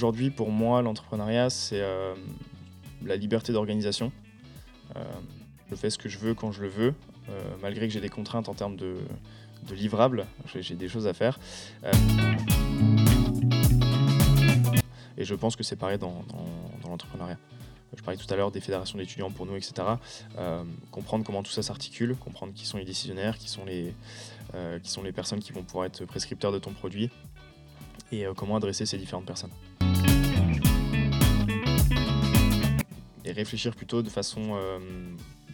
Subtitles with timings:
[0.00, 1.84] aujourd'hui, pour moi, l'entrepreneuriat, c'est
[3.04, 4.12] la liberté d'organisation.
[5.70, 6.94] je fais ce que je veux quand je le veux,
[7.60, 8.96] malgré que j'ai des contraintes en termes de,
[9.70, 10.24] livrables.
[10.58, 11.38] J'ai des choses à faire.
[15.18, 16.24] et je pense que c'est pareil dans
[16.88, 17.36] l'entrepreneuriat
[17.96, 19.74] je parlais tout à l'heure des fédérations d'étudiants pour nous, etc.
[20.38, 23.94] Euh, comprendre comment tout ça s'articule, comprendre qui sont les décisionnaires, qui sont les,
[24.54, 24.78] euh,
[25.14, 27.10] personnes qui vont pouvoir être prescripteurs de ton produit
[28.12, 29.50] et euh, comment adresser ces différentes personnes.
[33.24, 34.58] Et réfléchir plutôt de façon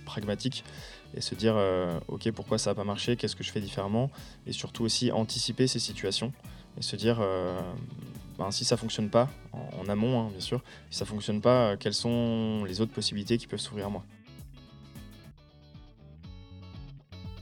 [0.04, 0.64] pragmatique
[1.16, 1.56] et se dire
[2.06, 4.10] ok pourquoi ça n'a pas marché, qu'est-ce que je fais différemment
[4.46, 6.32] et surtout aussi anticiper ces situations
[6.78, 7.20] et se dire
[8.38, 11.76] ben, si ça fonctionne pas, en, amont hein, bien sûr, si ça fonctionne pas, euh,
[11.78, 14.04] quelles sont les autres possibilités qui peuvent s'ouvrir à moi?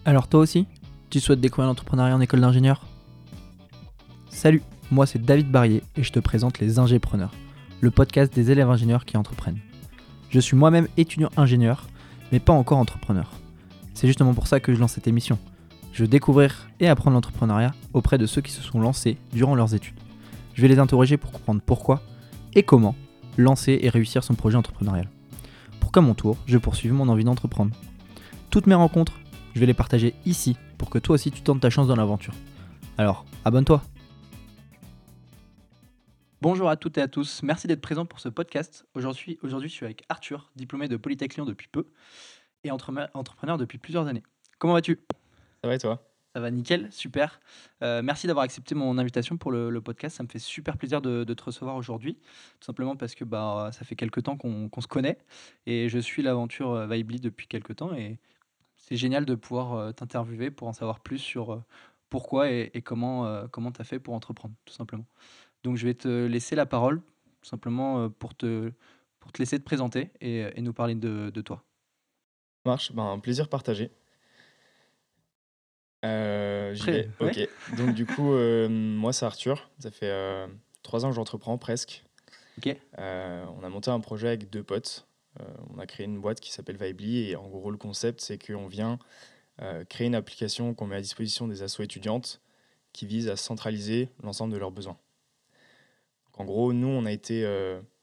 [0.05, 0.67] Alors toi aussi,
[1.11, 2.87] tu souhaites découvrir l'entrepreneuriat en école d'ingénieur?
[4.29, 7.33] Salut, moi c'est David Barrier et je te présente les Ingépreneurs,
[7.81, 9.61] le podcast des élèves ingénieurs qui entreprennent.
[10.35, 11.87] Je suis moi-même étudiant ingénieur,
[12.33, 13.31] mais pas encore entrepreneur.
[13.95, 15.39] C'est justement pour ça que je lance cette émission.
[15.93, 19.77] Je veux découvrir et apprendre l'entrepreneuriat auprès de ceux qui se sont lancés durant leurs
[19.77, 19.95] études.
[20.55, 22.03] Je vais les interroger pour comprendre pourquoi
[22.57, 22.97] et comment
[23.39, 25.09] lancer et réussir son projet entrepreneurial.
[25.79, 27.77] Pour qu'à mon tour, je poursuive mon envie d'entreprendre.
[28.51, 29.21] Toutes mes rencontres,
[29.55, 32.35] je vais les partager ici pour que toi aussi tu tentes ta chance dans l'aventure.
[32.99, 33.85] Alors, abonne-toi.
[36.45, 38.85] Bonjour à toutes et à tous, merci d'être présent pour ce podcast.
[38.93, 41.87] Aujourd'hui, aujourd'hui je suis avec Arthur, diplômé de Polytech Lyon depuis peu
[42.65, 44.23] et entrepreneur depuis plusieurs années.
[44.59, 45.01] Comment vas-tu?
[45.63, 46.07] Ça va et toi?
[46.35, 47.41] Ça va nickel, super.
[47.81, 50.19] Euh, merci d'avoir accepté mon invitation pour le, podcast.
[50.19, 52.17] Ça me fait super plaisir de, te recevoir aujourd'hui,
[52.61, 55.17] tout simplement parce que bah, ça fait quelques temps qu'on se connaît
[55.65, 58.19] et je suis l'aventure euh, Vibely depuis quelques temps et
[58.77, 61.63] c'est génial de pouvoir euh, t'interviewer pour en savoir plus sur
[62.11, 65.07] pourquoi et, comment comment tu as fait pour entreprendre, tout simplement.
[65.65, 67.03] Donc je vais te laisser la parole,
[67.43, 68.71] simplement pour te,
[69.19, 71.65] pour te laisser te présenter et, nous parler de, de toi.
[72.65, 73.91] Marche, ben, un plaisir partagé.
[76.05, 77.11] Euh, vais.
[77.21, 77.49] Ok.
[77.77, 79.71] Donc, du coup, euh, moi, c'est Arthur.
[79.79, 80.47] Ça fait euh,
[80.83, 82.05] trois ans que j'entreprends presque.
[82.59, 82.77] Ok.
[82.97, 85.09] on a monté un projet avec deux potes.
[85.71, 87.31] on a créé une boîte qui s'appelle Vibely.
[87.31, 88.99] Et en gros, le concept, c'est qu'on vient
[89.89, 92.41] créer une application qu'on met à disposition des assos étudiantes
[92.93, 94.97] qui vise à centraliser l'ensemble de leurs besoins.
[96.37, 97.47] En gros, nous, on a été,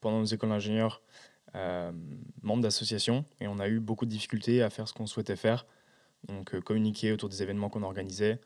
[0.00, 1.02] pendant nos écoles d'ingénieurs,
[2.42, 5.66] membres d'associations et on a eu beaucoup de difficultés à faire ce qu'on souhaitait faire
[6.28, 8.40] donc euh, communiquer autour des événements qu'on organisait,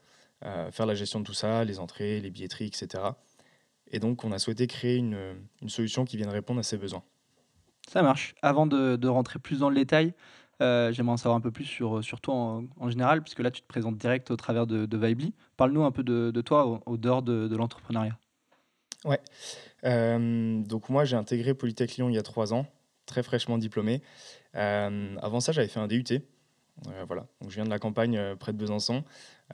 [0.45, 3.03] euh, faire la gestion de tout ça, les entrées, les billetteries, etc.
[3.91, 5.19] Et donc on a souhaité créer une,
[5.69, 7.03] solution qui vienne répondre à ces besoins.
[7.89, 8.35] Ça marche.
[8.43, 10.13] Avant de, rentrer plus dans le détail,
[10.61, 13.67] euh, j'aimerais en savoir un peu plus sur, toi en, général, puisque là tu te
[13.67, 15.33] présentes direct au travers de, de.
[15.57, 18.19] Parle-nous un peu de, toi au, dehors de, de l'entrepreneuriat.
[19.05, 19.21] Ouais.
[19.83, 22.67] donc moi j'ai intégré Polytech Lyon il y a trois ans,
[23.05, 24.03] très fraîchement diplômé.
[24.55, 26.23] avant ça j'avais fait un DUT
[26.89, 27.27] euh, voilà.
[27.41, 29.05] Donc, je viens de la campagne euh, près de Besançon.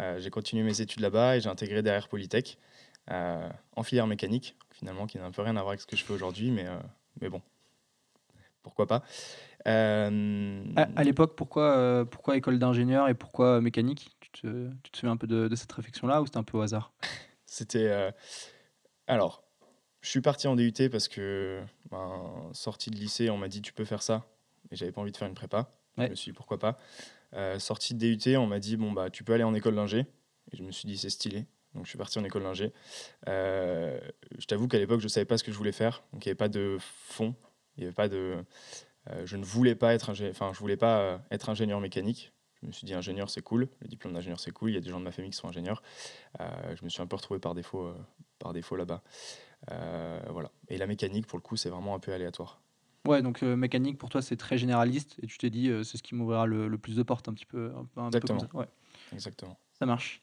[0.01, 2.59] Euh, j'ai continué mes études là-bas et j'ai intégré derrière Polytech
[3.09, 6.05] en filière mécanique, finalement, qui n'a un peu rien à voir avec ce que je
[6.05, 6.67] fais aujourd'hui, mais,
[7.21, 7.43] mais bon,
[8.63, 9.03] pourquoi pas.
[9.65, 10.09] À,
[11.03, 14.17] l'époque, pourquoi, pourquoi école d'ingénieur et pourquoi mécanique?
[14.21, 16.63] Tu te, tu te, souviens un peu de, cette réflexion-là ou c'était un peu au
[16.63, 16.93] hasard?
[17.47, 18.13] C'était.
[19.07, 19.45] Alors,
[20.01, 23.73] je suis parti en DUT parce que, ben, sortie de lycée, on m'a dit tu
[23.73, 24.27] peux faire ça,
[24.71, 25.71] et j'avais pas envie de faire une prépa.
[25.99, 26.79] Je me suis dit pourquoi pas.
[27.35, 30.07] Euh, sortie de DUT, on m'a dit bon bah tu peux aller en école d'ingé.
[30.53, 31.47] Et je me suis dit c'est stylé.
[31.75, 32.73] Donc je suis parti en école d'ingé.
[33.29, 33.99] Euh,
[34.39, 36.03] je t'avoue qu'à l'époque je savais pas ce que je voulais faire.
[36.13, 37.35] Donc il n'y avait pas de fond.
[37.77, 38.45] Il y avait pas de.
[39.11, 40.29] Euh, je ne voulais pas être ingé...
[40.31, 42.33] enfin je voulais pas être ingénieur mécanique.
[42.63, 43.69] Je me suis dit ingénieur c'est cool.
[43.81, 44.71] Le diplôme d'ingénieur c'est cool.
[44.71, 45.83] Il y a des gens de ma famille qui sont ingénieurs.
[46.39, 47.93] je me suis un peu retrouvé par défaut
[48.39, 49.03] par défaut là-bas.
[49.69, 50.51] voilà.
[50.69, 52.63] Et la mécanique pour le coup c'est vraiment un peu aléatoire.
[53.07, 55.99] Ouais, donc euh, mécanique pour toi c'est très généraliste et tu t'es dit euh, c'est
[55.99, 57.73] ce qui m'ouvrira le, le, plus de portes un petit peu.
[57.97, 58.41] Un, Exactement.
[58.41, 58.69] Peu ouais.
[59.13, 59.59] Exactement.
[59.79, 60.23] Ça marche.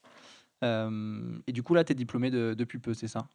[0.64, 3.28] Euh, et du coup là tu es diplômé de, depuis peu, c'est ça?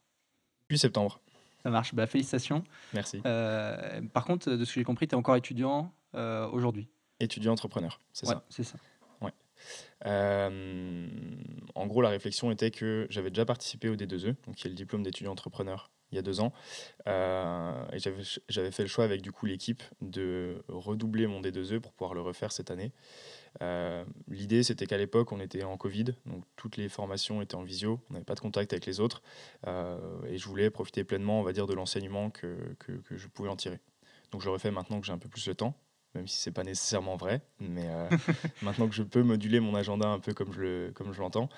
[0.63, 1.22] Depuis septembre.
[1.62, 2.63] Ça marche, bah, félicitations.
[2.94, 3.22] Merci.
[3.22, 6.88] par contre, de ce que j'ai compris, tu es encore étudiant aujourd'hui?
[7.19, 8.44] Étudiant entrepreneur, c'est ça.
[8.50, 8.78] C'est ça.
[10.06, 10.12] Ouais.
[11.75, 14.75] en gros, la réflexion était que j'avais déjà participé au D2E, donc qui est le
[14.75, 16.53] diplôme d'étudiant entrepreneur il y a deux ans.
[17.07, 17.97] Euh, et
[18.50, 22.21] j'avais fait le choix avec du coup l'équipe de redoubler mon D2E pour pouvoir le
[22.21, 22.91] refaire cette année.
[23.62, 27.63] Euh, l'idée, c'était qu'à l'époque, on était en Covid, donc toutes les formations étaient en
[27.63, 29.21] visio, on n'avait pas de contact avec les autres,
[29.65, 29.97] euh,
[30.27, 33.56] et je voulais profiter pleinement, on va dire, de l'enseignement que, que, je pouvais en
[33.56, 33.79] tirer.
[34.31, 35.73] Donc je le refais maintenant que j'ai un peu plus de temps,
[36.15, 37.88] même si c'est pas nécessairement vrai, mais
[38.62, 41.50] maintenant que je peux moduler mon agenda un peu comme je le, comme je l'entends,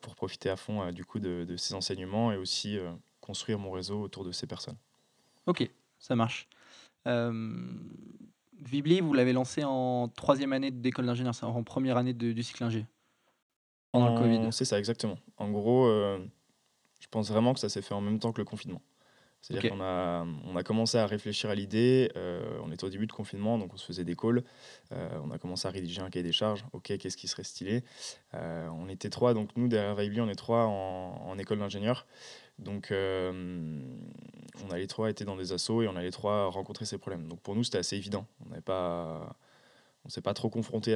[0.00, 2.78] pour profiter à fond du coup de, de, ces enseignements et aussi
[3.20, 4.76] construire mon réseau autour de ces personnes.
[5.46, 5.68] Ok,
[5.98, 6.48] ça marche.
[7.06, 12.64] Vibli, vous l'avez lancé en troisième année d'école d'ingénieur, c'est en première année du cycle
[12.64, 12.86] ingé.
[13.92, 14.52] Pendant le Covid.
[14.52, 15.18] C'est ça, exactement.
[15.36, 15.88] En gros,
[17.00, 18.80] je pense vraiment que ça s'est fait en même temps que le confinement.
[19.40, 22.10] C'est-à-dire qu'on a, on a commencé à réfléchir à l'idée.
[22.16, 24.44] Euh, on était au début de confinement, donc on se faisait des calls.
[24.92, 26.64] Euh, on a commencé à rédiger un cahier des charges.
[26.72, 27.82] Ok, qu'est-ce qui serait stylé?
[28.34, 32.06] Euh, On était trois, donc nous, derrière Vibely, on est trois en, école d'ingénieur.
[32.58, 36.84] Donc on a les trois été dans des assos et on a les trois rencontré
[36.84, 37.26] ces problèmes.
[37.26, 38.26] Donc pour nous, c'était assez évident.
[38.44, 39.34] On n'avait pas
[40.04, 40.94] on s'est pas trop confronté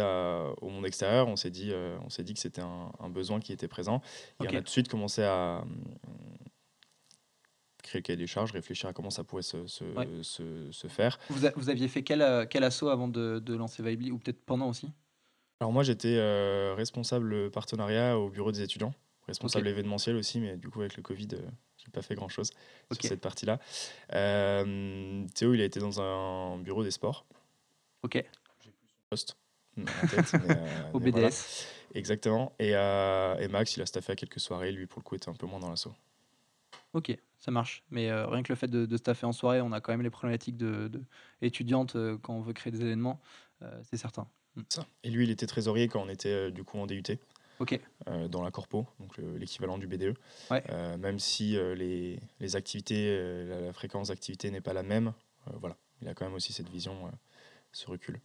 [0.61, 1.29] au monde extérieur.
[1.29, 1.73] On s'est dit,
[2.05, 4.03] on s'est dit que c'était un, besoin qui était présent.
[4.43, 5.65] Et on a tout de suite commencé à,
[7.95, 9.85] créer le cahier des charges, réfléchir à comment ça pourrait se, se,
[10.71, 11.19] se, faire.
[11.29, 14.45] Vous, vous, aviez fait quel, euh, quel assaut avant de, de lancer Vibely ou peut-être
[14.45, 14.91] pendant aussi?
[15.61, 18.93] Alors moi j'étais euh, responsable partenariat au bureau des étudiants,
[19.27, 22.51] responsable événementiel aussi, mais du coup avec le Covid, euh, j'ai pas fait grand-chose
[22.93, 23.59] sur cette partie-là.
[24.09, 27.25] Théo, il a été dans un bureau des sports.
[28.03, 28.23] Ok.
[28.61, 29.37] J'ai plus son poste
[30.93, 31.67] au BDS.
[31.95, 32.53] Exactement.
[32.59, 34.73] Et, et, Max, il a staffé à quelques soirées.
[34.73, 35.95] Lui, pour le coup, était un peu moins dans l'assaut.
[36.95, 37.85] Ok, ça marche.
[37.91, 40.03] Mais euh, rien que le fait de, de staffer en soirée, on a quand même
[40.03, 40.91] les problématiques de,
[41.43, 43.21] étudiantes euh, quand on veut créer des événements,
[43.63, 44.27] euh, c'est certain.
[44.57, 44.63] Mm.
[44.71, 44.87] Ça.
[45.03, 47.03] Et lui, il était trésorier quand on était du coup en DUT.
[47.61, 47.79] Ok.
[48.31, 50.17] dans la corpo, donc l'équivalent du BDE.
[50.99, 55.13] même si les, les, activités, la, fréquence d'activité n'est pas la même,
[55.61, 57.13] voilà, il a quand même aussi cette vision,
[57.71, 58.21] ce recul.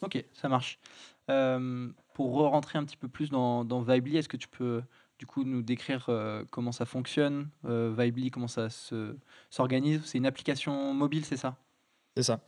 [0.00, 0.78] Ok, ça marche.
[1.26, 4.82] pour rentrer un petit peu plus dans, dans Vibely, est-ce que tu peux
[5.20, 8.68] du coup nous décrire euh, comment ça fonctionne, euh, comment ça
[9.50, 10.00] s'organise.
[10.06, 11.58] C'est une application mobile, c'est ça?
[12.16, 12.40] C'est ça.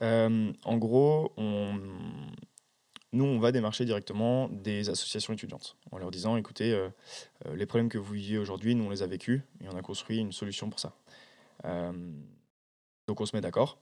[0.00, 6.88] Euh, en gros, nous, on va démarcher directement des associations étudiantes en leur disant, écoutez,
[7.52, 10.18] les problèmes que vous vivez aujourd'hui, nous, on les a vécus et on a construit
[10.18, 10.94] une solution pour ça.
[13.06, 13.78] donc on se met d'accord.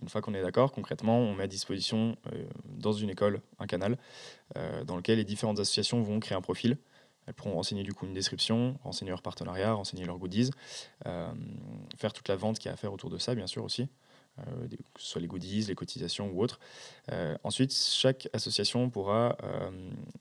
[0.00, 2.16] Une fois qu'on est d'accord, concrètement, on met à disposition
[2.64, 3.98] dans une école un canal
[4.86, 6.78] dans lequel les différentes associations vont créer un profil
[7.26, 10.50] elles pourront renseigner du coup une description, renseigner leur partenariat, renseigner leurs goodies,
[11.06, 11.32] euh,
[11.96, 13.88] faire toute la vente qu'il y a à faire autour de ça, bien sûr aussi,
[14.38, 16.60] euh, que ce soit les goodies, les cotisations ou autres.
[17.10, 19.36] Euh, ensuite, chaque association pourra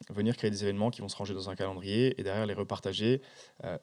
[0.09, 3.21] venir créer des événements qui vont se ranger dans un calendrier et derrière les repartager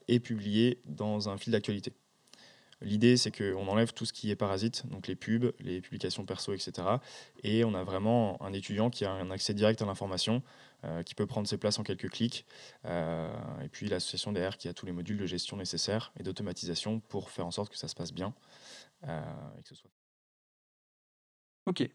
[0.09, 1.93] et publier dans un fil d'actualité.
[2.83, 6.53] L'idée, c'est qu'on enlève tout ce qui est parasite, donc les pubs, les publications perso,
[6.53, 6.73] etc.
[7.43, 10.43] Et on a vraiment un étudiant qui a un accès direct à l'information,
[10.85, 12.45] euh, qui peut prendre ses places en quelques clics.
[12.87, 13.33] Euh,
[13.63, 17.31] et puis l'association derrière qui a tous les modules de gestion nécessaires et d'automatisation pour
[17.31, 18.35] faire en sorte que ça se passe bien
[19.07, 19.21] euh.
[21.67, 21.89] Ok.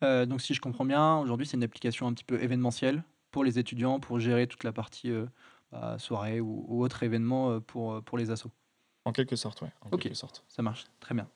[0.00, 3.60] donc si je comprends bien, aujourd'hui c'est une application un petit peu événementielle pour les
[3.60, 5.12] étudiants pour gérer toute la partie
[5.70, 8.50] bah, soirée ou, ou, autre événement pour, pour les assos.
[9.04, 9.68] En quelque sorte, oui.
[9.90, 10.44] ok, sorte.
[10.48, 11.26] ça marche, très bien.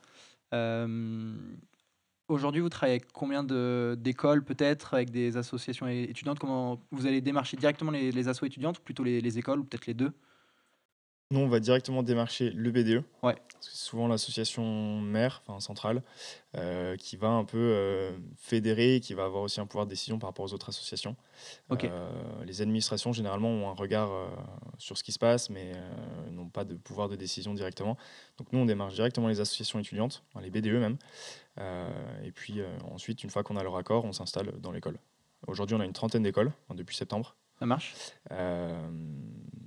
[2.29, 6.41] Aujourd'hui, vous travaillez avec combien d'écoles peut-être, avec des associations étudiantes?
[6.41, 9.65] Comment vous allez démarcher directement les, les assos étudiantes ou plutôt les, les écoles ou
[9.65, 10.13] peut-être les deux?
[11.33, 13.03] Nous, on va directement démarcher le BDE.
[13.25, 13.35] Ouais.
[13.59, 16.03] C'est souvent l'association mère, enfin centrale,
[16.57, 20.21] euh, qui va un peu euh, fédérer, qui va avoir aussi un pouvoir de décision
[20.21, 21.17] par rapport aux autres associations.
[21.73, 22.09] Euh,
[22.45, 24.11] les administrations, généralement, ont un regard
[24.79, 25.73] sur ce qui se passe, mais
[26.31, 27.97] n'ont pas de pouvoir de décision directement.
[28.39, 30.97] Donc nous, on démarche directement les associations étudiantes, les BDE même.
[32.23, 32.61] et puis
[32.93, 34.99] ensuite, une fois qu'on a leur accord, on s'installe dans l'école.
[35.49, 37.35] Aujourd'hui, on a une trentaine d'écoles hein, depuis septembre.
[37.59, 37.95] Ça marche?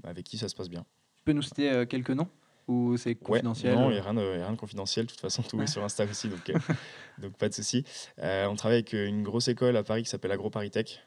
[0.04, 0.86] Avec qui ça se passe bien
[1.34, 2.28] nous citer euh, quelques noms
[2.68, 5.06] ou c'est confidentiel Non, il n'y a, rien de confidentiel.
[5.06, 6.54] De toute façon, tout est sur Insta aussi, donc, euh,
[7.18, 7.84] donc pas de souci.
[8.20, 11.04] Euh, on travaille avec une grosse école à Paris qui s'appelle AgroParisTech.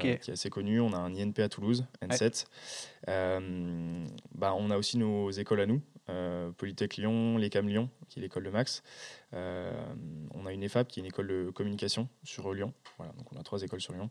[0.00, 0.80] qui est assez connue.
[0.80, 2.46] On a un INP à Toulouse, N7.
[4.34, 5.80] bah, on a aussi nos écoles à nous,
[6.58, 8.82] Polytech Lyon, l'ECAM Lyon, qui est l'école de Max.
[9.32, 12.74] on a une EFAP qui est une école de communication sur Lyon.
[12.98, 14.10] Voilà, donc on a trois écoles sur Lyon.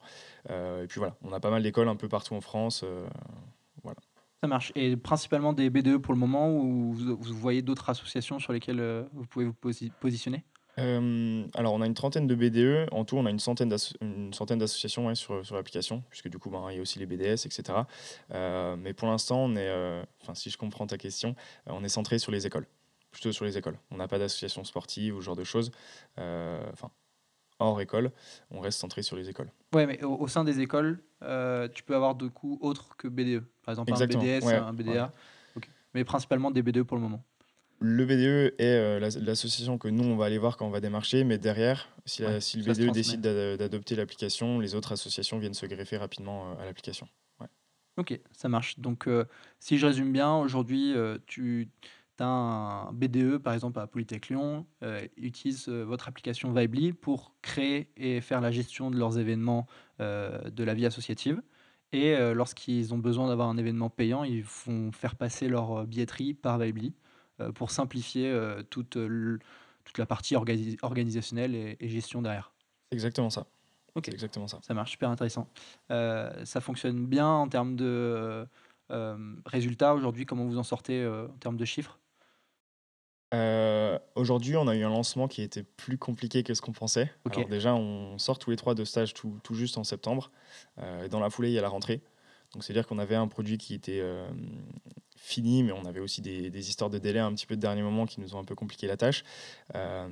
[0.50, 2.84] et puis voilà, on a pas mal d'écoles un peu partout en France.
[3.84, 3.98] voilà.
[4.42, 4.72] Ça marche.
[4.76, 9.04] Et principalement des BDE pour le moment ou vous, voyez d'autres associations sur lesquelles euh,
[9.14, 9.56] vous pouvez vous
[10.00, 10.44] positionner?
[10.80, 12.88] Euh, alors, on a une trentaine de BDE.
[12.92, 16.76] En tout, on a une centaine d'associations sur, sur l'application, puisque du coup, ben, il
[16.76, 17.64] y a aussi les BDS, etc.
[18.32, 22.20] Euh, mais pour l'instant, on est, enfin, si je comprends ta question, on est centré
[22.20, 22.68] sur les écoles,
[23.10, 23.80] plutôt sur les écoles.
[23.90, 25.72] On n'a pas d'association sportive ou ce genre de choses.
[26.16, 26.92] Enfin,
[27.60, 28.12] hors école,
[28.52, 29.52] on reste centré sur les écoles.
[29.74, 33.44] Ouais, mais au, sein des écoles, euh, tu peux avoir de coups autres que BDE.
[33.64, 35.12] Par exemple, un BDS, un BDA.
[35.94, 37.24] Mais principalement des BDE pour le moment.
[37.80, 41.24] Le BDE est euh, l'association que nous, on va aller voir quand on va démarcher,
[41.24, 45.98] mais derrière, si, si le BDE décide d'adopter l'application, les autres associations viennent se greffer
[45.98, 47.08] rapidement euh, à l'application.
[47.98, 48.78] Ok, ça marche.
[48.78, 49.10] Donc,
[49.60, 50.94] si je résume bien, aujourd'hui,
[51.26, 51.68] tu
[52.22, 58.22] un BDE, par exemple à Polytech Lyon, euh, utilise votre application Vibely pour créer et
[58.22, 59.68] faire la gestion de leurs événements
[60.00, 61.42] de la vie associative.
[61.92, 66.60] Et lorsqu'ils ont besoin d'avoir un événement payant, ils font faire passer leur billetterie par
[66.60, 66.94] Vibely
[67.56, 68.32] pour simplifier
[68.70, 68.98] toute,
[69.86, 72.54] toute la partie organisationnelle et, et gestion derrière.
[72.92, 73.48] Exactement ça.
[73.98, 74.10] Ok.
[74.10, 74.60] exactement ça.
[74.62, 75.50] Ça marche, super intéressant.
[75.92, 78.48] Euh, ça fonctionne bien en termes de
[78.92, 80.26] euh, résultats aujourd'hui.
[80.26, 82.00] Comment vous en sortez euh, en termes de chiffres?
[84.16, 87.12] Aujourd'hui, on a eu un lancement qui était plus compliqué que ce qu'on pensait.
[87.30, 90.32] Alors déjà, on sort tous les trois de stage tout, tout juste en septembre.
[91.10, 92.02] dans la foulée, il y a la rentrée.
[92.54, 94.02] Donc c'est-à-dire qu'on avait un produit qui était
[95.28, 98.06] fini, mais on avait aussi des, histoires de délai un petit peu de dernier moment
[98.06, 99.24] qui nous ont un peu compliqué la tâche.
[99.76, 100.08] Euh,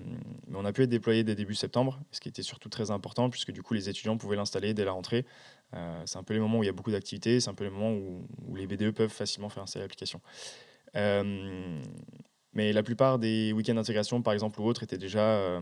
[0.47, 3.29] mais on a pu être déployé dès début septembre, ce qui était surtout très important,
[3.29, 5.25] puisque du coup les étudiants pouvaient l'installer dès la rentrée.
[5.73, 7.63] Euh, c'est un peu les moments où il y a beaucoup d'activités, c'est un peu
[7.63, 10.21] les moments où, les BDE peuvent facilement faire installer l'application.
[12.55, 15.61] Euh, mais la plupart des week-ends d'intégration, par exemple, ou autres, étaient déjà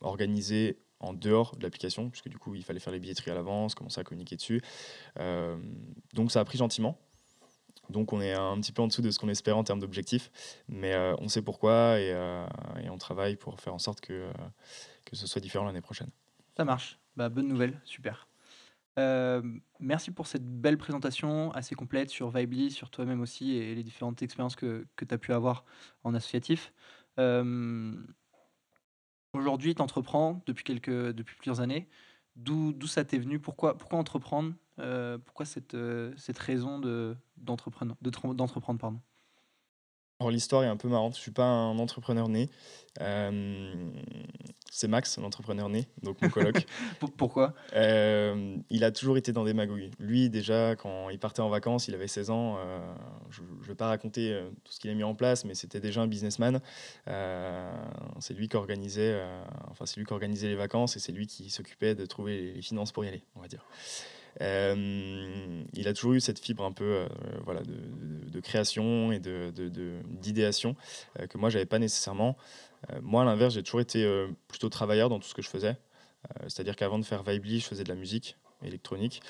[0.00, 3.74] organisés en dehors de l'application, puisque du coup, il fallait faire les billetteries à l'avance,
[3.74, 4.62] commencer à communiquer dessus.
[6.14, 6.98] donc ça a pris gentiment.
[7.90, 10.30] Donc on est un petit peu en dessous de ce qu'on espère en termes d'objectifs,
[10.68, 12.46] mais euh, on sait pourquoi euh,
[12.82, 14.32] et, on travaille pour faire en sorte que, euh,
[15.04, 16.10] que ce soit différent l'année prochaine.
[16.56, 18.28] Ça marche, bah, bonne nouvelle, super.
[19.80, 24.22] Merci pour cette belle présentation assez complète sur Vibely, sur toi-même aussi et les différentes
[24.22, 25.64] expériences que, que tu as pu avoir
[26.04, 26.72] en associatif.
[29.34, 31.88] Aujourd'hui, tu entreprends depuis, quelques, depuis plusieurs années.
[32.36, 33.38] D'où ça t'est venu?
[33.40, 34.54] Pourquoi, pourquoi entreprendre?
[34.78, 36.78] Euh, Pourquoi cette, euh, cette raison
[37.36, 38.10] d'entreprendre de,
[40.20, 42.50] alors l'histoire est un peu marrante, je suis pas un entrepreneur né.
[43.00, 43.72] Euh,
[44.70, 46.66] c'est Max, l'entrepreneur né, donc mon coloc.
[47.16, 47.54] Pourquoi?
[47.74, 49.92] Euh, Il a toujours été dans des magouilles.
[50.00, 52.56] Lui déjà, quand il partait en vacances, il avait 16 ans.
[52.58, 52.80] Euh,
[53.30, 56.00] je ne vais pas raconter tout ce qu'il a mis en place, mais c'était déjà
[56.00, 56.60] un businessman.
[57.06, 59.22] c'est lui qui organisait,
[59.70, 62.62] enfin c'est lui qui organisait les vacances et c'est lui qui s'occupait de trouver les
[62.62, 63.64] finances pour y aller, on va dire.
[64.40, 67.08] Euh, il a toujours eu cette fibre un peu euh,
[67.44, 70.76] voilà, de, création et d'idéation
[71.18, 72.36] euh, que moi, j'avais pas nécessairement.
[73.02, 74.06] moi, à l'inverse, j'ai toujours été
[74.46, 75.76] plutôt travailleur dans tout ce que je faisais.
[76.42, 79.22] C'est-à-dire qu'avant de faire Vibely, je faisais de la musique électronique.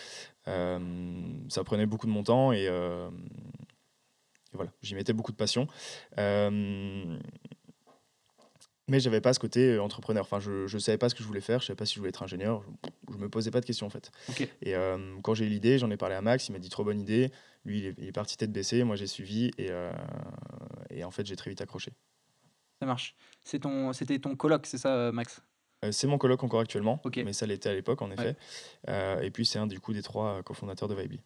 [0.44, 3.08] ça prenait beaucoup de mon temps et, et
[4.52, 5.66] voilà, j'y mettais beaucoup de passion
[8.88, 10.25] mais j'avais pas ce côté euh, entrepreneur.
[10.25, 12.00] Enfin, je ne savais pas ce que je voulais faire, je savais pas si je
[12.00, 12.64] voulais être ingénieur,
[13.09, 14.11] je, ne me posais pas de questions en fait.
[14.62, 16.85] Et euh, quand j'ai eu l'idée, j'en ai parlé à Max, il m'a dit trop
[16.85, 17.30] bonne idée.
[17.64, 19.92] Lui, il est, parti tête baissée, moi j'ai suivi et, euh,
[20.90, 21.92] et, en fait j'ai très vite accroché.
[22.80, 23.14] Ça marche.
[23.45, 25.42] C'est ton, c'était ton coloc, c'est ça, Max?
[25.90, 28.37] C'est mon coloc encore actuellement, mais ça l'était à l'époque en effet.
[28.88, 31.21] et puis c'est un du coup des trois cofondateurs de Vibely.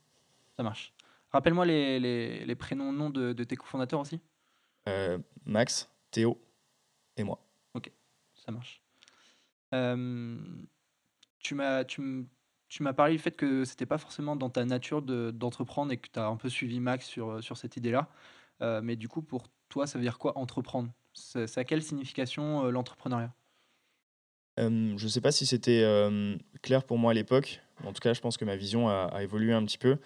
[0.57, 0.93] Ça marche.
[1.31, 4.21] Rappelle-moi les, les, les, prénoms, noms de, de tes cofondateurs aussi?
[5.47, 6.39] Max, Théo
[7.17, 7.39] et moi
[8.45, 8.83] ça marche.
[11.39, 16.09] tu m'as parlé du fait que c'était pas forcément dans ta nature d'entreprendre et que
[16.13, 18.09] tu as un peu suivi Max sur, sur cette idée-là.
[18.83, 20.91] mais du coup, pour toi, ça veut dire quoi entreprendre?
[21.15, 23.33] Ça a quelle signification l'entrepreneuriat?
[24.59, 25.85] Je sais pas si c'était
[26.63, 27.61] clair pour moi à l'époque.
[27.85, 29.99] En tout cas, je pense que ma vision a, évolué un petit peu.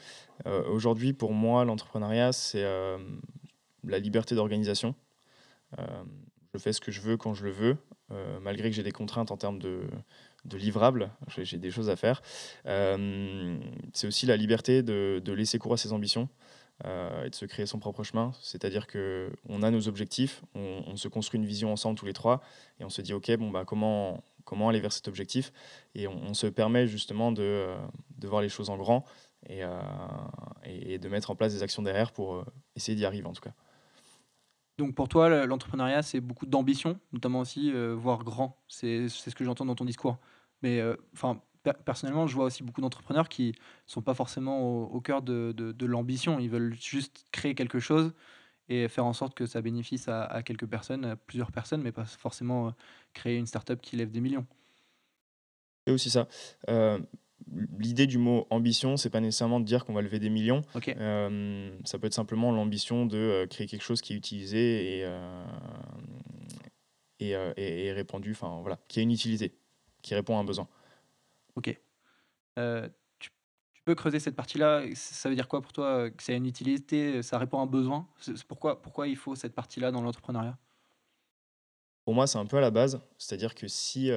[0.44, 2.64] Aujourd'hui, pour moi, l'entrepreneuriat, c'est
[3.84, 4.94] la liberté d'organisation.
[5.78, 7.76] je fais ce que je veux quand je le veux.
[8.12, 9.82] Euh, malgré que j'ai des contraintes en termes de,
[10.52, 12.22] livrables, j'ai des choses à faire.
[12.66, 13.58] Euh,
[13.92, 16.28] c'est aussi la liberté de, laisser cours à ses ambitions
[16.84, 18.32] euh, et de se créer son propre chemin.
[18.40, 22.42] C'est-à-dire qu'on a nos objectifs, on, se construit une vision ensemble tous les trois
[22.78, 25.52] et on se dit, OK, bon, bah, comment, comment aller vers cet objectif?
[25.94, 27.74] Et on, se permet justement de,
[28.18, 29.04] de, voir les choses en grand
[29.48, 29.62] et,
[30.64, 32.44] et, de mettre en place des actions derrière pour
[32.76, 33.54] essayer d'y arriver en tout cas.
[34.78, 38.62] Donc pour toi, l'entrepreneuriat, c'est beaucoup d'ambition, notamment aussi euh, voir grand.
[38.68, 40.18] C'est ce que j'entends dans ton discours.
[40.62, 41.40] Mais euh, enfin,
[41.84, 43.54] personnellement, je vois aussi beaucoup d'entrepreneurs qui
[43.86, 46.38] sont pas forcément au, cœur de, de, l'ambition.
[46.38, 48.12] Ils veulent juste créer quelque chose
[48.68, 52.04] et faire en sorte que ça bénéficie à, quelques personnes, à plusieurs personnes, mais pas
[52.04, 52.70] forcément euh,
[53.14, 54.46] créer une startup qui lève des millions.
[55.86, 56.28] C'est aussi ça
[57.78, 60.62] l'idée du mot ambition, c'est pas nécessairement de dire qu'on va lever des millions.
[60.88, 65.04] Euh, ça peut être simplement l'ambition de euh, créer quelque chose qui est utilisé et,
[67.34, 69.54] euh, et, répandu, enfin voilà, qui a une utilité,
[70.02, 70.68] qui répond à un besoin.
[71.56, 71.78] Ok.
[73.18, 73.30] Tu,
[73.84, 77.38] peux creuser cette partie-là Ça veut dire quoi pour toi Que a une utilité, ça
[77.38, 78.08] répond à un besoin?
[78.48, 80.58] Pourquoi, pourquoi il faut cette partie-là dans l'entrepreneuriat?
[82.04, 83.00] Pour moi, c'est un peu à la base.
[83.16, 84.10] C'est-à-dire que si,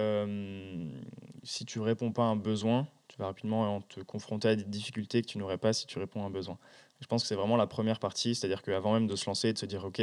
[1.43, 2.88] si tu réponds pas à un besoin,
[3.19, 6.27] vas rapidement te confronter à des difficultés que tu n'aurais pas si tu réponds à
[6.27, 6.57] un besoin.
[7.01, 9.53] Je pense que c'est vraiment la première partie, c'est-à-dire qu'avant même de se lancer et
[9.53, 10.01] de se dire, OK,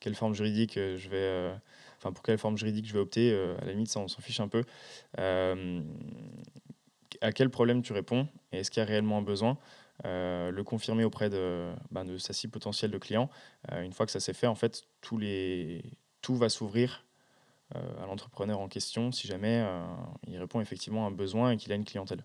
[0.00, 1.52] quelle forme juridique je vais,
[1.98, 3.32] enfin pour quelle forme juridique je vais opter.
[3.60, 4.64] à la limite, ça, on s'en fiche un peu.
[7.20, 9.58] à quel problème tu réponds et est-ce qu'il y a réellement un besoin
[10.02, 13.30] le confirmer auprès de, ben, de sa cible potentielle de clients.
[13.72, 15.82] une fois que ça s'est fait, en fait, tous les,
[16.20, 17.06] tout va s'ouvrir
[17.74, 19.64] à l'entrepreneur en question si jamais
[20.26, 22.24] il répond effectivement à un besoin et qu'il a une clientèle.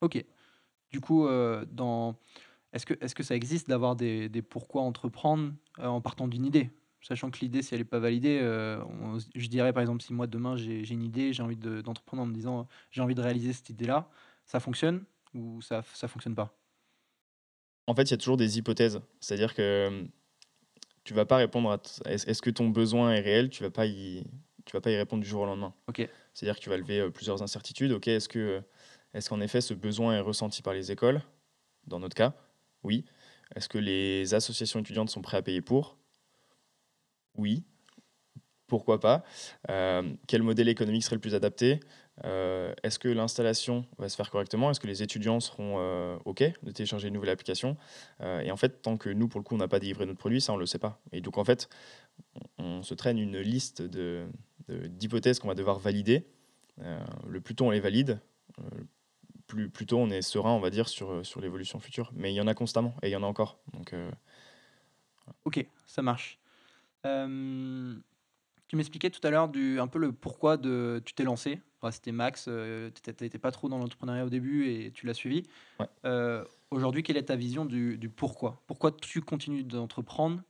[0.00, 0.24] Ok.
[0.90, 1.26] Du coup,
[1.70, 2.16] dans...
[2.72, 6.70] est-ce que, est que ça existe d'avoir des, des pourquoi entreprendre en partant d'une idée?
[7.02, 8.40] Sachant que l'idée, si elle n'est pas validée,
[9.34, 12.34] je dirais par exemple, si moi demain j'ai une idée, j'ai envie d'entreprendre en me
[12.34, 14.10] disant j'ai envie de réaliser cette idée-là,
[14.44, 15.04] ça fonctionne
[15.34, 16.54] ou ça ne fonctionne pas?
[17.86, 19.00] En fait, il y a toujours des hypothèses.
[19.20, 20.06] C'est-à-dire que
[21.04, 21.80] tu vas pas répondre à
[22.10, 24.24] est-ce que ton besoin est réel, tu vas pas y
[24.66, 25.74] tu vas pas y répondre du jour au lendemain.
[25.88, 26.06] Ok.
[26.34, 27.92] C'est-à-dire que tu vas lever euh, plusieurs incertitudes.
[27.92, 28.62] Ok, est-ce que
[29.14, 31.22] est-ce qu'en effet ce besoin est ressenti par les écoles?
[31.86, 32.34] Dans notre cas,
[32.82, 33.04] oui.
[33.56, 35.96] Est-ce que les associations étudiantes sont prêtes à payer pour?
[37.36, 37.64] Oui.
[38.66, 39.24] Pourquoi pas?
[39.68, 41.80] Euh, Quel modèle économique serait le plus adapté?
[42.24, 44.70] Euh, est-ce que l'installation va se faire correctement?
[44.70, 47.76] Est-ce que les étudiants seront euh, OK de télécharger une nouvelle application?
[48.22, 50.40] Et en fait, tant que nous, pour le coup, on n'a pas délivré notre produit,
[50.40, 51.00] ça, on ne le sait pas.
[51.10, 51.68] Et donc, en fait,
[52.58, 53.82] on, se traîne une liste
[54.68, 56.26] d'hypothèses qu'on va devoir valider.
[57.26, 58.20] le plus tôt on les valide,
[59.50, 62.10] plus, plus tôt on est serein, on va dire, sur, sur l'évolution future.
[62.14, 63.58] Mais il y en a constamment, et il y en a encore.
[63.72, 63.94] Donc,
[65.44, 66.38] Ok, ça marche.
[68.70, 71.60] Tu m'expliquais tout à l'heure un peu le pourquoi de tu t'es lancé.
[71.90, 75.42] C'était Max, euh, tu n'étais pas trop dans l'entrepreneuriat au début et tu l'as suivi.
[76.04, 78.62] Euh, aujourd'hui, quelle est ta vision du, pourquoi?
[78.68, 80.40] Pourquoi tu continues d'entreprendre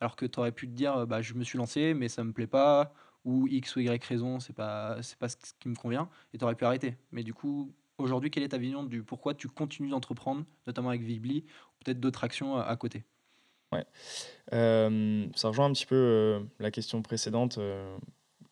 [0.00, 2.28] alors que tu aurais pu te dire bah, je me suis lancé mais ça ne
[2.28, 2.92] me plaît pas
[3.24, 6.44] ou X ou Y raison, c'est pas c'est pas ce qui me convient et tu
[6.44, 6.96] aurais pu arrêter?
[7.10, 11.02] Mais du coup, aujourd'hui, quelle est ta vision du pourquoi tu continues d'entreprendre, notamment avec
[11.02, 13.04] Vibli ou peut-être d'autres actions à côté?
[13.74, 13.84] Ouais.
[14.52, 17.58] Euh, ça rejoint un petit peu euh, la question précédente.
[17.58, 17.96] Euh,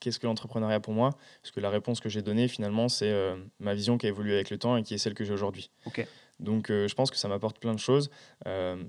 [0.00, 1.10] qu'est-ce que l'entrepreneuriat pour moi?
[1.42, 3.14] Parce que la réponse que j'ai donnée, finalement, c'est
[3.60, 5.70] ma vision qui a évolué avec le temps et qui est celle que j'ai aujourd'hui.
[5.86, 6.06] Ok.
[6.40, 8.10] Donc, je pense que ça m'apporte plein de choses.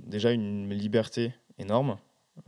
[0.08, 1.97] déjà, une liberté énorme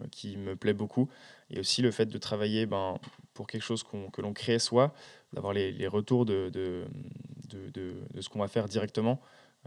[0.10, 1.10] qui me plaît beaucoup.
[1.52, 2.98] Et aussi le fait de travailler ben,
[3.36, 4.96] pour quelque chose que l'on crée soi,
[5.36, 6.86] d'avoir les, les, retours de, de,
[7.50, 7.70] de,
[8.12, 9.22] de ce qu'on va faire directement.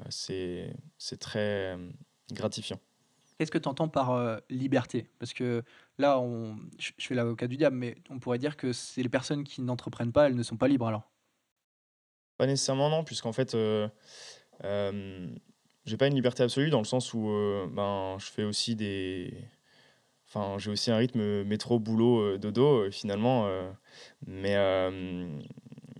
[0.09, 0.73] c'est
[1.21, 1.79] très
[2.33, 2.81] gratifiant.
[3.39, 5.09] Qu'est-ce que tu entends par euh, liberté?
[5.21, 5.63] Parce que
[5.97, 9.45] là, on, je, fais l'avocat du diable, mais on pourrait dire que c'est les personnes
[9.45, 11.09] qui n'entreprennent pas, elles ne sont pas libres alors?
[12.37, 13.89] Pas nécessairement, non, puisqu'en fait, euh,
[14.65, 15.29] euh,
[15.85, 19.33] j'ai pas une liberté absolue dans le sens où euh, ben, je fais aussi des.
[20.29, 23.49] Enfin, j'ai aussi un rythme métro, boulot, dodo, finalement.
[24.27, 24.57] mais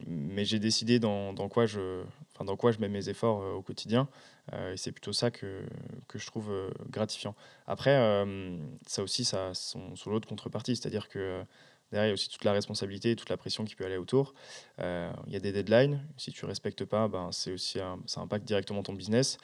[0.07, 2.03] mais j'ai décidé dans, dans, quoi je,
[2.35, 4.09] enfin, dans quoi je mets mes efforts au quotidien.
[4.53, 5.63] Euh, et c'est plutôt ça que,
[6.07, 7.35] que je trouve euh, gratifiant.
[7.67, 11.45] Après, euh, ça aussi, ça son, son l'autre contrepartie, c'est-à-dire que
[11.93, 13.97] derrière, il y a aussi toute la responsabilité et toute la pression qui peut aller
[13.97, 14.35] autour.
[14.79, 16.03] il y a des deadlines.
[16.17, 19.39] Si tu ne respectes pas, ben, c'est aussi ça impacte directement ton business.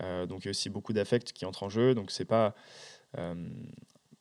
[0.00, 1.94] donc, il y a aussi beaucoup d'affects qui entrent en jeu.
[1.94, 2.54] Donc, c'est pas.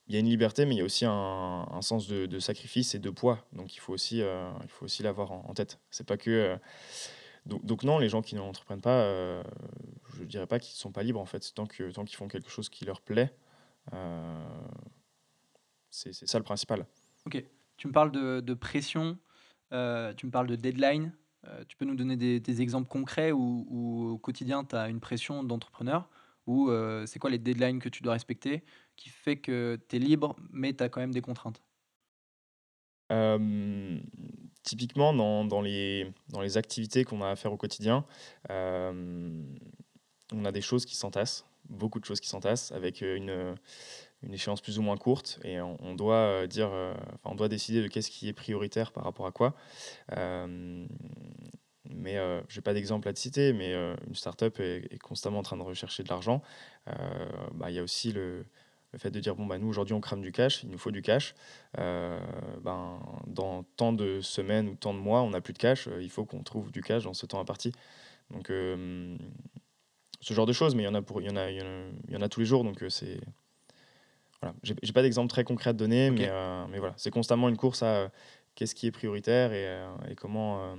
[0.09, 2.99] Il y a une liberté, mais il y a aussi un, sens de, sacrifice et
[2.99, 3.45] de poids.
[3.53, 5.79] Donc, il faut aussi, il faut aussi l'avoir en, tête.
[5.91, 6.57] C'est pas que.
[7.45, 9.03] Donc, donc, non, les gens qui n'entreprennent pas,
[10.17, 12.27] je dirais pas qu'ils ne sont pas libres en fait, tant qu'ils tant qu'ils font
[12.27, 13.33] quelque chose qui leur plaît.
[13.93, 14.67] Euh,
[15.89, 16.85] c'est ça le principal.
[17.25, 17.43] Ok.
[17.77, 19.17] Tu me parles de, pression,
[19.71, 21.13] euh, tu me parles de deadline.
[21.45, 24.89] Euh, tu peux nous donner des, des exemples concrets où, où, au quotidien tu as
[24.89, 26.09] une pression d'entrepreneur
[26.47, 26.71] ou
[27.05, 28.63] c'est quoi les deadlines que tu dois respecter
[28.99, 31.61] qui fait que tu es libre mais tu as quand même des contraintes
[34.61, 38.05] typiquement dans, dans, les, dans les activités qu'on a à faire au quotidien,
[40.31, 43.55] on a des choses qui s'entassent, beaucoup de choses qui s'entassent, avec euh, une,
[44.23, 47.81] une, échéance plus ou moins courte, et on, doit euh, dire, euh, on doit décider
[47.81, 49.55] de qu'est-ce qui est prioritaire par rapport à quoi.
[51.91, 52.15] mais
[52.47, 53.73] je n'ai pas d'exemple à te citer, mais
[54.07, 56.41] une startup est, est constamment en train de rechercher de l'argent.
[56.85, 58.45] Bah, il y a aussi le,
[58.91, 60.91] le fait de dire bon bah nous aujourd'hui on crame du cash, il nous faut
[60.91, 61.35] du cash.
[61.75, 66.09] ben, dans tant de semaines ou tant de mois on n'a plus de cash, il
[66.09, 67.71] faut qu'on trouve du cash dans ce temps imparti.
[68.31, 68.51] Donc
[70.21, 71.57] ce genre de choses, mais il y en a, pour, il y en a, il
[72.09, 73.19] y en a, tous les jours, donc euh, c'est.
[74.41, 74.55] Voilà.
[74.63, 77.83] J'ai pas d'exemple très concret à donner, mais, euh, mais voilà, c'est constamment une course
[77.83, 78.09] à euh,
[78.55, 80.77] qu'est-ce qui est prioritaire et, et comment,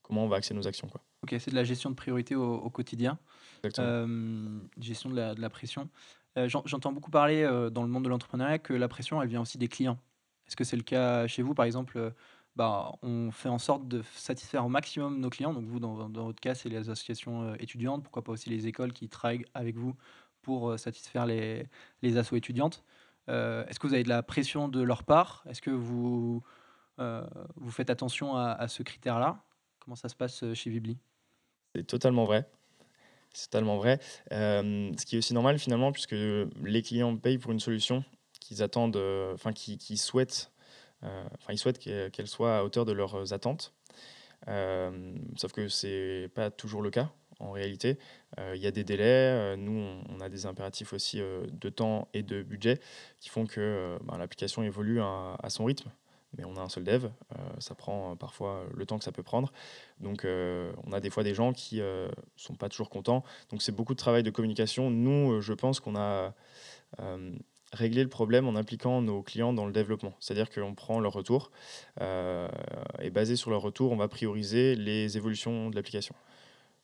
[0.00, 0.88] comment on va axer nos actions.
[0.88, 1.02] Quoi.
[1.22, 3.18] Ok, c'est de la gestion de priorité au, quotidien,
[3.62, 5.90] gestion de la, de la pression.
[6.36, 9.68] J'entends beaucoup parler dans le monde de l'entrepreneuriat que la pression, elle vient aussi des
[9.68, 9.98] clients.
[10.46, 12.12] Est-ce que c'est le cas chez vous, par exemple
[12.56, 15.52] bah, on fait en sorte de satisfaire au maximum nos clients?
[15.52, 18.92] Donc vous, dans, votre cas, c'est les associations euh, étudiantes, pourquoi pas aussi les écoles
[18.94, 19.94] qui travaillent avec vous
[20.40, 21.68] pour euh, satisfaire les,
[22.00, 22.82] les assos étudiantes.
[23.28, 25.44] Est-ce que vous avez de la pression de leur part?
[25.48, 26.44] Est-ce que vous,
[26.98, 29.42] vous faites attention à, à ce critère-là?
[29.80, 30.96] Comment ça se passe chez Vibli
[31.74, 32.48] C'est totalement vrai.
[33.36, 34.00] C'est totalement vrai.
[34.30, 38.02] ce qui est aussi normal finalement, puisque les clients payent pour une solution
[38.40, 38.96] qu'ils attendent,
[39.34, 40.50] enfin, qui, qui, souhaitent,
[41.02, 43.74] enfin, ils souhaitent qu'elle soit à hauteur de leurs attentes.
[45.36, 47.98] sauf que c'est pas toujours le cas en réalité.
[48.38, 52.42] Il y a des délais, nous on, a des impératifs aussi de temps et de
[52.42, 52.80] budget
[53.20, 55.90] qui font que ben, l'application évolue à, son rythme.
[56.36, 57.08] Mais on a un seul dev,
[57.58, 59.52] ça prend parfois le temps que ça peut prendre.
[60.00, 63.24] Donc on a des fois des gens qui ne sont pas toujours contents.
[63.50, 64.90] Donc c'est beaucoup de travail de communication.
[64.90, 66.34] Nous, je pense qu'on a
[67.72, 70.14] réglé le problème en impliquant nos clients dans le développement.
[70.20, 71.50] C'est-à-dire qu'on prend leur retour
[72.00, 76.14] et basé sur leur retour, on va prioriser les évolutions de l'application.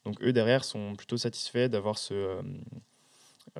[0.04, 2.42] Donc eux derrière sont plutôt satisfaits d'avoir ce, euh, euh,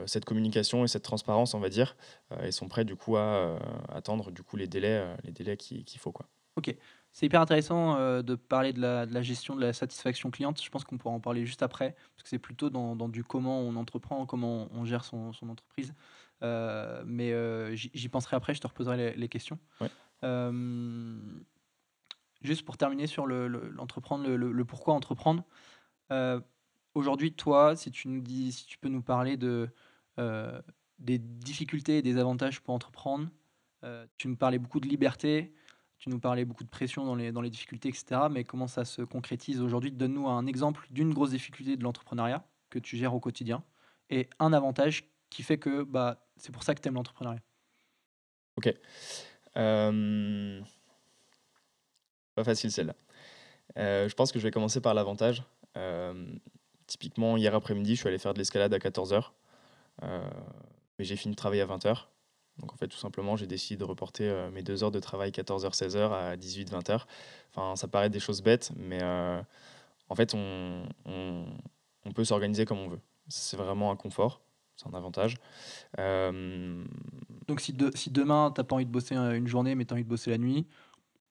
[0.07, 1.97] cette communication et cette transparence, on va dire,
[2.33, 5.99] euh, et sont prêts du coup à attendre du coup les délais, les délais qu'il
[5.99, 6.27] faut quoi.
[6.57, 6.75] Ok,
[7.13, 10.63] c'est hyper intéressant de parler de la, de la, gestion de la satisfaction cliente.
[10.63, 13.25] Je pense qu'on pourra en parler juste après, parce que c'est plutôt dans, dans, du
[13.25, 15.95] comment on entreprend, comment on gère son, son entreprise.
[16.43, 19.59] mais j'y penserai après, je te reposerai les, questions.
[22.43, 25.45] juste pour terminer sur l'entreprendre, le, le, pourquoi entreprendre.
[26.95, 29.69] Euh, aujourd'hui, toi, si tu nous dis, si tu peux nous parler de
[30.19, 30.61] euh,
[30.99, 33.29] des difficultés et des avantages pour entreprendre,
[33.85, 35.53] euh, tu nous parlais beaucoup de liberté,
[35.99, 38.23] tu nous parlais beaucoup de pression dans les, dans les difficultés, etc.
[38.31, 39.93] Mais comment ça se concrétise aujourd'hui?
[39.93, 43.63] Donne-nous un exemple d'une grosse difficulté de l'entrepreneuriat que tu gères au quotidien
[44.11, 47.41] et un avantage qui fait que bah, c'est pour ça que tu aimes l'entrepreneuriat.
[48.57, 48.73] Ok.
[52.35, 52.95] Pas facile celle-là.
[53.77, 55.43] je pense que je vais commencer par l'avantage.
[55.77, 56.27] Euh,
[56.93, 59.31] typiquement, hier après-midi, je suis allé faire de l'escalade à 14h.
[60.03, 60.21] Euh,
[60.99, 62.05] mais j'ai fini de travailler à 20h.
[62.59, 65.31] Donc en fait, tout simplement, j'ai décidé de reporter euh, mes deux heures de travail
[65.31, 67.05] 14h-16h à 18-20h.
[67.51, 69.03] Enfin, ça paraît des choses bêtes, mais
[70.09, 70.85] en fait, on,
[72.15, 73.01] peut s'organiser comme on veut.
[73.29, 74.43] C'est vraiment un confort,
[74.77, 75.37] c'est un avantage.
[75.97, 80.05] Donc si demain, tu n'as pas envie de bosser une journée, mais tu as envie
[80.05, 80.67] de bosser la nuit,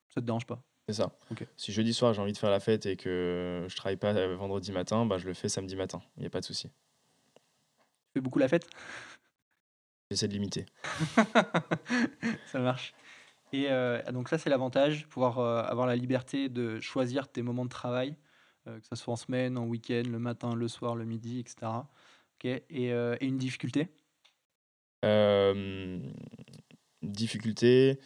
[0.10, 0.64] ça te dérange pas?
[0.92, 1.12] C'est ça.
[1.58, 4.36] Si jeudi soir j'ai envie de faire la fête et que je travaille pas euh,
[4.36, 6.02] vendredi matin, bah, je le fais samedi matin.
[6.18, 6.70] Il n'y a pas de souci.
[6.70, 8.68] Tu fais beaucoup la fête?
[10.10, 10.66] J'essaie de limiter.
[12.48, 12.94] ça marche.
[13.54, 17.66] Et euh, donc ça c'est l'avantage, pouvoir euh, avoir la liberté de choisir tes moments
[17.66, 18.16] de travail,
[18.66, 21.72] que ce soit en semaine, en week-end, le matin, le soir, le midi, etc.
[22.44, 23.88] Et, et, une difficulté?
[27.02, 28.00] Difficulté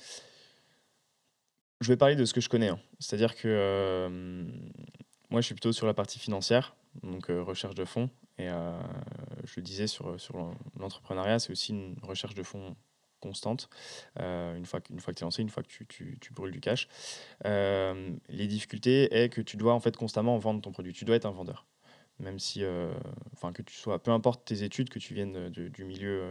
[1.82, 2.70] je vais parler de ce que je connais.
[2.70, 2.80] Hein.
[3.00, 4.10] C'est-à-dire que euh,
[5.30, 8.10] moi, je suis plutôt sur la partie financière, donc euh, recherche de fonds.
[8.38, 8.78] Et euh,
[9.44, 10.16] je le disais sur,
[10.80, 12.76] l'entrepreneuriat, c'est aussi une recherche de fonds
[13.22, 13.70] constante,
[14.20, 16.88] une, fois, fois que tu es lancé, une fois que tu, brûles du cash.
[17.44, 20.94] les difficultés est que tu dois en fait constamment vendre ton produit.
[20.94, 21.66] Tu dois être un vendeur
[22.20, 22.64] même si,
[23.34, 26.24] enfin, que tu sois, peu importe tes études, que tu viennes du milieu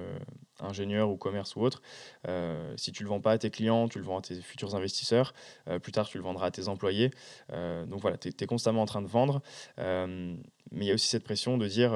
[0.61, 1.83] ingénieur ou commerce ou autre,
[2.29, 4.75] euh, si tu le vends pas à tes clients, tu le vends à tes futurs
[4.75, 5.35] investisseurs,
[5.83, 7.11] plus tard tu le vendras à tes employés.
[7.51, 9.43] donc voilà, tu es, constamment en train de vendre,
[9.79, 10.37] mais
[10.73, 11.93] il y a aussi cette pression de dire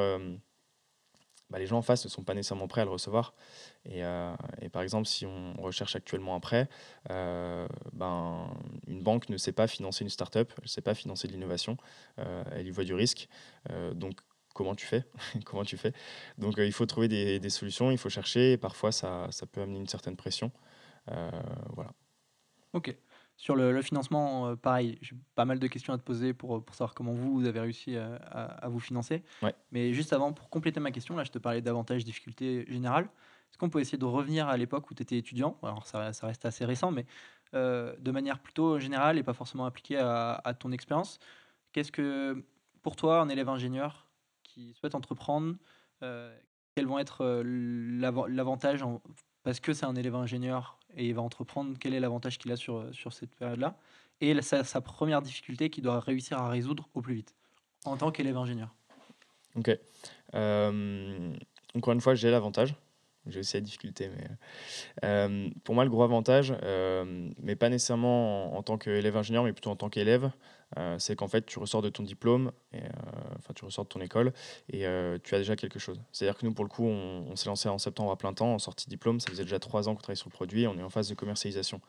[1.51, 3.35] bah, les gens en face ne sont pas nécessairement prêts à le recevoir.
[3.87, 4.35] Et, euh,
[4.73, 6.68] par exemple, si on recherche actuellement un prêt,
[7.11, 8.51] euh, ben,
[8.87, 11.77] une banque ne sait pas financer une start-up, elle ne sait pas financer de l'innovation,
[12.18, 13.29] euh, elle y voit du risque.
[13.94, 14.21] donc,
[14.59, 15.05] comment tu fais
[15.47, 15.92] Comment tu fais
[16.37, 19.62] Donc, il faut trouver des, des, solutions, il faut chercher, et parfois ça, ça peut
[19.62, 20.51] amener une certaine pression.
[21.07, 21.92] voilà.
[22.73, 22.94] Ok.
[23.38, 26.75] Sur le, financement, euh, pareil, j'ai pas mal de questions à te poser pour, pour
[26.75, 29.23] savoir comment vous, vous avez réussi à, à, vous financer.
[29.71, 33.05] Mais juste avant, pour compléter ma question, là, je te parlais d'avantages, difficultés générales.
[33.05, 35.57] Est-ce qu'on peut essayer de revenir à l'époque où tu étais étudiant?
[35.62, 37.07] Alors, ça, ça, reste assez récent, mais
[37.55, 41.21] euh, de manière plutôt générale et pas forcément appliquée à, à ton expérience.
[41.73, 42.44] Qu'est-ce que,
[42.83, 44.08] pour toi, un élève ingénieur
[44.59, 45.55] qui souhaite entreprendre,
[46.03, 46.37] euh,
[46.75, 48.85] quels vont être l'avantage
[49.42, 52.57] parce que c'est un élève ingénieur et il va entreprendre, quel est l'avantage qu'il a
[52.57, 53.77] sur, sur cette période-là
[54.21, 57.35] et sa, sa, première difficulté qu'il doit réussir à résoudre au plus vite
[57.85, 58.75] en tant qu'élève ingénieur.
[59.55, 59.71] Ok.
[60.35, 61.35] Euh,
[61.75, 62.75] encore une fois, j'ai l'avantage.
[63.27, 64.27] J'ai aussi la difficulté, mais
[65.05, 69.53] euh, pour moi, le gros avantage, euh, mais pas nécessairement en, tant qu'élève ingénieur, mais
[69.53, 70.31] plutôt en tant qu'élève,
[70.98, 72.81] c'est qu'en fait, tu ressors de ton diplôme, et,
[73.38, 74.33] enfin, tu ressors de ton école,
[74.70, 74.85] et
[75.24, 76.00] tu as déjà quelque chose.
[76.12, 78.59] C'est-à-dire que nous, pour le coup, on, s'est lancé en septembre à plein temps, en
[78.59, 80.90] sortie diplôme, ça faisait déjà trois ans qu'on travaillait sur le produit, on est en
[80.90, 81.81] phase de commercialisation.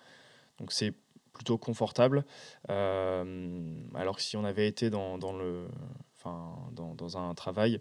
[0.59, 0.93] Donc c'est
[1.33, 2.25] plutôt confortable.
[2.67, 5.67] alors que si on avait été dans, dans le,
[6.29, 7.79] enfin, dans, dans, un travail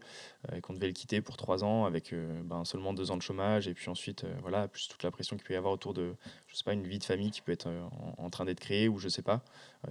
[0.52, 3.68] et qu'on devait le quitter pour trois ans avec ben, seulement deux ans de chômage
[3.68, 6.14] et puis ensuite, voilà, plus toute la pression qu'il peut y avoir autour de,
[6.46, 7.68] je sais pas, une vie de famille qui peut être
[8.16, 9.42] en, train d'être créée ou je sais pas,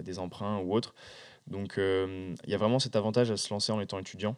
[0.02, 0.94] des emprunts ou autre.
[1.46, 4.36] Donc, il y a vraiment cet avantage à se lancer en étant étudiant,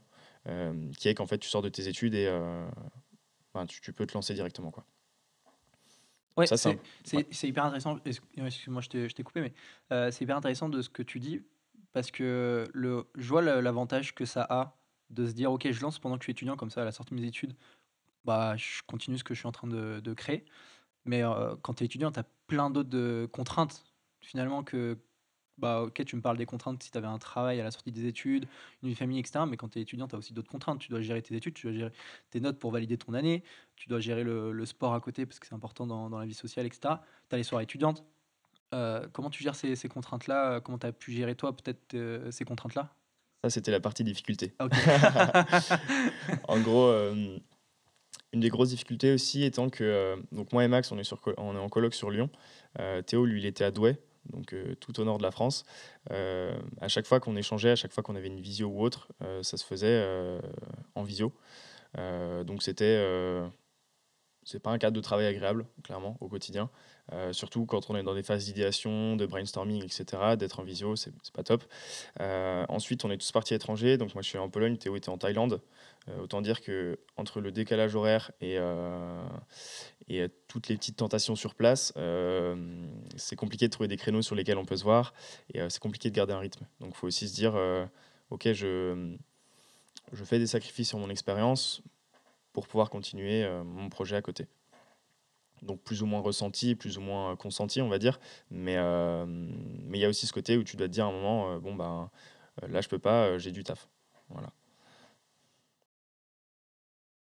[0.98, 2.28] qui est qu'en fait, tu sors de tes études et
[3.54, 4.84] ben, tu, tu, peux te lancer directement, quoi.
[6.36, 7.98] Ouais, c'est hyper intéressant.
[8.04, 9.52] Excuse-moi, je t'ai coupé, mais
[9.92, 11.42] euh, c'est hyper intéressant de ce que tu dis
[11.92, 14.76] parce que le, je vois l'avantage que ça a
[15.10, 16.92] de se dire ok, je lance pendant que je suis étudiant, comme ça, à la
[16.92, 17.54] sortie de mes études,
[18.24, 20.44] bah, je continue ce que je suis en train de, de créer.
[21.04, 23.84] Mais euh, quand tu es étudiant, tu as plein d'autres contraintes
[24.20, 24.98] finalement que,
[25.58, 27.92] bah, ok, tu me parles des contraintes si tu avais un travail à la sortie
[27.92, 28.46] des études,
[28.82, 29.44] une famille, etc.
[29.48, 30.80] Mais quand tu es étudiant, tu as aussi d'autres contraintes.
[30.80, 31.92] Tu dois gérer tes études, tu dois gérer
[32.30, 33.42] tes notes pour valider ton année,
[33.76, 36.34] tu dois gérer le, sport à côté parce que c'est important dans, dans, la vie
[36.34, 36.94] sociale, etc.
[37.28, 38.04] Tu as les soirées étudiantes.
[38.74, 40.60] Euh, comment tu gères ces, ces contraintes-là?
[40.60, 42.92] Comment tu as pu gérer toi peut-être euh, ces contraintes-là?
[43.42, 44.54] Ça, c'était la partie difficulté.
[46.48, 47.38] en gros, euh,
[48.32, 51.56] une des grosses difficultés aussi étant que donc moi et Max, on est, sur, on
[51.56, 52.30] est en colloque sur Lyon.
[53.06, 55.64] Théo, lui, il était à Douai donc tout au nord de la France.
[56.10, 59.08] À chaque fois qu'on échangeait, à chaque fois qu'on avait une visio ou autre,
[59.42, 60.38] ça se faisait
[60.94, 61.32] en visio.
[61.96, 63.00] donc c'était
[64.44, 66.70] c'est pas un cadre de travail agréable, clairement, au quotidien.
[67.12, 70.36] Euh, surtout quand on est dans des phases d'idéation, de brainstorming, etc.
[70.36, 71.64] D'être en visio, c'est pas top.
[72.20, 73.96] Euh, ensuite, on est tous partis à l'étranger.
[73.96, 75.60] Donc, moi, je suis en Pologne, Théo était en Thaïlande.
[76.08, 78.58] Euh, autant dire que entre le décalage horaire et,
[80.48, 81.92] toutes les petites tentations sur place,
[83.16, 85.14] c'est compliqué de trouver des créneaux sur lesquels on peut se voir.
[85.54, 86.66] Et c'est compliqué de garder un rythme.
[86.80, 87.54] Donc, il faut aussi se dire
[88.30, 89.16] Ok, je
[90.24, 91.82] fais des sacrifices sur mon expérience
[92.52, 94.46] pour pouvoir continuer mon projet à côté
[95.62, 98.20] donc plus ou moins ressenti, plus ou moins consenti, on va dire.
[98.50, 101.08] Mais euh, mais il y a aussi ce côté où tu dois te dire à
[101.08, 102.10] un moment, euh, bon ben
[102.68, 103.88] là je peux pas, j'ai du taf.
[104.28, 104.52] Voilà.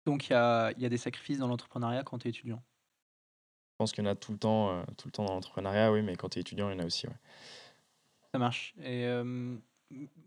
[0.05, 2.63] Donc il y a, y a, des sacrifices dans l'entrepreneuriat quand tu es étudiant?
[3.71, 6.01] Je pense qu'il y en a tout le temps, tout le temps dans l'entrepreneuriat, oui,
[6.01, 7.07] mais quand tu es étudiant, il y en a aussi.
[7.07, 7.13] Ouais.
[8.31, 8.73] Ça marche.
[8.83, 9.05] Et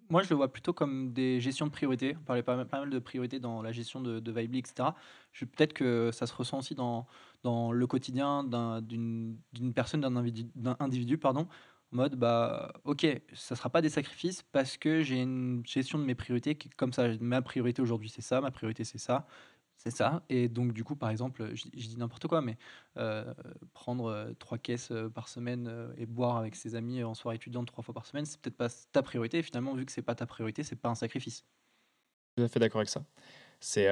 [0.09, 2.17] moi, je le vois plutôt comme des gestions de priorités.
[2.19, 4.91] On parlait pas, pas mal de priorités dans la gestion de, de Vibely, etc.
[5.39, 7.07] Peut-être que ça se ressent aussi dans,
[7.43, 9.39] dans le quotidien d'une
[9.75, 11.49] personne, d'un individu, individu, pardon,
[11.93, 16.05] en mode, bah, ok, ça sera pas des sacrifices parce que j'ai une gestion de
[16.05, 17.09] mes priorités qui comme ça.
[17.21, 19.27] Ma priorité aujourd'hui, c'est ça, ma priorité, c'est ça.
[19.83, 20.23] C'est ça.
[20.29, 22.59] Et donc, du coup, par exemple, je, dis n'importe quoi, mais
[22.99, 23.33] euh,
[23.73, 27.67] prendre euh, trois caisses euh, par semaine et boire avec ses amis en soirée étudiante
[27.67, 29.39] trois fois par semaine, c'est peut-être pas ta priorité.
[29.39, 31.47] Et finalement, vu que c'est pas ta priorité, c'est pas un sacrifice.
[32.37, 33.03] Tout à fait d'accord avec ça.
[33.59, 33.89] C'est.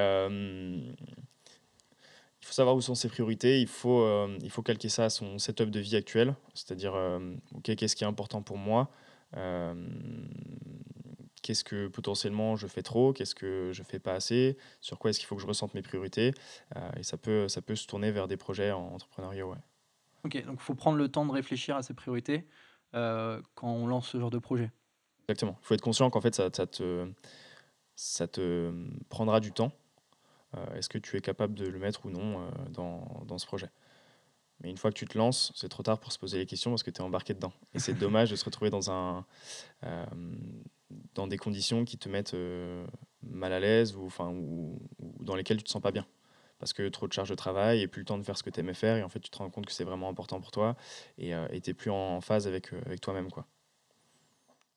[2.40, 3.60] Il faut savoir où sont ses priorités.
[3.60, 4.06] Il faut,
[4.42, 6.34] il faut calquer ça à son setup de vie actuel.
[6.54, 6.94] C'est-à-dire,
[7.54, 8.90] OK, qu'est-ce qui est important pour moi
[11.42, 15.18] qu'est-ce que potentiellement je fais trop, qu'est-ce que je fais pas assez, sur quoi est-ce
[15.18, 16.34] qu'il faut que je ressente mes priorités.
[16.76, 19.46] Euh, et ça peut, ça peut se tourner vers des projets en entrepreneuriat.
[19.46, 19.56] Ouais.
[20.24, 22.46] Ok, donc il faut prendre le temps de réfléchir à ses priorités
[22.94, 24.70] euh, quand on lance ce genre de projet.
[25.28, 25.56] Exactement.
[25.62, 27.10] Il faut être conscient qu'en fait, ça, ça, te,
[27.94, 28.72] ça te
[29.08, 29.72] prendra du temps.
[30.56, 33.70] Euh, est-ce que tu es capable de le mettre ou non dans, dans ce projet?
[34.60, 36.70] Mais une fois que tu te lances, c'est trop tard pour se poser les questions
[36.70, 37.52] parce que tu es embarqué dedans.
[37.74, 39.24] Et c'est dommage de se retrouver dans un,
[41.14, 42.86] dans des conditions qui te mettent euh,
[43.22, 44.80] mal à l'aise ou, enfin, ou,
[45.20, 46.06] dans lesquelles tu te sens pas bien.
[46.58, 48.50] Parce que trop de charge de travail et plus le temps de faire ce que
[48.50, 48.96] tu aimais faire.
[48.96, 50.76] Et en fait, tu te rends compte que c'est vraiment important pour toi
[51.18, 53.30] et euh, tu n'es plus en phase avec, euh, avec toi-même.
[53.30, 53.46] quoi.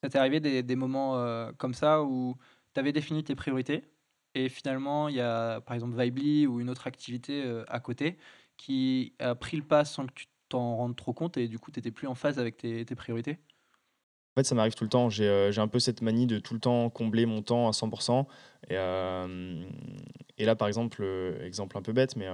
[0.04, 2.36] Ça t'est arrivé des, des moments comme ça où
[2.74, 3.84] tu avais défini tes priorités?
[4.36, 8.18] Et finalement, il y a par exemple Vibely ou une autre activité à côté
[8.58, 11.72] qui a pris le pas sans que tu t'en rendes trop compte et du coup,
[11.72, 13.40] tu n'étais plus en phase avec tes, priorités.
[14.34, 15.10] En fait, ça m'arrive tout le temps.
[15.20, 18.28] Euh, j'ai un peu cette manie de tout le temps combler mon temps à 100%.
[18.70, 19.66] Et, euh,
[20.38, 22.28] et là, par exemple, euh, exemple un peu bête, mais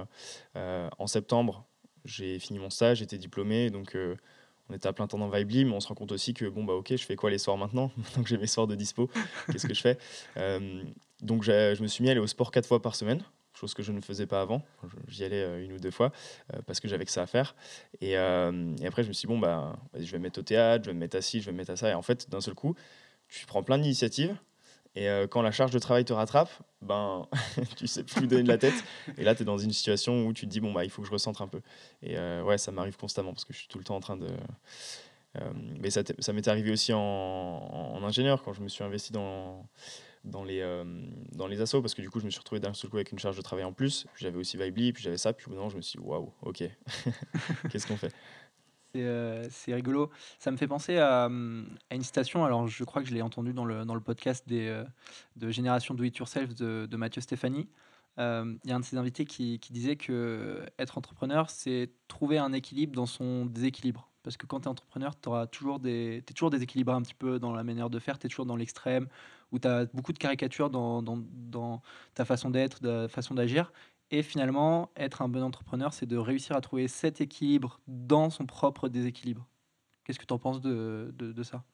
[0.54, 1.64] en septembre,
[2.04, 3.96] j'ai fini mon stage, j'étais diplômé, donc
[4.68, 6.64] on était à plein temps dans Vibely, mais on se rend compte aussi que bon
[6.64, 7.90] bah ok, je fais quoi les soirs maintenant?
[7.96, 9.08] Maintenant que j'ai mes soirs de dispo,
[9.50, 9.98] qu'est-ce que je fais?
[11.22, 13.22] Donc je me suis mis à aller au sport quatre fois par semaine
[13.58, 14.62] chose que je ne faisais pas avant.
[15.08, 16.12] J'y allais euh, une ou deux fois
[16.54, 17.54] euh, parce que j'avais que ça à faire.
[18.02, 20.84] Euh, et, après, je me suis dit, bon, bah, je vais me mettre au théâtre,
[20.84, 21.90] je vais me mettre à ci, je vais me mettre à ça.
[21.90, 22.74] Et en fait, d'un seul coup,
[23.28, 24.36] tu prends plein d'initiatives.
[24.94, 26.50] Et quand la charge de travail te rattrape,
[26.82, 27.28] ben,
[27.76, 28.74] tu sais plus donner de la tête.
[29.16, 31.02] Et là, tu es dans une situation où tu te dis, bon, bah, il faut
[31.02, 31.60] que je recentre un peu.
[32.02, 34.26] Et ouais, ça m'arrive constamment parce que je suis tout le temps en train de.
[35.78, 39.68] mais ça, ça m'est arrivé aussi en, en, ingénieur quand je me suis investi dans,
[40.28, 40.84] dans les, euh,
[41.32, 43.12] dans les assos parce que du coup, je me suis retrouvé d'un seul coup avec
[43.12, 44.06] une charge de travail en plus.
[44.16, 46.64] J'avais aussi Vibely, puis j'avais ça, puis moment, je me suis dit, waouh, ok,
[47.70, 48.14] qu'est-ce qu'on fait?
[48.92, 50.10] C'est rigolo.
[50.38, 52.44] Ça me fait penser à, à, une citation.
[52.44, 54.82] Alors, je crois que je l'ai entendu dans le, dans le podcast des,
[55.36, 57.68] de Génération Do It Yourself de, de Mathieu Stéphanie.
[58.16, 62.38] Il y a un de ses invités qui, qui disait que être entrepreneur, c'est trouver
[62.38, 64.07] un équilibre dans son déséquilibre.
[64.28, 67.64] Parce que quand tu es entrepreneur, tu es toujours, déséquilibré un petit peu dans la
[67.64, 69.08] manière de faire, tu es toujours dans l'extrême,
[69.52, 71.80] où tu as beaucoup de caricatures dans, dans,
[72.12, 73.72] ta façon d'être, ta façon d'agir.
[74.10, 78.44] Et finalement, être un bon entrepreneur, c'est de réussir à trouver cet équilibre dans son
[78.44, 79.48] propre déséquilibre.
[80.04, 81.64] Qu'est-ce que tu en penses de, de, ça?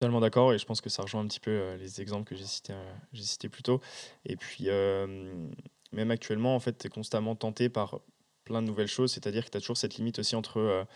[0.00, 2.34] Totalement d'accord, et je pense que ça rejoint un petit peu euh, les exemples que
[2.34, 3.80] j'ai cités, euh, j'ai cités plus tôt.
[4.24, 5.46] Et puis, euh,
[5.92, 8.00] même actuellement, en fait, tu es constamment tenté par
[8.44, 10.86] plein de nouvelles choses, c'est-à-dire que tu as toujours cette limite aussi entre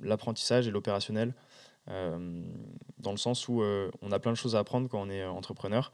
[0.00, 1.34] l'apprentissage et l'opérationnel.
[1.88, 3.62] dans le sens où
[4.02, 5.92] on a plein de choses à apprendre quand on est entrepreneur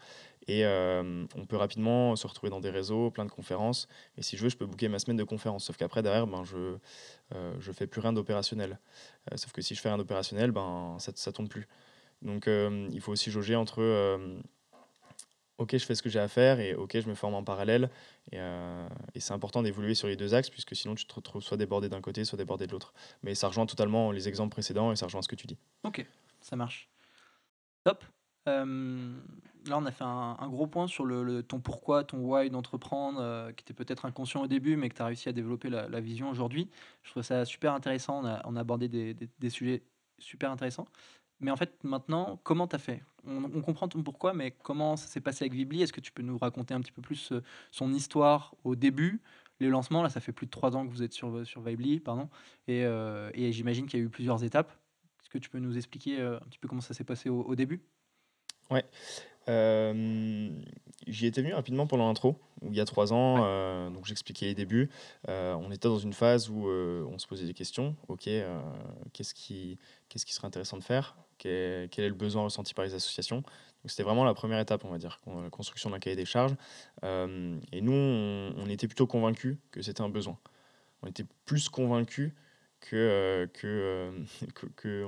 [0.48, 3.88] et on peut rapidement se retrouver dans des réseaux, plein de conférences.
[4.16, 5.64] Et si je veux, je peux booker ma semaine de conférences.
[5.64, 6.78] Sauf qu'après, derrière, ben, je
[7.32, 8.78] ne fais plus rien d'opérationnel.
[9.36, 11.68] sauf que si je fais rien d'opérationnel, ben, ça ne tourne plus.
[12.22, 14.18] Donc il faut aussi jauger entre
[15.58, 17.90] ok, je fais ce que j'ai à faire et ok, je me forme en parallèle.
[18.32, 18.38] Et,
[19.14, 21.88] et c'est important d'évoluer sur les deux axes puisque sinon tu te retrouves soit débordé
[21.88, 22.92] d'un côté, soit débordé de l'autre.
[23.22, 25.58] Mais ça rejoint totalement les exemples précédents et ça rejoint ce que tu dis.
[25.84, 26.04] Ok,
[26.40, 26.88] ça marche.
[27.84, 28.04] Top.
[28.48, 29.14] Euh,
[29.66, 33.52] là, on a fait un, gros point sur le, ton pourquoi, ton why d'entreprendre, euh,
[33.52, 36.30] qui était peut-être inconscient au début, mais que tu as réussi à développer la, vision
[36.30, 36.68] aujourd'hui.
[37.02, 38.22] Je trouve ça super intéressant.
[38.44, 39.82] On a, abordé des, sujets
[40.18, 40.86] super intéressants.
[41.44, 43.02] Mais en fait, maintenant, comment tu as fait?
[43.26, 46.22] On, comprend ton pourquoi, mais comment ça s'est passé avec Vibli Est-ce que tu peux
[46.22, 49.20] nous raconter un petit peu plus euh, son histoire au début?
[49.60, 52.00] Les lancements, là, ça fait plus de trois ans que vous êtes sur, sur Vibly,
[52.00, 52.28] pardon,
[52.66, 54.72] et, et j'imagine qu'il y a eu plusieurs étapes.
[55.20, 57.80] Est-ce que tu peux nous expliquer un petit peu comment ça s'est passé au début?
[58.70, 58.84] Ouais.
[59.48, 60.48] Euh,
[61.06, 64.54] j'y étais venu rapidement pendant l'intro, il y a trois ans, euh, donc j'expliquais les
[64.54, 64.88] débuts.
[65.28, 67.96] Euh, on était dans une phase où on se posait des questions.
[68.08, 68.28] Ok,
[69.12, 69.78] qu'est-ce qui,
[70.08, 71.16] qu'est-ce qui serait intéressant de faire?
[71.38, 73.42] Quel, est le besoin ressenti par les associations
[73.86, 76.54] C'était vraiment la première étape, on va dire, la construction d'un cahier des charges.
[77.02, 80.38] et nous, on, on était plutôt convaincus que c'était un besoin.
[81.02, 82.32] On était plus convaincus
[82.84, 84.12] que, euh, euh,
[84.54, 85.04] que, que,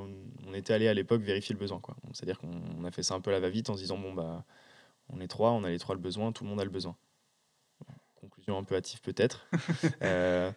[0.46, 1.80] on, était allé à l'époque vérifier le besoin.
[2.12, 4.44] C'est-à-dire qu'on a fait ça un peu à la va-vite en se disant bon, bah,
[5.08, 6.96] on est trois, on a les trois le besoin, tout le monde a le besoin.
[8.20, 9.46] Conclusion un peu hâtive peut-être.
[10.02, 10.50] Euh,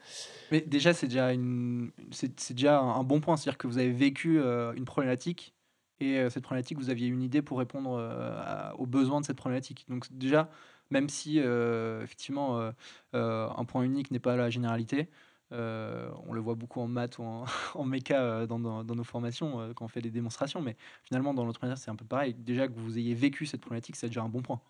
[0.52, 3.38] Mais déjà, c'est déjà, une, c'est, déjà un bon point.
[3.38, 5.54] C'est-à-dire que vous avez vécu une problématique
[6.00, 9.86] et cette problématique, vous aviez une idée pour répondre aux besoins de cette problématique.
[9.90, 10.50] Donc déjà,
[10.92, 12.72] même si effectivement
[13.14, 15.10] un point unique n'est pas la généralité,
[15.52, 19.60] euh, on le voit beaucoup en maths ou en, en méca euh, dans, nos formations
[19.60, 22.36] euh, quand on fait des démonstrations, mais finalement dans l'entrepreneuriat c'est un peu pareil.
[22.36, 24.62] Déjà que vous ayez vécu cette problématique, c'est déjà un bon point.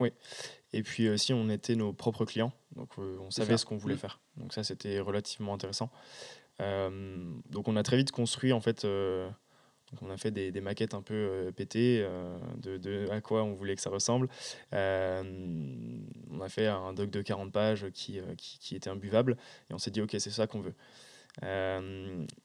[0.00, 0.12] Oui,
[0.72, 3.98] et puis aussi on était nos propres clients, donc on savait ce qu'on voulait mmh.
[3.98, 4.20] faire.
[4.36, 5.90] Donc ça c'était relativement intéressant.
[6.60, 8.86] donc on a très vite construit en fait
[10.02, 13.74] on a fait des, maquettes un peu euh, pétées euh, de, à quoi on voulait
[13.74, 14.28] que ça ressemble.
[14.72, 15.22] Euh,
[16.30, 19.36] on a fait un doc de 40 pages qui, qui, était imbuvable
[19.70, 20.74] et on s'est dit ok c'est ça qu'on veut.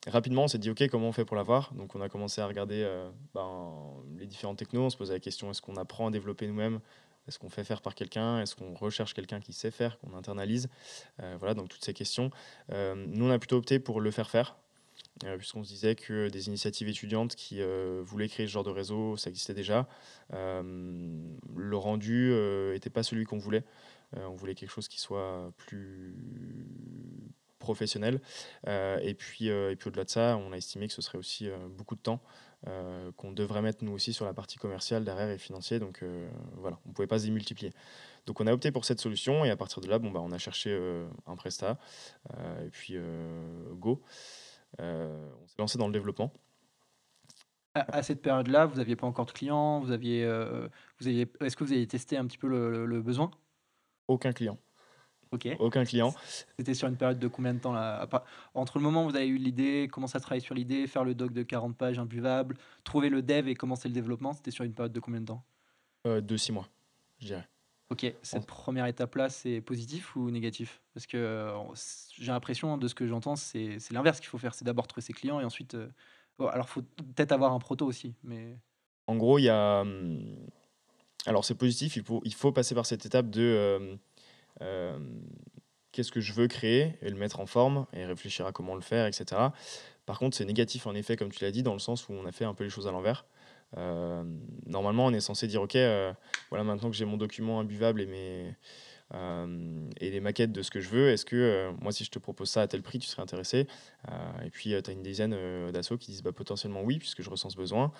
[0.07, 1.73] rapidement on s'est dit ok comment on fait pour l'avoir?
[1.73, 2.87] Donc on a commencé à regarder
[3.33, 3.73] ben,
[4.17, 6.79] les différents technos, on se posait la question est-ce qu'on apprend à développer nous-mêmes?
[7.27, 8.41] Est-ce qu'on fait faire par quelqu'un?
[8.41, 10.67] Est-ce qu'on recherche quelqu'un qui sait faire, qu'on internalise?
[11.17, 12.31] Voilà, donc toutes ces questions.
[12.69, 14.57] nous, on a plutôt opté pour le faire faire.
[15.25, 18.71] Euh, puisqu'on se disait que des initiatives étudiantes qui euh, voulaient créer ce genre de
[18.71, 19.87] réseau, ça existait déjà.
[20.33, 20.61] Euh,
[21.55, 22.33] le rendu
[22.73, 23.63] n'était pas celui qu'on voulait.
[24.15, 26.15] on voulait quelque chose qui soit plus
[27.59, 28.19] professionnel.
[28.67, 31.95] et puis, et puis au-delà de ça, on a estimé que ce serait aussi beaucoup
[31.95, 32.21] de temps
[33.17, 35.79] qu'on devrait mettre nous aussi sur la partie commerciale derrière et financier.
[35.79, 36.03] Donc
[36.57, 37.71] voilà, on ne pouvait pas se démultiplier.
[38.25, 40.31] Donc on a opté pour cette solution et à partir de là, bon, bah, on
[40.31, 40.77] a cherché
[41.25, 41.77] un Presta
[42.65, 42.97] et puis
[43.73, 44.01] Go.
[44.79, 46.33] Euh, on s'est lancé dans le développement.
[47.75, 50.67] À, cette période-là, vous n'aviez pas encore de clients, vous aviez, euh,
[50.99, 53.31] vous aviez, est-ce que vous avez testé un petit peu le, besoin?
[54.07, 54.59] Aucun client.
[55.31, 55.47] Ok.
[55.57, 56.13] Aucun client.
[56.59, 58.07] C'était sur une période de combien de temps là?
[58.53, 61.15] Entre le moment où vous avez eu l'idée, commencer à travailler sur l'idée, faire le
[61.15, 64.73] doc de 40 pages imbuvable, trouver le dev et commencer le développement, c'était sur une
[64.75, 65.43] période de combien de temps?
[66.05, 66.69] Euh, De six mois,
[67.17, 67.47] je dirais.
[67.89, 70.81] Ok, cette première étape-là, c'est positif ou négatif?
[70.93, 71.51] Parce que euh,
[72.17, 74.55] j'ai l'impression, de ce que j'entends, c'est l'inverse qu'il faut faire.
[74.55, 75.75] C'est d'abord trouver ses clients et ensuite.
[75.75, 75.89] Euh,
[76.39, 78.15] alors, il faut peut-être avoir un proto aussi.
[78.23, 78.57] mais...
[79.05, 79.81] En gros, il y a.
[79.81, 80.47] Hum,
[81.25, 83.97] alors, c'est positif, il faut, il faut passer par cette étape de.
[84.61, 84.99] Euh,
[85.91, 88.81] qu'est-ce que je veux créer et le mettre en forme et réfléchir à comment le
[88.81, 89.49] faire, etc.
[90.05, 92.25] Par contre, c'est négatif en effet, comme tu l'as dit, dans le sens où on
[92.25, 93.25] a fait un peu les choses à l'envers.
[93.77, 94.23] Euh,
[94.65, 96.13] normalement, on est censé dire, OK, euh,
[96.49, 98.55] voilà, maintenant que j'ai mon document imbuvable et mes,
[100.01, 101.09] et les maquettes de ce que je veux.
[101.09, 103.67] Est-ce que moi, si je te propose ça à tel prix, tu serais intéressé?
[104.43, 105.37] Et puis, tu as une dizaine
[105.71, 107.91] d'assauts qui disent bah, potentiellement oui, puisque je ressens ce besoin,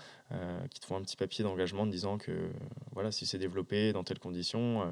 [0.72, 2.50] qui te font un petit papier d'engagement en disant que
[2.94, 4.92] voilà, si c'est développé dans telles conditions,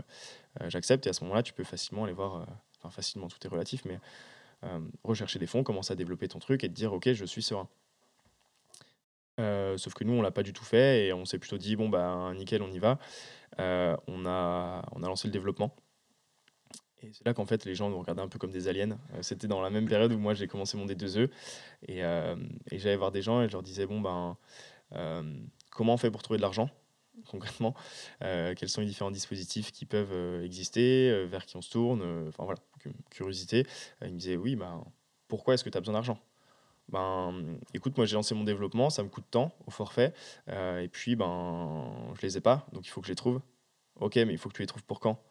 [0.68, 1.08] j'accepte.
[1.08, 2.46] Et à ce moment-là, tu peux facilement aller voir,
[2.78, 4.00] enfin facilement, tout est relatif, mais
[5.04, 7.68] rechercher des fonds, commencer à développer ton truc et te dire ok, je suis serein.
[9.40, 11.76] Euh, sauf que nous, on l'a pas du tout fait et on s'est plutôt dit,
[11.76, 13.00] bon, bah, nickel, on y va.
[13.60, 15.76] Euh, on, a, on a lancé le développement.
[17.04, 19.00] Et c'est là qu'en fait, les gens nous regardaient un peu comme des aliens.
[19.14, 21.30] Euh, c'était dans la même période où moi, j'ai commencé mon D2E.
[21.88, 24.38] Et, et j'allais voir des gens et je leur disais, bon, ben,
[25.72, 26.70] comment on fait pour trouver de l'argent
[27.26, 27.74] concrètement?
[28.20, 32.60] Quels sont les différents dispositifs qui peuvent exister Vers qui on se tourne Enfin voilà,
[33.10, 33.66] curiosité.
[34.02, 34.84] ils me disaient, oui, ben,
[35.28, 36.20] pourquoi est-ce que tu as besoin d'argent?
[36.92, 40.14] Ben, écoute, moi j'ai lancé mon développement, ça me coûte temps au forfait,
[40.50, 43.42] euh, et puis ben, je les ai pas, donc il faut que je les trouve.
[44.00, 45.22] Ok, mais il faut que tu les trouves pour quand?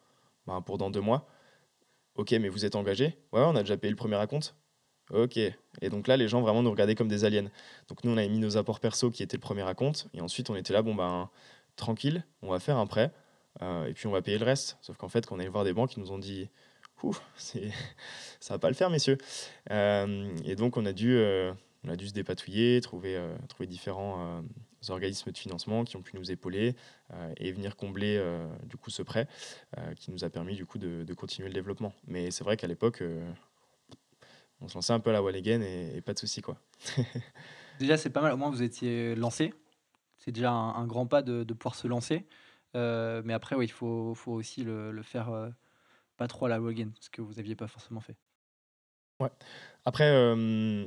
[0.47, 1.27] Ben, Pour dans deux mois.
[2.15, 3.17] Ok, mais vous êtes engagé?
[3.31, 4.55] Ouais, on a déjà payé le premier acompte.
[5.11, 5.37] Ok.
[5.37, 7.49] Et donc là, les gens vraiment nous regardaient comme des aliens.
[7.89, 10.49] Donc nous, on avait mis nos apports perso qui étaient le premier acompte, et ensuite
[10.49, 11.29] on était là, bon ben,
[11.75, 13.11] tranquille, on va faire un prêt,
[13.61, 14.77] euh, et puis on va payer le reste.
[14.81, 16.49] Sauf qu'en fait, quand on allait voir des banques, ils nous ont dit
[17.35, 17.71] c'est,
[18.39, 19.17] ça va pas le faire, messieurs.
[19.71, 23.67] Euh, et donc, on a dû, euh, on a dû se dépatouiller, trouver, euh, trouver
[23.67, 24.43] différents
[24.89, 26.75] organismes de financement qui ont pu nous épauler
[27.37, 28.19] et venir combler
[28.63, 29.27] du coup ce prêt
[29.95, 31.93] qui nous a permis du coup de, continuer le développement.
[32.07, 33.03] Mais c'est vrai qu'à l'époque,
[34.59, 36.57] on se lançait un peu à la wall again et, pas de souci quoi.
[37.79, 38.33] déjà, c'est pas mal.
[38.33, 39.53] Au moins, vous étiez lancé.
[40.17, 42.25] C'est déjà un, grand pas de, pouvoir se lancer.
[42.73, 45.51] mais après, oui, il faut, aussi le faire
[46.21, 48.15] pas trop à la Logan, ce que vous n'aviez pas forcément fait.
[49.19, 49.31] Ouais.
[49.85, 50.85] Après, euh,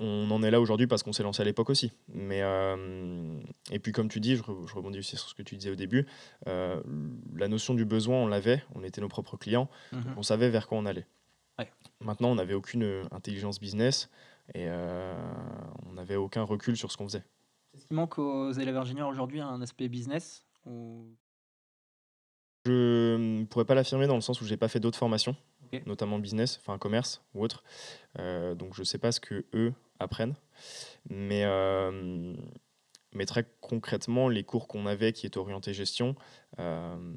[0.00, 1.92] on en est là aujourd'hui parce qu'on s'est lancé à l'époque aussi.
[2.08, 3.38] Mais, euh,
[3.70, 6.08] et puis, comme tu dis, je, rebondis aussi sur ce que tu disais au début,
[6.48, 6.82] euh,
[7.36, 10.14] la notion du besoin, on l'avait, on était nos propres clients, mhm.
[10.16, 11.06] on savait vers quoi on allait.
[12.00, 14.10] Maintenant, on n'avait aucune intelligence business
[14.56, 17.22] et on n'avait aucun recul sur ce qu'on faisait.
[17.74, 21.06] Est-ce qu'il manque aux élèves ingénieurs aujourd'hui un aspect business ou
[22.64, 25.36] je ne pourrais pas l'affirmer dans le sens où j'ai pas fait d'autres formations,
[25.86, 27.64] notamment business, enfin commerce ou autre.
[28.18, 30.34] Euh, donc je sais pas ce que eux apprennent,
[31.08, 32.34] mais euh,
[33.12, 36.14] mais très concrètement, les cours qu'on avait qui étaient orientés gestion
[36.60, 37.14] euh,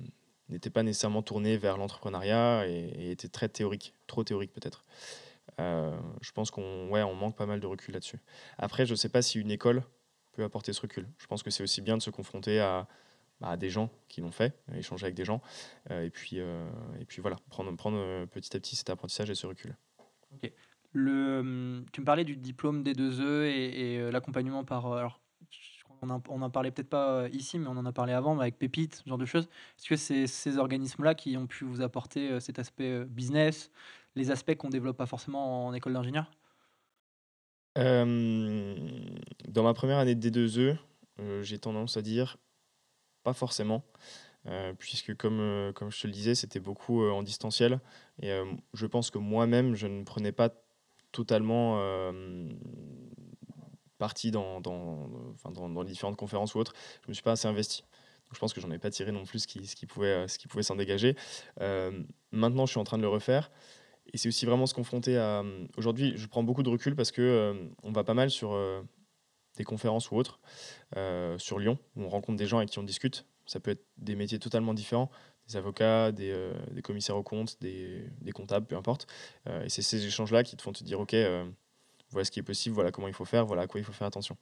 [0.49, 4.83] n'étaient pas nécessairement tournés vers l'entrepreneuriat et, étaient très théoriques, trop théoriques peut-être.
[5.59, 8.19] je pense qu'on ouais, on manque pas mal de recul là-dessus.
[8.57, 9.83] Après, je sais pas si une école
[10.31, 11.07] peut apporter ce recul.
[11.19, 12.87] Je pense que c'est aussi bien de se confronter à
[13.41, 15.41] bah, des gens qui l'ont fait, échanger avec des gens,
[15.91, 16.69] euh, et, puis, euh,
[16.99, 19.75] et puis voilà, prendre, prendre euh, petit à petit cet apprentissage et ce recul.
[20.33, 20.51] Ok.
[20.93, 24.91] Le, hum, tu me parlais du diplôme des 2E et, l'accompagnement par.
[24.93, 25.19] Alors,
[26.01, 29.09] on n'en parlait peut-être pas ici, mais on en a parlé avant, avec Pépite, ce
[29.09, 29.49] genre de choses.
[29.77, 33.71] Est-ce que c'est ces organismes-là qui ont pu vous apporter cet aspect business,
[34.15, 36.31] les aspects qu'on ne développe pas forcément en école d'ingénieur?
[37.75, 40.77] Dans ma première année de D2E,
[41.41, 42.38] j'ai tendance à dire
[43.26, 43.84] pas forcément,
[44.45, 47.80] euh, puisque comme, euh, comme je te le disais, c'était beaucoup euh, en distanciel.
[48.21, 48.32] Et
[48.73, 50.49] je pense que moi-même, je ne prenais pas
[51.11, 51.82] totalement
[53.97, 55.09] partie dans, dans,
[55.51, 56.73] dans, les différentes conférences ou autres.
[57.01, 57.82] Je ne me suis pas assez investi.
[57.82, 60.28] Donc je pense que j'en ai pas tiré non plus ce qui, ce qui pouvait,
[60.28, 61.15] ce qui pouvait s'en dégager.
[62.32, 63.51] maintenant, je suis en train de le refaire.
[64.13, 65.43] Et c'est aussi vraiment se confronter à.
[65.78, 68.55] Aujourd'hui, je prends beaucoup de recul parce que on va pas mal sur
[69.55, 70.39] des conférences ou autres
[70.97, 73.25] euh, sur Lyon, où on rencontre des gens avec qui on discute.
[73.45, 75.11] Ça peut être des métiers totalement différents,
[75.47, 79.07] des avocats, des, euh, des commissaires aux comptes, des, des comptables, peu importe.
[79.47, 81.15] Euh, et c'est ces échanges-là qui te font te dire, OK,
[82.09, 83.93] voilà ce qui est possible, voilà comment il faut faire, voilà à quoi il faut
[83.93, 84.37] faire attention.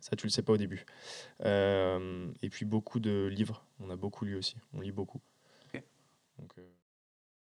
[0.00, 0.86] Ça, tu le sais pas au début.
[1.44, 3.64] et puis beaucoup de livres.
[3.80, 4.56] On a beaucoup lu aussi.
[4.72, 5.20] On lit beaucoup.
[5.66, 5.82] Ok.
[6.38, 6.54] Donc,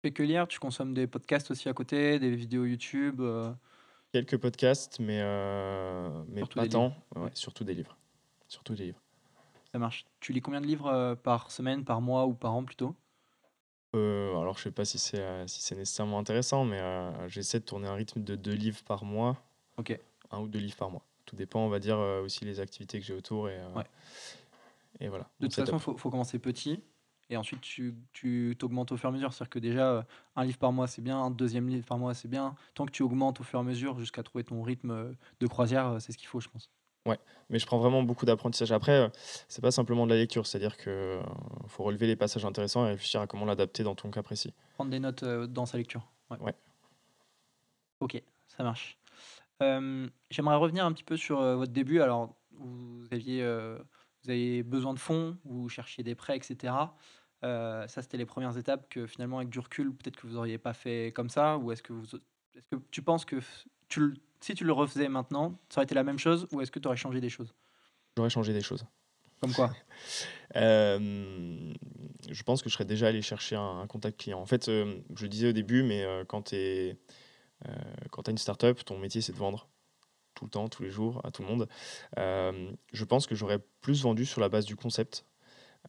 [0.02, 3.20] fais que lire Tu consommes des podcasts aussi à côté, des vidéos YouTube
[4.12, 6.94] Quelques podcasts, mais, euh, mais pas tant.
[7.34, 7.96] Surtout des livres.
[8.48, 9.02] Surtout des livres.
[9.70, 10.06] Ça marche.
[10.20, 12.94] Tu lis combien de livres euh, par semaine, par mois ou par an plutôt?
[13.94, 16.80] Euh, alors, je sais pas si c'est si c'est nécessairement intéressant, mais
[17.28, 19.36] j'essaie de tourner un rythme de deux livres par mois.
[19.76, 19.98] Ok.
[20.30, 21.04] Un ou deux livres par mois.
[21.26, 23.50] Tout dépend, on va dire, aussi les activités que j'ai autour.
[23.50, 23.60] Et,
[25.00, 25.28] et voilà.
[25.40, 26.82] De toute façon, il faut, faut, commencer petit.
[27.30, 29.32] Et ensuite, tu, tu t'augmentes au fur et à mesure.
[29.32, 30.02] C'est-à-dire que déjà, euh,
[30.36, 31.18] un livre par mois, c'est bien.
[31.18, 32.54] Un deuxième livre par mois, c'est bien.
[32.74, 35.46] Tant que tu augmentes au fur et à mesure jusqu'à trouver ton rythme euh, de
[35.46, 36.70] croisière, euh, c'est ce qu'il faut, je pense.
[37.06, 37.18] Ouais,
[37.50, 38.72] mais je prends vraiment beaucoup d'apprentissage.
[38.72, 39.10] Après,
[39.48, 41.20] c'est pas simplement de la lecture, c'est-à-dire que
[41.66, 44.52] faut relever les passages intéressants et réfléchir à comment l'adapter dans ton cas précis.
[44.74, 46.06] Prendre des notes dans sa lecture.
[46.28, 46.52] Ouais.
[48.00, 48.98] Ok, ça marche.
[49.60, 52.02] J'aimerais revenir un petit peu sur votre début.
[52.02, 53.42] Alors, vous aviez,
[54.22, 56.74] vous avez besoin de fonds, vous cherchiez des prêts, etc.
[57.42, 60.72] ça, c'était les premières étapes que finalement, avec du recul, peut-être que vous n'auriez pas
[60.72, 63.36] fait comme ça Ou est-ce que, vous, est-ce que tu penses que
[63.88, 66.78] tu, si tu le refaisais maintenant, ça aurait été la même chose ou est-ce que
[66.78, 67.54] tu aurais changé des choses?
[68.16, 68.84] J'aurais changé des choses.
[69.40, 69.72] Comme quoi?
[70.56, 71.74] Euh,
[72.30, 74.40] Je pense que je serais déjà allé chercher un, contact client.
[74.40, 76.96] En fait, euh, je le disais au début, mais euh, quand tu es
[78.10, 79.68] quand tu as une startup, ton métier c'est de vendre
[80.34, 81.68] tout le temps, tous les jours, à tout le monde.
[82.16, 85.26] je pense que j'aurais plus vendu sur la base du concept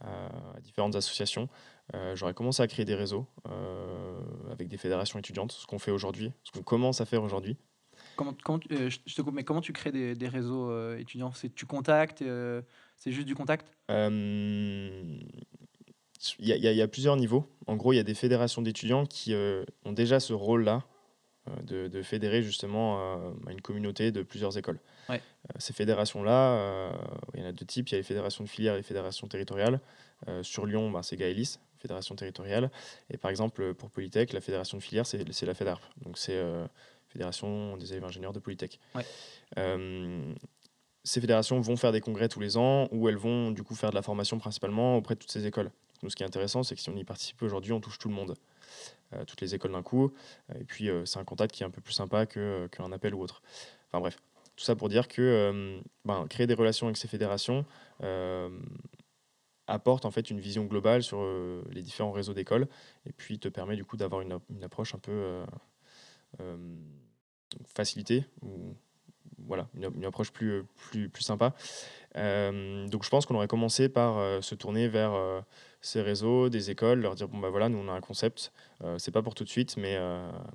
[0.01, 1.49] à différentes associations.
[2.13, 3.25] j'aurais commencé à créer des réseaux
[4.51, 7.57] avec des fédérations étudiantes, ce qu'on fait aujourd'hui, ce qu'on commence à faire aujourd'hui.
[8.15, 8.33] Comment,
[8.69, 11.31] je te coupe, mais comment tu crées des, des réseaux étudiants?
[11.33, 12.23] C'est tu contactes
[12.99, 13.71] c'est juste du contact?
[13.87, 15.19] Il euh,
[16.39, 17.45] y, y, a plusieurs niveaux.
[17.65, 20.83] En gros, il y a des fédérations d'étudiants qui euh, ont déjà ce rôle-là
[21.47, 22.99] euh, de, de, fédérer justement
[23.49, 24.79] une communauté de plusieurs écoles.
[25.57, 26.91] Ces fédérations-là,
[27.33, 27.89] il y en a deux types.
[27.89, 29.79] Il y a les fédérations de filières et les fédérations territoriales.
[30.43, 32.69] sur Lyon, bah, c'est Gaëlis, fédération territoriale.
[33.09, 35.83] Et par exemple, pour Polytech, la fédération de filières, c'est la FEDARP.
[36.03, 36.39] Donc c'est
[37.07, 38.79] Fédération des élèves ingénieurs de Polytech.
[38.93, 39.03] Ouais
[41.03, 43.89] ces fédérations vont faire des congrès tous les ans où elles vont du coup faire
[43.89, 45.71] de la formation principalement auprès de toutes ces écoles.
[46.03, 48.09] Nous, ce qui est intéressant, c'est que si on y participe aujourd'hui, on touche tout
[48.09, 48.35] le monde,
[49.13, 50.13] euh, toutes les écoles d'un coup.
[50.57, 53.21] Et puis, euh, c'est un contact qui est un peu plus sympa qu'un appel ou
[53.21, 53.41] autre.
[53.87, 54.17] Enfin bref,
[54.59, 57.65] tout ça pour dire que euh, ben, créer des relations avec ces fédérations
[59.67, 61.23] apporte en fait une vision globale sur
[61.69, 62.67] les différents réseaux d'écoles
[63.05, 65.43] et puis te permet du coup d'avoir une, approche un peu
[67.67, 68.73] facilitée ou
[69.45, 71.53] voilà, une, approche plus, plus, plus sympa.
[72.17, 75.41] Euh, donc je pense qu'on aurait commencé par euh, se tourner vers euh,
[75.81, 78.51] ces réseaux, des écoles, leur dire bon bah voilà, nous on a un concept,
[78.97, 79.97] c'est pas pour tout de suite, mais,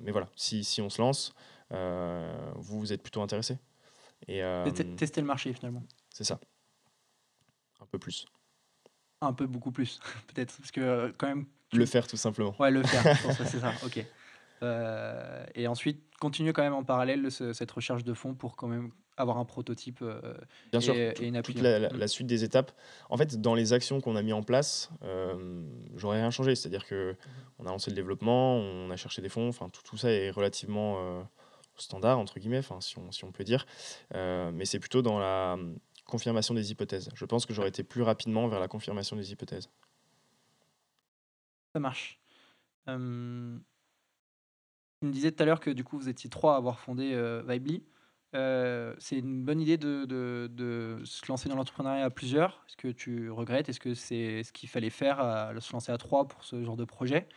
[0.01, 1.33] mais voilà, si, si on se lance,
[1.71, 3.57] vous vous êtes plutôt intéressé.
[4.27, 4.41] Et,
[4.97, 5.83] Tester le marché finalement.
[6.09, 6.39] C'est ça.
[7.79, 8.25] Un peu plus.
[9.21, 9.99] Un peu beaucoup plus,
[10.33, 11.45] peut-être, parce que quand même.
[11.73, 12.55] Le faire tout simplement.
[12.59, 14.05] Ouais, le faire, c'est ça, ok.
[14.63, 18.91] Euh, et ensuite, continuer quand même en parallèle cette recherche de fonds pour quand même
[19.17, 20.19] avoir un prototype euh,
[20.71, 22.71] Bien et, sûr, et une toute la, la, suite des étapes.
[23.09, 25.63] En fait, dans les actions qu'on a mis en place, euh,
[25.95, 26.55] j'aurais rien changé.
[26.55, 27.15] C'est-à-dire que
[27.59, 29.47] on a lancé le développement, on a cherché des fonds.
[29.47, 31.21] Enfin, tout, tout ça est relativement euh,
[31.81, 33.65] standard entre guillemets, si on, peut dire.
[34.13, 35.57] mais c'est plutôt dans la
[36.05, 37.09] confirmation des hypothèses.
[37.15, 39.69] Je pense que j'aurais été plus rapidement vers la confirmation des hypothèses.
[41.73, 42.19] Ça marche.
[45.01, 47.13] Tu me disais tout à l'heure que du coup vous étiez trois à avoir fondé
[47.13, 47.83] euh, Vibely.
[48.33, 52.63] Euh, c'est une bonne idée de se lancer dans l'entrepreneuriat à plusieurs?
[52.67, 53.69] Est-ce que tu regrettes?
[53.69, 56.75] Est-ce que c'est ce qu'il fallait faire, à, se lancer à trois pour ce genre
[56.75, 57.27] de projet?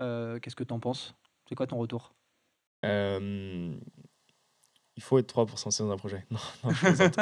[0.00, 1.14] Euh, Qu'est-ce que tu en penses?
[1.48, 2.14] C'est quoi ton retour?
[2.82, 3.80] Il
[5.02, 6.26] faut être trois pour se lancer dans un projet.
[6.30, 7.18] Non, non je plaisante.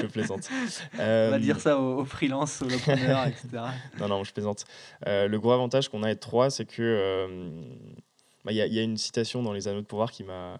[0.00, 0.48] je plaisante.
[0.94, 3.48] On va dire ça aux, freelances, aux entrepreneurs, etc.
[4.00, 4.64] non, non, je plaisante.
[5.06, 7.52] le gros avantage qu'on a à être trois, c'est que
[8.44, 10.56] bah, il y, a une citation dans Les Anneaux de pouvoir qui m'a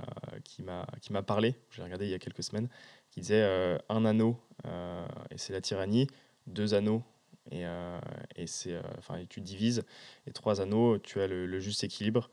[1.27, 2.69] parlé, j'ai regardé il y a quelques semaines,
[3.11, 4.37] qui disait euh, un anneau
[4.67, 6.07] euh, et c'est la tyrannie,
[6.47, 7.03] deux anneaux
[7.51, 7.99] et, euh,
[8.37, 9.85] et c'est enfin tu divises
[10.27, 12.31] et trois anneaux tu as le, juste équilibre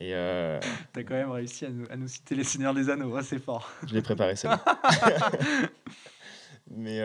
[0.00, 3.22] et t'as quand même réussi à nous, à nous, citer les seigneurs des anneaux hein,
[3.22, 4.62] c'est fort je l'ai préparé ça
[6.70, 7.00] mais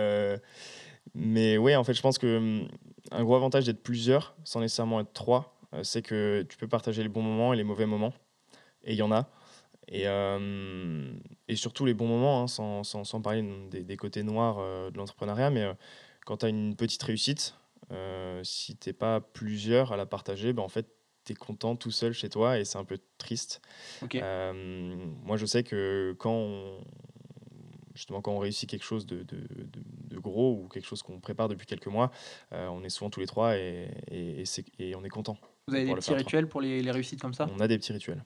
[1.14, 2.68] mais ouais en fait je pense que hum,
[3.12, 7.04] un gros avantage d'être plusieurs sans nécessairement être trois euh, c'est que tu peux partager
[7.04, 8.14] les bons moments et les mauvais moments.
[8.84, 9.28] Et il y en a.
[9.88, 11.12] Et, euh,
[11.48, 14.98] et, surtout les bons moments, hein, sans, sans, sans, parler des, côtés noirs euh, de
[14.98, 15.68] l'entrepreneuriat, mais
[16.26, 17.56] quand tu as une petite réussite,
[18.44, 20.88] si tu n'es pas plusieurs à la partager, ben, en fait,
[21.26, 23.62] tu es content tout seul chez toi et c'est un peu triste.
[24.02, 26.84] moi, je sais que quand on,
[27.94, 29.48] justement quand on réussit quelque chose de, de,
[30.10, 32.12] de, gros ou quelque chose qu'on prépare depuis quelques mois,
[32.52, 34.44] on est souvent tous les trois et, et,
[34.80, 35.38] et on est content.
[35.68, 37.50] Vous avez des petits rituels pour les, les, réussites comme ça?
[37.56, 38.24] On a des petits rituels.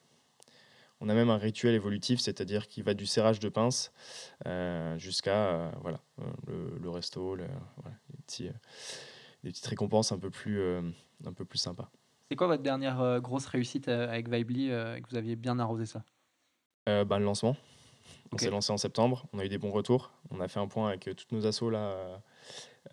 [0.99, 3.91] On a même un rituel évolutif, c'est-à-dire qui va du serrage de pince
[4.47, 7.45] euh, jusqu'à euh, voilà, euh, le, le, resto, le,
[7.77, 8.49] voilà, les, petits,
[9.43, 11.89] les, petites récompenses un peu plus, un peu plus sympas.
[12.29, 16.03] C'est quoi votre dernière grosse réussite avec Vibely que vous aviez bien arrosé ça?
[16.85, 17.55] Bah, Le lancement.
[18.31, 20.11] On s'est lancé en septembre, on a eu des bons retours.
[20.31, 22.21] On a fait un point avec toutes nos assos là,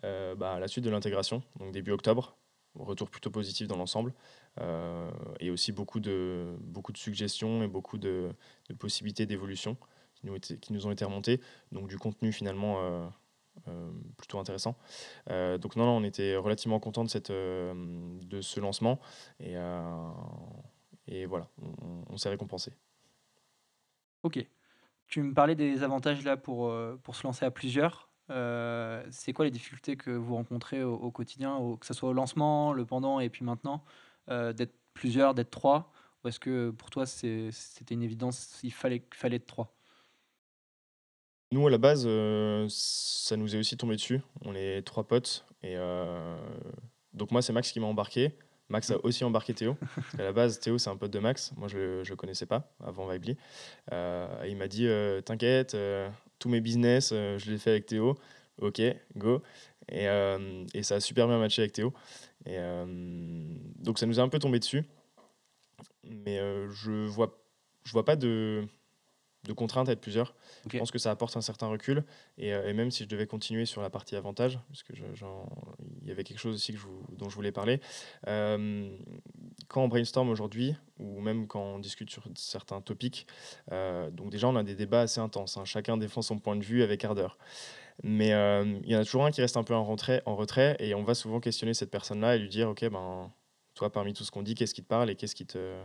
[0.03, 2.37] bah, à la suite de l'intégration, donc début octobre
[2.83, 4.13] retour plutôt positif dans l'ensemble.
[4.61, 8.29] Euh, et aussi beaucoup de, beaucoup de suggestions et beaucoup de,
[8.79, 9.77] possibilités d'évolution
[10.61, 11.41] qui, nous ont été remontées.
[11.71, 13.05] Donc du contenu finalement euh,
[13.67, 14.77] euh, plutôt intéressant.
[15.27, 18.99] donc non, non, on était relativement content de, cette, de ce lancement.
[19.39, 19.55] Et,
[21.07, 21.47] et voilà,
[22.09, 22.71] on, s'est récompensé.
[24.23, 24.45] Ok.
[25.07, 28.09] Tu me parlais des avantages là pour, pour se lancer à plusieurs.
[28.29, 32.85] c'est quoi les difficultés que vous rencontrez au, quotidien, que ce soit au lancement, le
[32.85, 33.83] pendant et puis maintenant,
[34.27, 35.91] d'être plusieurs, d'être trois
[36.23, 39.75] Ou est-ce que pour toi, c'était une évidence, il fallait, fallait être trois?
[41.51, 42.07] Nous, à la base,
[42.69, 44.19] ça nous est aussi tombé dessus.
[44.41, 45.45] On est trois potes.
[45.61, 45.75] Et
[47.13, 48.35] donc, moi, c'est Max qui m'a embarqué.
[48.69, 49.77] Max a aussi embarqué Théo.
[50.17, 51.53] à la base, Théo, c'est un pote de Max.
[51.55, 53.37] Moi, je ne le connaissais pas avant Vibely.
[53.91, 54.87] Euh, il m'a dit
[55.23, 55.77] T'inquiète,
[56.39, 58.17] tous mes business, je les fais avec Théo.
[58.61, 58.81] Ok,
[59.15, 59.41] go.
[59.89, 60.07] Et,
[60.73, 61.93] et, ça a super bien matché avec Théo.
[62.45, 62.57] Et,
[63.79, 64.83] donc, ça nous a un peu tombé dessus.
[66.03, 66.37] Mais
[66.69, 67.41] je vois,
[67.83, 68.67] je vois pas de
[69.45, 70.33] de contraintes à être plusieurs.
[70.69, 72.03] Je pense que ça apporte un certain recul.
[72.41, 76.23] Euh, et, même si je devais continuer sur la partie avantage, puisque il y avait
[76.23, 77.79] quelque chose aussi que je dont je voulais parler,
[78.27, 78.89] euh,
[79.67, 83.27] quand on brainstorm aujourd'hui, ou même quand on discute sur certains topics,
[83.71, 85.57] euh, donc déjà on a des débats assez intenses.
[85.57, 85.65] Hein.
[85.65, 87.37] Chacun défend son point de vue avec ardeur.
[88.03, 90.75] Mais il y en a toujours un qui reste un peu en retrait, en retrait
[90.79, 93.31] et on va souvent questionner cette personne-là et lui dire, ok, ben,
[93.73, 95.75] toi parmi tout ce qu'on dit, qu'est-ce qui te parle et qu'est-ce qui te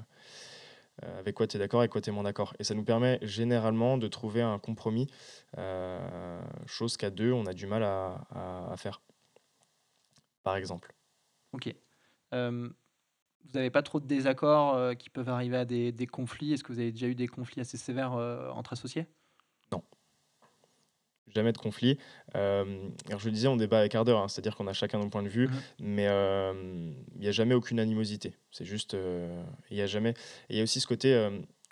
[1.05, 2.55] euh, avec quoi tu es d'accord, et quoi tu es moins d'accord?
[2.59, 5.07] Et ça nous permet généralement de trouver un compromis,
[5.57, 9.01] euh, chose qu'à deux, on a du mal à, faire,
[10.43, 10.95] par exemple.
[11.53, 11.75] Ok.
[12.35, 12.69] Euh,
[13.45, 16.53] vous n'avez pas trop de désaccords qui peuvent arriver à des, des conflits?
[16.53, 19.07] Est-ce que vous avez déjà eu des conflits assez sévères entre associés?
[21.35, 21.99] Jamais de conflit.
[22.37, 25.09] Euh, alors je le disais, on débat avec ardeur, hein, c'est-à-dire qu'on a chacun nos
[25.09, 25.55] points de vue, mhm.
[25.81, 28.35] mais euh, il n'y a jamais aucune animosité.
[28.51, 30.15] C'est juste, euh, il y a jamais.
[30.49, 31.31] Il y a aussi ce côté,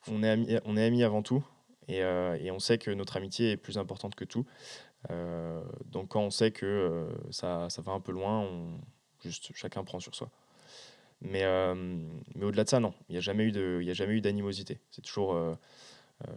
[0.08, 1.44] on est amis, on est amis avant tout,
[1.88, 4.44] et, et, on sait que notre amitié est plus importante que tout.
[5.86, 8.78] donc quand on sait que ça, ça, va un peu loin, on,
[9.22, 10.30] juste chacun prend sur soi.
[11.20, 11.44] Mais,
[12.34, 14.78] mais au-delà de ça, non, il n'y a jamais eu d'animosité.
[14.90, 15.34] C'est toujours
[16.26, 16.32] euh,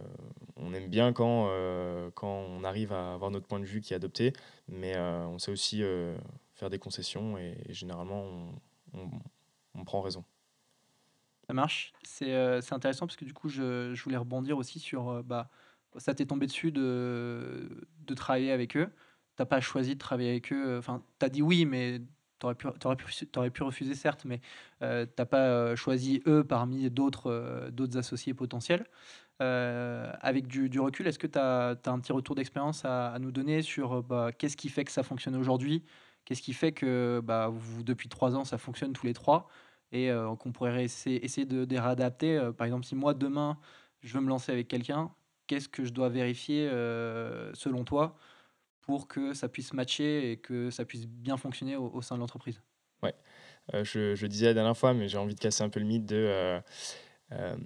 [0.56, 3.92] on aime bien quand, euh, quand on arrive à avoir notre point de vue qui
[3.92, 4.32] est adopté,
[4.68, 5.82] mais euh, on sait aussi
[6.54, 8.24] faire des concessions et, généralement
[8.94, 10.24] on, prend raison.
[11.46, 11.92] Ça marche.
[12.04, 12.32] C'est
[12.72, 15.22] intéressant parce que du coup, je, je voulais rebondir aussi sur.
[15.24, 15.50] bah,
[15.96, 18.88] ça t'est tombé dessus de, de travailler avec eux.
[19.36, 20.78] T'as pas choisi de travailler avec eux.
[20.78, 22.00] Enfin, tu as dit oui, mais
[22.38, 24.40] tu aurais pu, pu, aurais pu refuser, certes, mais
[24.80, 28.86] n'as pas choisi eux parmi d'autres d'autres associés potentiels.
[29.42, 33.62] Euh, avec du, recul, est-ce que tu as, un petit retour d'expérience à, nous donner
[33.62, 35.84] sur euh, bah, qu'est-ce qui fait que ça fonctionne aujourd'hui?
[36.24, 39.48] Qu'est-ce qui fait que bah, vous, depuis trois ans, ça fonctionne tous les trois?
[39.90, 43.58] Et euh, qu'on pourrait essayer, de, réadapter Par exemple, si moi, demain,
[44.00, 45.10] je veux me lancer avec quelqu'un,
[45.48, 46.68] qu'est-ce que je dois vérifier
[47.52, 48.16] selon toi
[48.80, 52.62] pour que ça puisse matcher et que ça puisse bien fonctionner au, sein de l'entreprise?
[53.02, 53.14] Ouais,
[53.82, 56.62] je, disais la dernière fois, mais j'ai envie de casser un peu le mythe de
[57.38, 57.56] euh,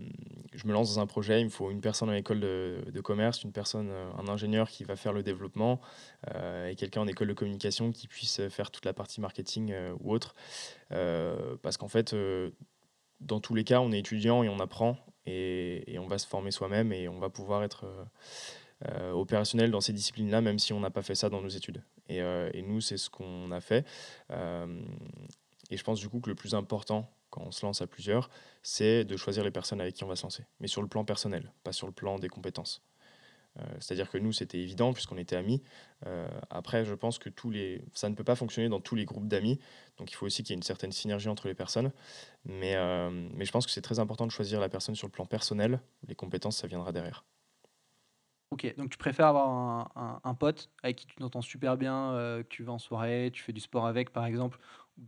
[0.55, 3.43] je me lance dans un projet, il me faut une personne en école de, commerce,
[3.43, 5.81] une personne, euh, un ingénieur qui va faire le développement
[6.35, 10.12] euh, et quelqu'un en école de communication qui puisse faire toute la partie marketing ou
[10.12, 10.35] autre.
[11.62, 12.14] parce qu'en fait,
[13.21, 14.97] dans tous les cas, on est étudiant et on apprend
[15.27, 17.87] et, on va se former soi-même et on va pouvoir être
[19.12, 21.83] opérationnel dans ces disciplines-là, même si on n'a pas fait ça dans nos études.
[22.09, 23.87] Et nous, c'est ce qu'on a fait.
[24.31, 28.30] et je pense du coup que le plus important on se lance à plusieurs,
[28.62, 31.05] c'est de choisir les personnes avec qui on va se lancer, mais sur le plan
[31.05, 32.82] personnel, pas sur le plan des compétences.
[33.59, 35.62] Euh, c'est-à-dire que nous, c'était évident puisqu'on était amis.
[36.07, 37.82] Euh, après, je pense que tous les...
[37.95, 39.59] ça ne peut pas fonctionner dans tous les groupes d'amis,
[39.97, 41.93] donc il faut aussi qu'il y ait une certaine synergie entre les personnes.
[42.45, 45.12] Mais, euh, mais je pense que c'est très important de choisir la personne sur le
[45.12, 45.80] plan personnel.
[46.07, 47.24] Les compétences, ça viendra derrière.
[48.53, 49.49] Ok, donc tu préfères avoir
[49.97, 53.43] un, un, pote avec qui tu t'entends super bien, que tu vas en soirée, tu
[53.43, 54.61] fais du sport avec par exemple,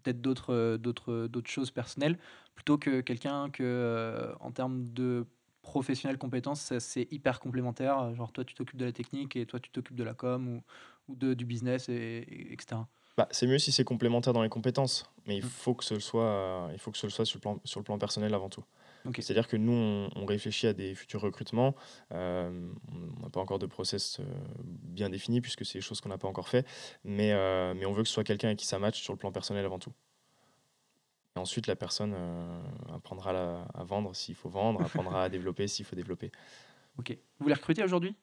[0.02, 2.18] peut-être d'autres euh, d'autres euh, d'autres choses personnelles
[2.54, 5.26] plutôt que quelqu'un que euh, en termes de
[5.62, 8.14] professionnel compétences c'est hyper complémentaire.
[8.14, 10.62] Genre toi tu t'occupes de la technique et toi tu t'occupes de la com ou,
[11.08, 12.82] ou de, du business et, etc
[13.16, 15.48] bah, c'est mieux si c'est complémentaire dans les compétences mais il mmh.
[15.48, 17.98] faut que ce soit il faut que ce soit sur le plan sur le plan
[17.98, 18.64] personnel avant tout
[19.16, 21.74] c'est-à-dire que nous, on, réfléchit à des futurs recrutements.
[22.12, 24.24] Euh, on n'a pas encore de process euh,
[24.64, 26.66] bien défini puisque c'est des choses qu'on n'a pas encore fait.
[27.04, 29.18] Mais, euh, mais on veut que ce soit quelqu'un avec qui ça match sur le
[29.18, 29.92] plan personnel avant tout.
[31.36, 32.14] Et ensuite, la personne
[32.92, 36.32] apprendra à vendre s'il faut vendre, apprendra à développer s'il faut développer.
[36.98, 37.16] Ok.
[37.38, 38.14] Vous les recrutez aujourd'hui?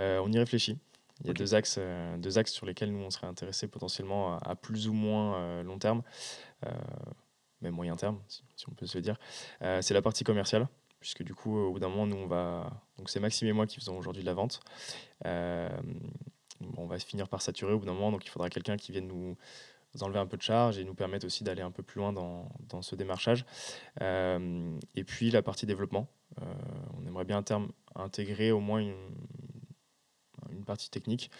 [0.00, 0.78] On y réfléchit.
[1.20, 1.80] Il y a deux, axes,
[2.18, 6.02] deux axes sur lesquels nous, on serait intéressés potentiellement à, plus ou moins long terme
[7.62, 9.16] même moyen terme, si, on peut se le dire,
[9.62, 10.68] euh, c'est la partie commerciale,
[11.00, 12.70] puisque du coup, au bout d'un moment, nous, on va.
[12.96, 14.60] Donc, c'est Maxime et moi qui faisons aujourd'hui de la vente.
[15.26, 15.68] Euh,
[16.76, 19.06] on va finir par saturer au bout d'un moment, donc il faudra quelqu'un qui vienne
[19.06, 19.36] nous
[20.00, 22.48] enlever un peu de charge et nous permettre aussi d'aller un peu plus loin dans,
[22.68, 23.44] dans ce démarchage.
[24.00, 26.08] Euh, et puis la partie développement.
[26.40, 28.94] on aimerait bien à terme intégrer au moins une,
[30.66, 31.30] partie technique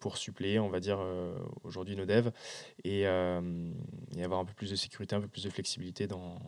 [0.00, 0.98] pour suppléer, on va dire,
[1.62, 2.32] aujourd'hui nos devs
[2.84, 6.38] et, et, avoir un peu plus de sécurité, un peu plus de flexibilité dans,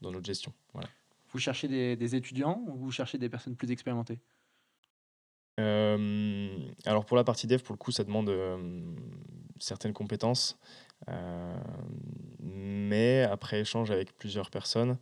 [0.00, 0.52] dans notre gestion.
[0.72, 0.88] Voilà.
[1.30, 4.20] Vous cherchez des, des étudiants ou vous cherchez des personnes plus expérimentées?
[5.56, 8.30] Alors pour la partie dev, pour le coup, ça demande
[9.60, 10.58] certaines compétences.
[12.44, 14.98] Mais après échange avec plusieurs personnes,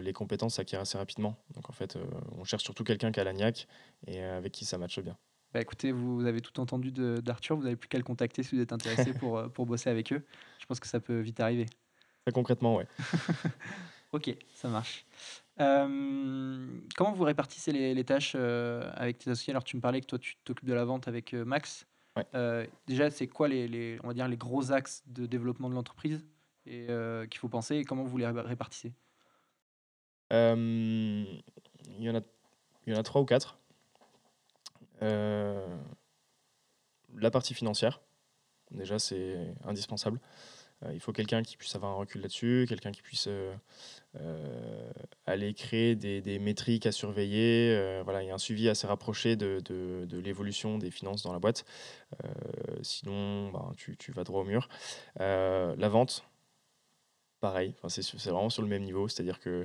[0.00, 1.36] les compétences s'acquièrent assez rapidement.
[1.54, 1.98] Donc en fait,
[2.36, 3.66] on cherche surtout quelqu'un qui a l'agnac
[4.06, 5.16] et avec qui ça matche bien.
[5.52, 8.62] Bah écoutez, vous avez tout entendu d'Arthur, vous n'avez plus qu'à le contacter si vous
[8.62, 10.24] êtes intéressé pour, pour bosser avec eux.
[10.60, 11.66] Je pense que ça peut vite arriver.
[12.24, 12.86] Très concrètement, ouais.
[14.12, 15.06] ok, ça marche.
[15.60, 19.52] Euh, comment vous répartissez les, tâches euh, avec tes associés?
[19.52, 21.86] Alors, tu me parlais que toi, tu t'occupes de la vente avec euh, Max.
[22.86, 26.24] déjà, c'est quoi les, on va dire, les gros axes de développement de l'entreprise?
[26.68, 26.86] Et
[27.28, 28.92] qu'il faut penser et comment vous les répartissez?
[30.30, 31.42] Il,
[31.98, 32.20] y en a,
[32.86, 33.58] y en a trois ou quatre.
[35.00, 35.70] la
[37.32, 38.00] partie financière,
[38.70, 40.20] déjà, c'est indispensable.
[40.92, 43.28] il faut quelqu'un qui puisse avoir un recul là-dessus, quelqu'un qui puisse
[44.20, 44.90] euh,
[45.26, 47.76] aller créer des, métriques à surveiller.
[47.76, 49.62] Euh, voilà, il y a un suivi assez rapproché de,
[50.10, 51.64] l'évolution des finances dans la boîte.
[52.24, 52.28] Euh,
[52.82, 54.68] sinon, ben, tu, vas droit au mur.
[55.18, 56.24] la vente,
[57.40, 59.08] pareil, enfin, c'est, vraiment sur le même niveau.
[59.08, 59.64] C'est-à-dire que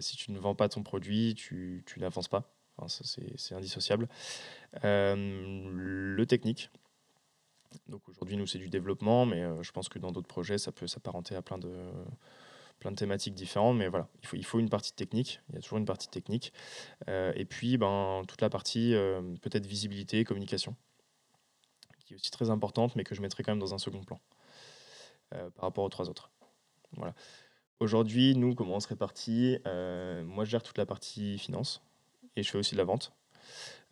[0.00, 2.52] si tu ne vends pas ton produit, tu, tu n'avances pas.
[2.78, 3.02] Enfin,
[3.36, 4.08] c'est, indissociable.
[4.82, 6.70] le technique.
[7.88, 10.86] Donc aujourd'hui, nous, c'est du développement, mais je pense que dans d'autres projets, ça peut
[10.86, 11.92] s'apparenter à plein de,
[12.78, 15.58] plein de thématiques différentes, mais voilà, il faut, il faut une partie technique, il y
[15.58, 16.52] a toujours une partie technique.
[17.08, 20.76] Euh, et puis, ben, toute la partie euh, peut-être visibilité, communication,
[22.04, 24.20] qui est aussi très importante, mais que je mettrai quand même dans un second plan
[25.34, 26.30] euh, par rapport aux trois autres.
[27.78, 31.82] Aujourd'hui, nous, comment on se répartit Moi, je gère toute la partie finance
[32.36, 33.12] et je fais aussi de la vente.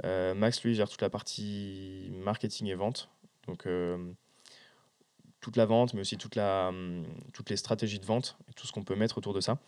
[0.02, 3.10] Max, lui, gère toute la partie marketing et vente.
[3.46, 3.66] Donc,
[5.44, 8.82] toute la vente, mais aussi hum, toutes les stratégies de vente et tout ce qu'on
[8.82, 9.58] peut mettre autour de ça.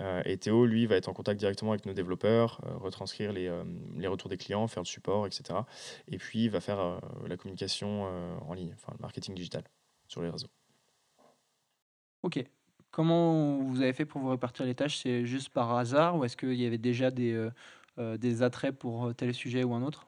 [0.00, 3.48] Euh, et Théo, lui, va être en contact directement avec nos développeurs, euh, retranscrire les,
[4.06, 5.60] retours des clients, faire le support, etc.
[6.08, 8.02] Et puis, il va faire euh, la communication
[8.46, 9.64] en ligne, enfin le marketing digital
[10.06, 10.50] sur les réseaux.
[12.22, 12.44] Ok.
[12.96, 14.96] Comment vous avez fait pour vous répartir les tâches?
[14.96, 17.50] C'est juste par hasard ou est-ce qu'il y avait déjà des,
[17.98, 20.06] des attraits pour tel sujet ou un autre?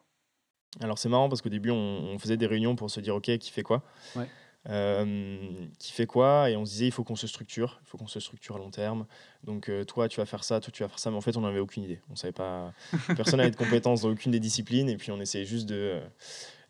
[0.81, 3.37] Alors c'est marrant parce qu'au début on, on, faisait des réunions pour se dire ok
[3.37, 3.83] qui fait quoi?
[4.17, 4.27] Ouais.
[4.69, 6.51] Euh, qui fait quoi?
[6.51, 8.59] Et on se disait, il faut qu'on se structure, il faut qu'on se structure à
[8.59, 9.07] long terme.
[9.45, 11.11] Donc, euh, toi, tu vas faire ça, toi, tu vas faire ça.
[11.11, 12.01] Mais en fait, on n'avait aucune idée.
[12.11, 12.73] On savait pas.
[13.17, 14.89] Personne n'avait de compétences dans aucune des disciplines.
[14.89, 16.01] Et puis, on essayait juste de,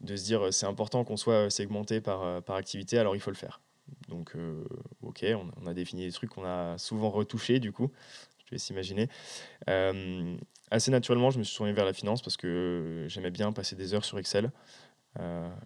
[0.01, 3.37] de se dire, c'est important qu'on soit segmenté par, par activité, alors il faut le
[3.37, 3.61] faire.
[4.09, 4.64] Donc, euh,
[5.03, 5.24] ok,
[5.61, 7.91] on, a défini des trucs qu'on a souvent retouchés, du coup.
[8.47, 9.09] Je vais s'imaginer.
[10.70, 13.93] assez naturellement, je me suis tourné vers la finance parce que j'aimais bien passer des
[13.93, 14.51] heures sur Excel.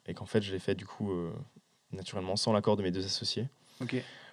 [0.07, 1.13] et qu'en fait, je l'ai fait du coup
[1.93, 3.49] naturellement, sans l'accord de mes deux associés.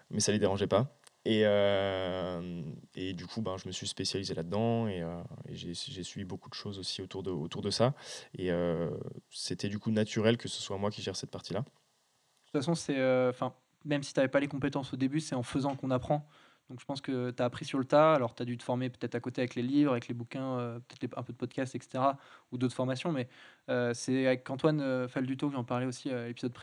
[0.09, 0.99] Mais ça les dérangeait pas.
[1.25, 2.63] Et, euh,
[2.95, 6.53] et du coup, ben, je me suis spécialisé là-dedans et, euh, j'ai suivi beaucoup de
[6.53, 7.93] choses aussi autour de, autour de ça.
[8.37, 8.89] Et euh,
[9.29, 11.59] c'était du coup naturel que ce soit moi qui gère cette partie-là.
[11.59, 12.97] De toute façon, c'est,
[13.29, 13.53] enfin,
[13.85, 16.27] même si tu n'avais pas les compétences au début, c'est en faisant qu'on apprend.
[16.69, 18.13] Donc je pense que tu as appris sur le tas.
[18.13, 20.59] Alors tu as dû te former peut-être à côté avec les livres, avec les bouquins,
[20.59, 22.03] euh, peut-être un peu de podcasts, etc.
[22.51, 23.11] ou d'autres formations.
[23.11, 23.27] Mais
[23.69, 26.53] euh, c'est avec Antoine euh, Falduto que j'en parlais aussi à l'épisode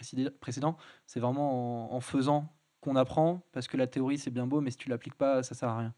[0.40, 0.76] précédent.
[1.06, 4.76] C'est vraiment en, faisant qu'on apprend parce que la théorie c'est bien beau, mais si
[4.76, 5.94] tu l'appliques pas, ça sert à rien.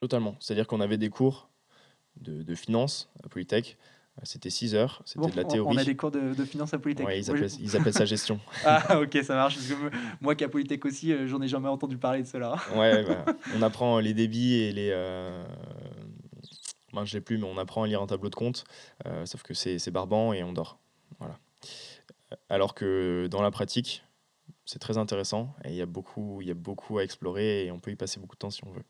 [0.00, 0.34] Totalement.
[0.40, 1.48] C'est-à-dire qu'on avait des cours
[2.16, 3.78] de, de finance à Polytech
[4.24, 5.74] c'était 6 heures, c'était de la théorie.
[5.74, 7.06] On a des cours de, de finance à Polytech.
[7.10, 8.38] Ils, appellent, ça gestion.
[8.64, 9.56] ah, ok, ça marche.
[10.20, 12.56] moi qui à Polytech aussi, euh, j'en ai jamais entendu parler de cela.
[12.76, 13.24] ouais, bah,
[13.56, 14.90] on apprend les débits et les.
[14.92, 15.44] Euh...
[16.92, 18.64] Ben, je l'ai plus, mais on apprend à lire un tableau de compte,
[19.06, 20.78] euh, sauf que c'est barbant et on dort.
[21.18, 21.38] Voilà.
[22.50, 24.04] Alors que dans la pratique,
[24.66, 27.70] c'est très intéressant et il y, a beaucoup, il y a beaucoup à explorer et
[27.70, 28.84] on peut y passer beaucoup de temps si on veut.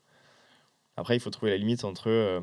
[0.97, 2.41] Après, il faut trouver la limite entre euh,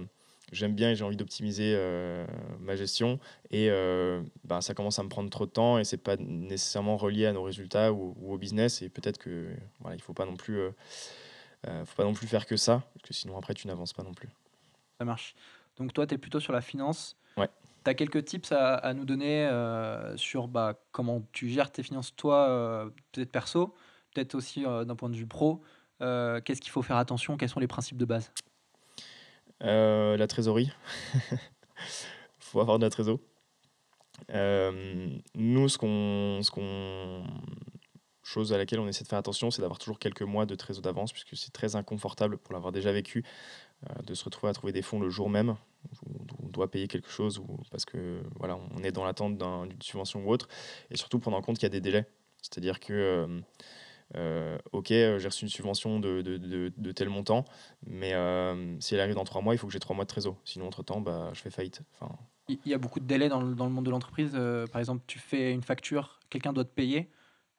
[0.53, 2.27] j'aime bien et j'ai envie d'optimiser euh,
[2.61, 3.19] ma gestion.
[3.51, 6.97] Et euh, ben, ça commence à me prendre trop de temps et c'est pas nécessairement
[6.97, 8.83] relié à nos résultats ou, au business.
[8.83, 9.49] Et peut-être que
[9.81, 10.71] voilà, il faut pas non plus, euh,
[11.85, 14.15] faut pas non plus faire que ça, parce que sinon après tu n'avances pas non
[14.15, 14.29] plus.
[14.99, 15.35] Ça marche.
[15.77, 17.17] Donc toi, tu es plutôt sur la finance.
[17.37, 17.49] Ouais.
[17.85, 19.49] Tu as quelques tips à, à nous donner
[20.17, 23.75] sur bah, comment tu gères tes finances, toi, peut-être perso,
[24.13, 25.63] peut-être aussi d'un point de vue pro.
[26.01, 28.31] Qu'est-ce qu'il faut faire attention Quels sont les principes de base?
[29.63, 30.71] Euh, la trésorerie.
[32.39, 33.21] faut avoir de la trésorerie.
[34.31, 37.25] Euh, nous, ce qu'on, ce qu'on,
[38.23, 40.83] chose à laquelle on essaie de faire attention, c'est d'avoir toujours quelques mois de trésor
[40.83, 43.25] d'avance, puisque c'est très inconfortable pour l'avoir déjà vécu,
[44.05, 45.57] de se retrouver à trouver des fonds le jour même
[46.43, 50.25] on doit payer quelque chose ou parce que voilà, on est dans l'attente d'une subvention
[50.25, 50.49] ou autre,
[50.91, 52.07] et surtout prendre en compte qu'il y a des délais.
[52.43, 53.43] C'est-à-dire que,
[54.17, 57.45] euh, euh, ok, j'ai reçu une subvention de, de, de, tel montant,
[57.87, 60.09] mais euh, si elle arrive dans trois mois, il faut que j'ai trois mois de
[60.09, 60.37] trésor.
[60.45, 61.83] Sinon, entre-temps, bah, je fais faillite.
[61.95, 62.15] Enfin...
[62.49, 64.33] Il y a beaucoup de délais dans le, dans le monde de l'entreprise.
[64.73, 67.11] par exemple, tu fais une facture, quelqu'un doit te payer.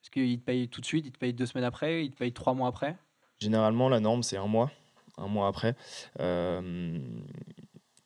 [0.02, 2.18] Est-ce qu'il te paye tout de suite Il te paye deux semaines après Il te
[2.18, 2.97] paye trois mois après?
[3.39, 4.72] Généralement, la norme, c'est un mois.
[5.18, 5.76] Un mois après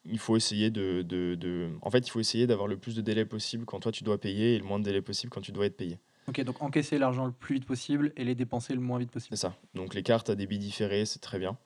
[0.06, 3.02] il faut essayer de, de, de, En fait, il faut essayer d'avoir le plus de
[3.02, 5.52] délais possible quand toi tu dois payer et le moins de délais possible quand tu
[5.52, 6.00] dois être payé.
[6.28, 9.36] Ok, donc encaisser l'argent le plus vite possible et les dépenser le moins vite possible.
[9.38, 9.56] C'est ça.
[9.74, 11.58] Donc les cartes à débit différé, c'est très bien.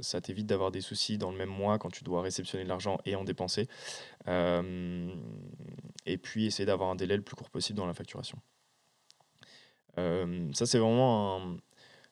[0.00, 3.16] Ça t'évite d'avoir des soucis dans le même mois quand tu dois réceptionner l'argent et
[3.16, 3.68] en dépenser.
[4.28, 5.08] Euh,
[6.06, 8.38] et puis essayer d'avoir un délai le plus court possible dans la facturation.
[9.98, 11.56] Euh, ça, c'est vraiment un,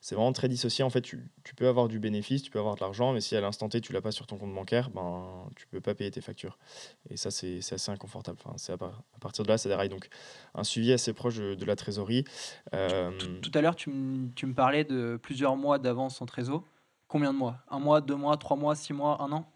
[0.07, 0.85] c'est vraiment très dissocié.
[0.85, 1.19] En fait, tu,
[1.57, 3.91] peux avoir du bénéfice, tu peux avoir de l'argent, mais si à l'instant T, tu
[3.91, 6.57] l'as pas sur ton compte bancaire, ben, tu peux pas payer tes factures.
[7.09, 8.37] Et ça, c'est assez inconfortable.
[8.41, 8.77] Enfin, c'est à,
[9.19, 9.89] partir de là, ça déraille.
[9.89, 10.07] Donc,
[10.55, 12.23] un suivi assez proche de, la trésorerie.
[12.73, 16.63] Euh, tout, à l'heure, tu, me parlais de plusieurs mois d'avance en trésor.
[17.09, 17.57] Combien de mois?
[17.69, 19.51] Un mois, deux mois, trois mois, six mois, un an?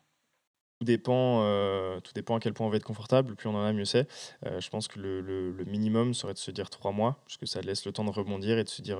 [0.80, 3.38] Tout dépend, euh, tout dépend à quel point on va être confortable.
[3.38, 4.06] Plus on en a, mieux c'est.
[4.45, 7.45] Euh, je pense que le, le, minimum serait de se dire trois mois, parce que
[7.45, 8.99] ça laisse le temps de rebondir et de se dire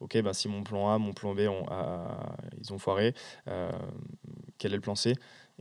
[0.00, 1.40] ok, bah, si mon plan A, mon plan B,
[2.60, 3.14] ils ont foiré,
[3.48, 3.70] euh,
[4.58, 5.14] quel est le plan C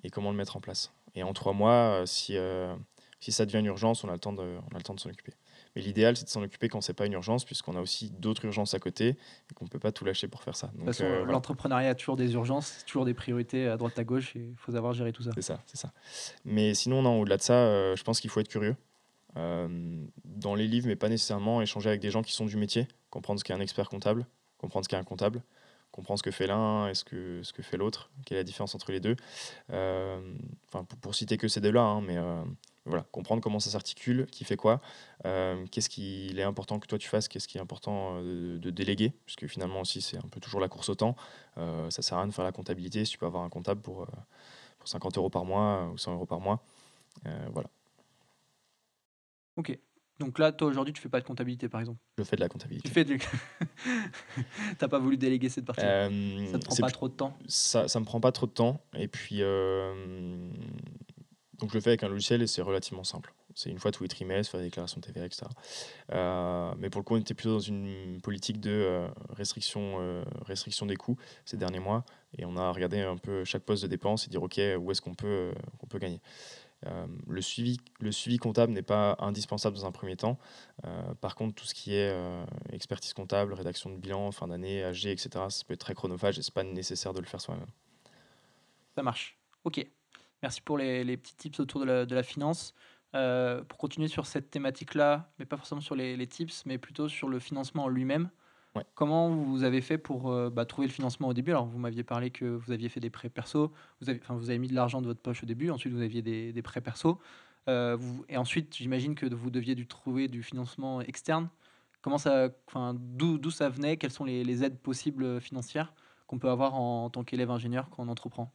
[0.04, 0.92] et comment le mettre en place?
[1.16, 2.76] Et en trois mois, euh, si, euh,
[3.20, 5.00] si ça devient une urgence, on a le temps de, on a le temps de
[5.00, 5.34] s'en occuper.
[5.76, 8.46] Mais l'idéal, c'est de s'en occuper quand c'est pas une urgence, puisqu'on a aussi d'autres
[8.46, 10.68] urgences à côté et qu'on ne peut pas tout lâcher pour faire ça.
[10.68, 14.36] de toute façon, l'entrepreneuriat a toujours des urgences, toujours des priorités à droite à gauche,
[14.36, 15.32] et il faut savoir gérer tout ça.
[15.36, 15.92] C'est ça, c'est ça.
[16.46, 18.76] Mais sinon, non, au-delà de ça, je pense qu'il faut être curieux.
[19.36, 23.40] Dans les livres, mais pas nécessairement échanger avec des gens qui sont du métier, comprendre
[23.40, 24.28] ce qu'est un expert comptable,
[24.58, 25.44] comprendre ce qu'est un comptable,
[25.94, 28.44] comprendre ce que fait l'un et ce que, ce que fait l'autre, quelle est la
[28.44, 29.16] différence entre les deux.
[29.72, 30.20] Euh,
[30.68, 32.44] enfin, pour, citer que ces deux-là, hein, mais euh,
[32.86, 34.82] voilà, comprendre comment ça s'articule, qui fait quoi,
[35.26, 39.14] euh, qu'est-ce qu'il est important que toi tu fasses, qu'est-ce qui est important de, déléguer,
[39.26, 41.16] puisque finalement aussi c'est un peu toujours la course au temps.
[41.56, 44.08] ça sert à rien de faire la comptabilité si tu peux avoir un comptable pour
[44.84, 46.64] 50 euros par mois ou 100 euros par mois.
[47.54, 47.70] voilà.
[49.56, 49.78] Ok.
[50.20, 51.99] Donc là, toi aujourd'hui, tu fais pas de comptabilité, par exemple.
[52.18, 52.88] Je fais de la comptabilité.
[52.88, 53.18] Tu fais de...
[54.78, 55.84] T'as pas voulu déléguer cette partie.
[55.84, 57.38] Euh, ça te prend pas trop de temps.
[57.47, 58.86] Ça, ça me prend pas trop de temps.
[58.95, 60.51] Et puis, euh,
[61.58, 63.34] donc je le fais avec un logiciel et c'est relativement simple.
[63.56, 65.45] C'est une fois tous les trimestres, faire des déclarations TVA, etc.
[66.12, 70.95] Euh, mais pour le coup, on était plutôt dans une politique de restriction, restriction des
[70.95, 72.04] coûts ces derniers mois.
[72.38, 75.01] Et on a regardé un peu chaque poste de dépense et dire, OK, où est-ce
[75.01, 76.20] qu'on peut, qu'on peut gagner.
[76.88, 80.38] Euh, le, suivi, le suivi comptable n'est pas indispensable dans un premier temps.
[80.86, 84.84] Euh, par contre, tout ce qui est euh, expertise comptable, rédaction de bilan, fin d'année,
[84.84, 87.42] AG, etc., ça peut être très chronophage et ce n'est pas nécessaire de le faire
[87.42, 87.68] soi-même.
[88.96, 89.38] Ça marche.
[89.64, 89.86] Ok.
[90.42, 92.74] Merci pour les, petits tips autour de la, de la finance.
[93.14, 97.30] pour continuer sur cette thématique-là, mais pas forcément sur les, les, tips, mais plutôt sur
[97.30, 98.30] le financement en lui-même.
[98.95, 101.51] Comment vous avez fait pour euh, bah, trouver le financement au début?
[101.51, 103.71] Alors, vous m'aviez parlé que vous aviez fait des prêts perso,
[104.01, 106.24] vous avez, vous avez mis de l'argent de votre poche au début, ensuite vous aviez
[106.24, 107.19] des, des prêts perso,
[107.67, 107.97] euh,
[108.30, 111.49] et ensuite j'imagine que vous deviez trouver du financement externe.
[112.01, 112.49] Comment ça,
[112.95, 113.97] d'où ça venait?
[113.97, 115.93] Quelles sont les, les aides possibles financières
[116.28, 118.51] qu'on peut avoir en, en tant qu'élève ingénieur quand on entreprend?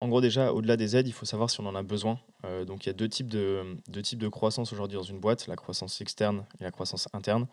[0.00, 2.20] En gros, déjà, au-delà des aides, il faut savoir si on en a besoin.
[2.44, 5.18] Euh, donc, il y a deux types de, deux types de croissance aujourd'hui dans une
[5.18, 7.46] boîte, la croissance externe et la croissance interne.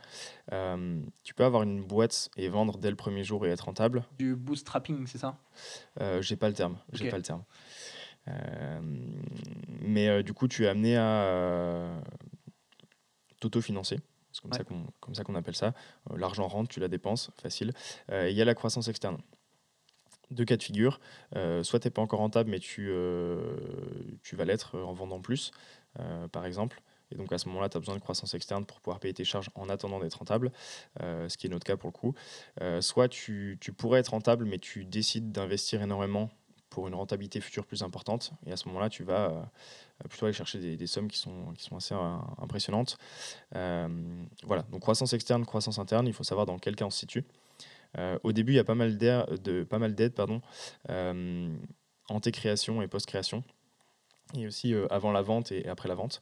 [0.51, 4.03] Euh, tu peux avoir une boîte et vendre dès le premier jour et être rentable.
[4.17, 5.37] Du bootstrapping, c'est ça?
[6.01, 6.77] Euh, J'ai pas le terme.
[6.91, 7.43] J'ai pas le terme.
[9.81, 12.01] mais du coup, tu es amené à
[13.39, 13.99] t'autofinancer.
[14.33, 14.63] C'est comme, ça
[14.99, 15.73] comme ça qu'on appelle ça.
[16.15, 17.73] L'argent rentre, tu la dépenses, facile.
[18.11, 19.17] Il y a la croissance externe
[20.31, 20.99] deux cas de figure.
[21.35, 23.57] Euh, soit tu n'es pas encore rentable, mais tu, euh,
[24.23, 25.51] tu vas l'être en vendant plus,
[25.99, 26.81] euh, par exemple.
[27.11, 29.25] Et donc à ce moment-là, tu as besoin de croissance externe pour pouvoir payer tes
[29.25, 30.49] charges en attendant d'être rentable,
[31.01, 32.15] ce qui est notre cas pour le coup.
[32.79, 36.29] soit tu, tu, pourrais être rentable, mais tu décides d'investir énormément
[36.69, 38.31] pour une rentabilité future plus importante.
[38.45, 39.51] Et à ce moment-là, tu vas
[40.07, 41.93] plutôt aller chercher des, des, sommes qui sont, qui sont assez
[42.37, 42.97] impressionnantes.
[43.51, 47.25] voilà, donc croissance externe, croissance interne, il faut savoir dans quel cas on se situe.
[47.97, 50.41] Euh, au début, il y a pas mal d'aides pardon,
[50.89, 51.49] euh,
[52.31, 53.43] création et post-création
[54.37, 56.19] et aussi euh, avant la vente et après la vente.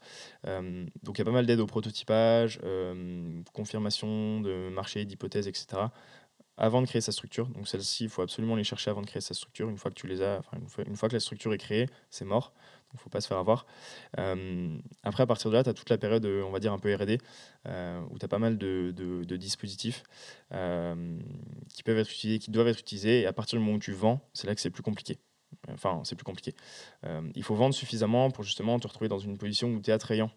[0.48, 2.60] Euh, donc il y a pas mal d'aides au prototypage,
[3.54, 5.92] confirmation de marché, d'hypothèses, etc.
[6.58, 7.48] Avant de créer sa structure.
[7.48, 9.70] Donc celle-ci, il faut absolument les chercher avant de créer sa structure.
[9.70, 10.42] Une fois que tu les as,
[10.86, 12.54] une fois, que la structure est créée, c'est mort.
[12.94, 13.66] Il ne faut pas se faire avoir.
[15.04, 16.94] après, à partir de là, tu as toute la période, on va dire, un peu
[16.94, 17.20] RD,
[18.12, 20.04] où tu as pas mal de, dispositifs
[20.50, 23.22] qui peuvent être utilisés, qui doivent être utilisés.
[23.22, 25.20] Et à partir du moment où tu vends, c'est là que c'est plus compliqué.
[25.72, 26.56] Enfin, c'est plus compliqué.
[27.36, 30.32] il faut vendre suffisamment pour justement te retrouver dans une position où tu es attrayant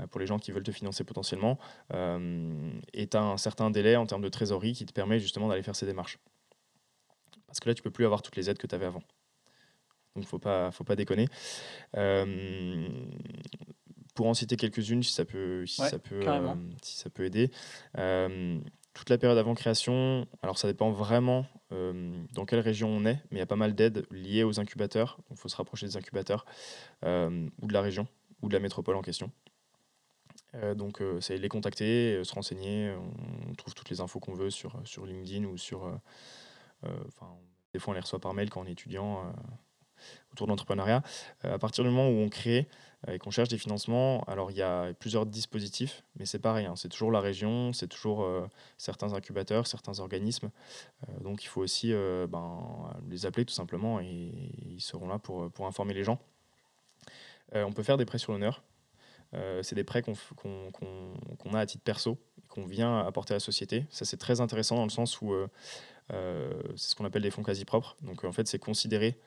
[0.00, 1.58] euh, pour les gens qui veulent te financer potentiellement.
[1.92, 5.48] Euh, et tu as un certain délai en termes de trésorerie qui te permet justement
[5.48, 6.18] d'aller faire ces démarches.
[7.46, 9.02] Parce que là, tu peux plus avoir toutes les aides que tu avais avant.
[10.14, 11.28] Donc, il ne faut pas, faut pas déconner.
[11.96, 12.88] Euh,
[14.14, 16.22] pour en citer quelques-unes, si ça peut, si ça peut,
[16.82, 17.50] si ça peut aider.
[18.94, 23.32] toute la période avant création, alors ça dépend vraiment dans quelle région on est, mais
[23.32, 25.18] il y a pas mal d'aides liées aux incubateurs.
[25.32, 26.46] Il faut se rapprocher des incubateurs
[27.02, 28.06] ou de la région
[28.40, 29.32] ou de la métropole en question.
[30.54, 32.94] Euh, donc, euh, c'est les contacter, euh, se renseigner.
[33.48, 35.90] On, trouve toutes les infos qu'on veut sur, sur LinkedIn ou sur.
[37.72, 39.32] des fois, on les reçoit par mail quand on est étudiant
[40.32, 41.02] autour de l'entrepreneuriat.
[41.42, 42.68] à partir du moment où on crée
[43.08, 46.74] et qu'on cherche des financements, alors il y a plusieurs dispositifs, mais c'est pareil, hein,
[46.76, 48.26] c'est toujours la région, c'est toujours
[48.78, 50.50] certains incubateurs, certains organismes.
[51.20, 51.92] donc il faut aussi
[52.28, 54.32] ben, les appeler tout simplement et
[54.66, 56.18] ils seront là pour, informer les gens.
[57.52, 58.62] on peut faire des prêts sur l'honneur.
[59.34, 63.86] Euh, c'est des prêts qu'on a à titre perso, qu'on vient apporter à la société.
[63.90, 65.48] Ça, c'est très intéressant dans le sens où euh,
[66.12, 67.96] euh, c'est ce qu'on appelle des fonds quasi propres.
[68.02, 69.18] Donc, en fait, c'est considéré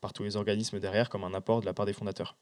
[0.00, 2.36] par tous les organismes derrière comme un apport de la part des fondateurs.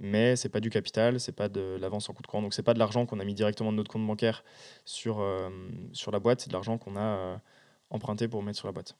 [0.00, 2.42] Mais c'est pas du capital, c'est pas de l'avance en coup de courant.
[2.42, 4.44] Donc, c'est pas de l'argent qu'on a mis directement de notre compte bancaire
[4.84, 5.24] sur,
[5.92, 7.40] sur la boîte, c'est de l'argent qu'on a
[7.90, 8.96] emprunté pour mettre sur la boîte.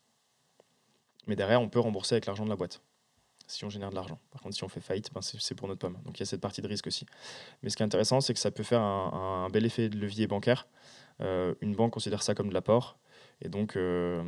[1.27, 2.81] Mais derrière, on peut rembourser avec l'argent de la boîte
[3.47, 4.19] si on génère de l'argent.
[4.31, 5.99] Par contre, si on fait faillite, ben c'est pour notre pomme.
[6.05, 7.07] Donc il y a cette partie de risque aussi.
[7.63, 10.27] Mais ce qui est intéressant, c'est que ça peut faire un, bel effet de levier
[10.27, 10.67] bancaire.
[11.21, 12.99] Euh, une banque considère ça comme de l'apport.
[13.41, 14.23] Et donc, euh,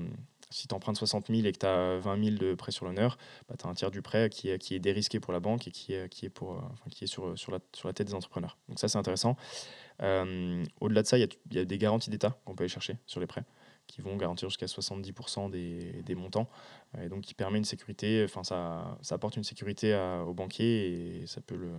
[0.50, 3.18] si tu empruntes 60 000 et que tu as 20 000 de prêt sur l'honneur,
[3.48, 5.66] bah, tu as un tiers du prêt qui est, qui est dérisqué pour la banque
[5.68, 7.94] et qui est, qui est, pour, euh, enfin, qui est sur, sur, la, sur la
[7.94, 8.58] tête des entrepreneurs.
[8.68, 9.36] Donc ça, c'est intéressant.
[10.00, 13.20] Au-delà de ça, il y, y, a des garanties d'État qu'on peut aller chercher sur
[13.20, 13.44] les prêts
[13.86, 16.48] qui vont garantir jusqu'à 70% des, des, montants,
[17.00, 19.94] et donc qui permet une sécurité, enfin ça, ça apporte une sécurité
[20.26, 21.70] au banquier et ça peut le,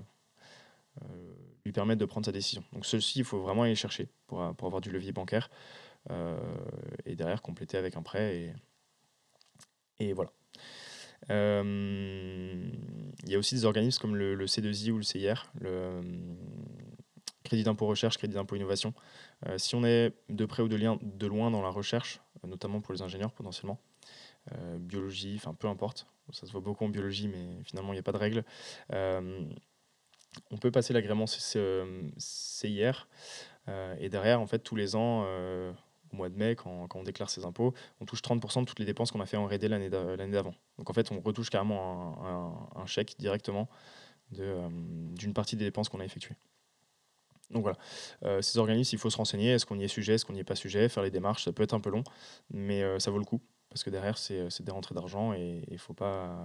[1.03, 1.33] euh,
[1.65, 2.63] lui permettre de prendre sa décision.
[2.71, 5.86] Donc ceci, il faut vraiment aller chercher pour, pour avoir du levier bancaire euh,
[7.05, 8.53] et derrière compléter avec un prêt et,
[9.99, 10.31] et voilà.
[11.29, 12.71] Euh,
[13.23, 16.01] il y a aussi des organismes comme le, le C2I ou le CIR, le,
[17.47, 18.93] crédit d'impôt recherche, crédit d'impôt innovation.
[19.47, 22.81] Euh, si on est de près ou de, de loin dans la recherche, euh, notamment
[22.81, 23.79] pour les ingénieurs potentiellement,
[24.53, 27.99] euh, biologie, enfin peu importe, ça se voit beaucoup en biologie, mais finalement il n'y
[27.99, 28.43] a pas de règle.
[28.91, 33.07] on peut passer l'agrément CIR
[33.99, 35.25] et derrière, en fait, tous les ans,
[36.13, 38.79] au mois de mai, quand, quand, on déclare ses impôts, on touche 30% de toutes
[38.79, 40.53] les dépenses qu'on a fait en RD l'année d'avant.
[40.77, 43.69] Donc en fait, on retouche carrément un, un chèque directement
[44.31, 46.35] d'une partie des dépenses qu'on a effectuées.
[47.51, 47.77] Donc voilà,
[48.23, 50.39] euh, ces organismes, il faut se renseigner, est-ce qu'on y est sujet, est-ce qu'on n'y
[50.39, 52.03] est pas sujet, faire les démarches, ça peut être un peu long,
[52.51, 55.63] mais euh, ça vaut le coup, parce que derrière, c'est euh, des rentrées d'argent et
[55.67, 56.37] il ne faut pas,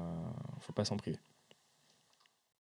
[0.61, 1.19] faut pas s'en priver.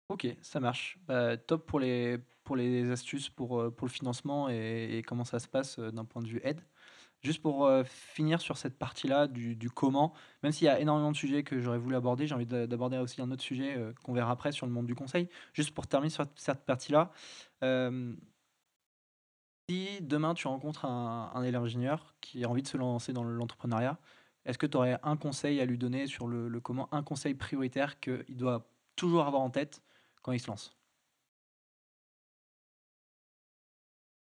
[0.07, 0.97] Ok, ça marche.
[1.07, 5.47] Bah, top pour les, pour les astuces pour, pour le financement et, comment ça se
[5.47, 6.61] passe d'un point de vue aide.
[7.21, 10.13] Juste pour finir sur cette partie-là du, du, comment,
[10.43, 13.21] même s'il y a énormément de sujets que j'aurais voulu aborder, j'ai envie d'aborder aussi
[13.21, 15.29] un autre sujet qu'on verra après sur le monde du conseil.
[15.53, 17.11] Juste pour terminer sur cette partie-là,
[19.69, 23.99] si demain tu rencontres un, un ingénieur qui a envie de se lancer dans l'entrepreneuriat,
[24.45, 27.99] est-ce que tu aurais un conseil à lui donner sur le, comment, un conseil prioritaire
[27.99, 29.81] qu'il doit toujours avoir en tête
[30.21, 30.80] quand il se lance?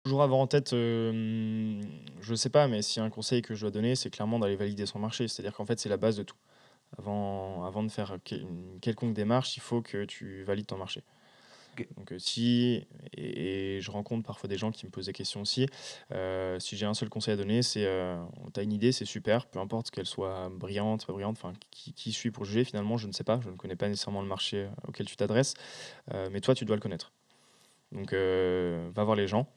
[0.04, 3.72] Toujours avoir en tête, je ne sais pas, mais si un conseil que je dois
[3.72, 5.28] donner, c'est clairement d'aller valider son marché.
[5.28, 6.36] C'est-à-dire qu'en fait, c'est la base de tout.
[6.97, 11.04] Avant, avant de faire une quelconque démarche, il faut que tu valides ton marché.
[11.97, 12.86] Donc euh, si,
[13.18, 15.68] et, je rencontre parfois des gens qui me posent des questions aussi,
[16.12, 18.22] euh, si j'ai un seul conseil à donner, c'est, euh,
[18.54, 21.93] tu as une idée, c'est super, peu importe qu'elle soit brillante, pas brillante, enfin qui,
[21.93, 24.28] qui suis pour juger, finalement je ne sais pas, je ne connais pas nécessairement le
[24.28, 25.54] marché auquel tu t'adresses,
[26.32, 27.12] mais toi tu dois le connaître.
[27.91, 29.47] Donc va voir les gens,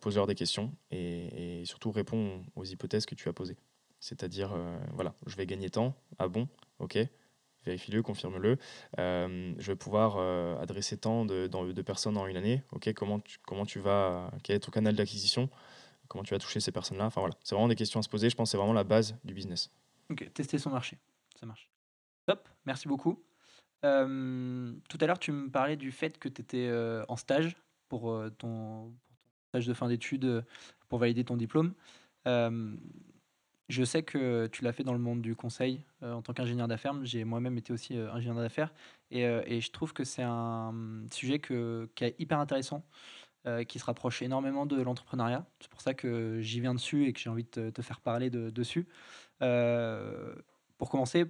[0.00, 3.56] pose-leur des questions et, surtout réponds aux hypothèses que tu as posées.
[4.00, 4.54] C'est-à-dire,
[4.92, 6.48] voilà, je vais gagner temps, ah bon,
[6.78, 6.98] ok,
[7.66, 8.56] vérifie-le, confirme-le.
[8.98, 12.62] Euh, je vais pouvoir euh, adresser tant de, de, personnes en une année.
[12.72, 15.50] Ok, comment tu, comment tu vas, quel est ton canal d'acquisition
[16.08, 18.30] Comment tu vas toucher ces personnes-là Enfin voilà, c'est vraiment des questions à se poser.
[18.30, 19.70] Je pense que c'est vraiment la base du business.
[20.08, 20.98] Ok, tester son marché,
[21.38, 21.68] ça marche.
[22.26, 23.22] Top, merci beaucoup.
[23.84, 26.70] Euh, tout à l'heure, tu me parlais du fait que tu étais
[27.08, 27.56] en stage
[27.88, 28.92] pour ton,
[29.64, 30.44] de fin d'études
[30.88, 31.72] pour valider ton diplôme.
[33.68, 36.94] Je sais que tu l'as fait dans le monde du conseil en tant qu'ingénieur d'affaires.
[37.04, 38.72] J'ai moi-même été aussi ingénieur d'affaires
[39.10, 39.22] et,
[39.60, 40.72] je trouve que c'est un
[41.10, 41.54] sujet qui
[42.04, 42.84] est hyper intéressant,
[43.66, 45.44] qui se rapproche énormément de l'entrepreneuriat.
[45.60, 48.30] C'est pour ça que j'y viens dessus et que j'ai envie de te, faire parler
[48.30, 48.86] de, dessus.
[49.40, 51.24] pour commencer,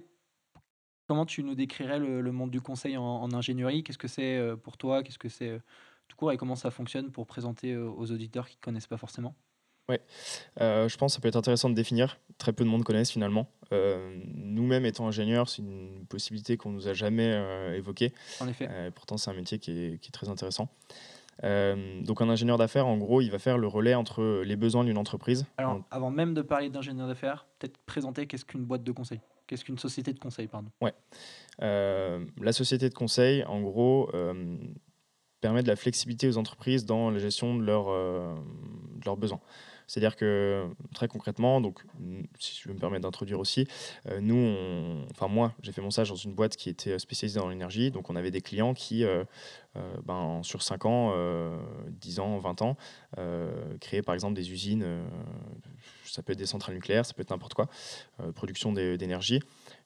[1.07, 3.83] comment tu nous décrirais le, monde du conseil en, ingénierie?
[3.83, 5.01] Qu'est-ce que c'est pour toi?
[5.01, 5.59] Qu'est-ce que c'est
[6.07, 9.35] tout court et comment ça fonctionne pour présenter aux auditeurs qui ne connaissent pas forcément?
[9.89, 10.01] Ouais,
[10.59, 12.19] euh, je pense que ça peut être intéressant de définir.
[12.37, 13.49] Très peu de monde connaissent finalement.
[13.71, 18.13] Euh, nous-mêmes étant ingénieurs, c'est une possibilité qu'on nous a jamais euh, évoquée.
[18.41, 18.69] En effet.
[18.95, 20.69] pourtant, c'est un métier qui est, qui est très intéressant.
[21.41, 24.97] donc, un ingénieur d'affaires, en gros, il va faire le relais entre les besoins d'une
[24.97, 25.45] entreprise.
[25.57, 29.21] Alors, avant même de parler d'ingénieur d'affaires, peut-être présenter qu'est-ce qu'une boîte de conseil?
[29.45, 30.69] Qu'est-ce qu'une société de conseil, pardon?
[30.81, 30.93] Ouais.
[31.59, 34.11] la société de conseil, en gros,
[35.41, 39.39] permet de la flexibilité aux entreprises dans la gestion de, leur, de leurs besoins.
[39.87, 41.83] C'est-à-dire que très concrètement, donc
[42.39, 43.67] si je me permettre d'introduire aussi,
[44.07, 47.47] euh, nous, enfin moi, j'ai fait mon stage dans une boîte qui était spécialisée dans
[47.47, 49.23] l'énergie, donc on avait des clients qui, euh,
[49.77, 51.13] euh, ben, sur 5 ans,
[51.89, 52.77] 10 ans, 20 ans,
[53.79, 54.85] créaient par exemple des usines,
[56.03, 57.69] ça peut être des centrales nucléaires, ça peut être n'importe quoi,
[58.35, 59.39] production d'énergie.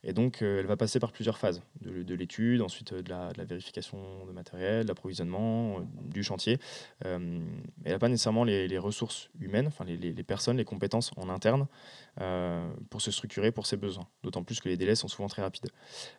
[0.03, 4.31] Et donc, elle va passer par plusieurs phases de, l'étude, ensuite de la, vérification de
[4.31, 6.59] matériel, de l'approvisionnement, du chantier.
[7.01, 7.41] elle
[7.85, 11.67] n'a pas nécessairement les, ressources humaines, les, personnes, les compétences en interne
[12.19, 14.07] euh, pour se structurer pour ses besoins.
[14.21, 15.69] D'autant plus que les délais sont souvent très rapides.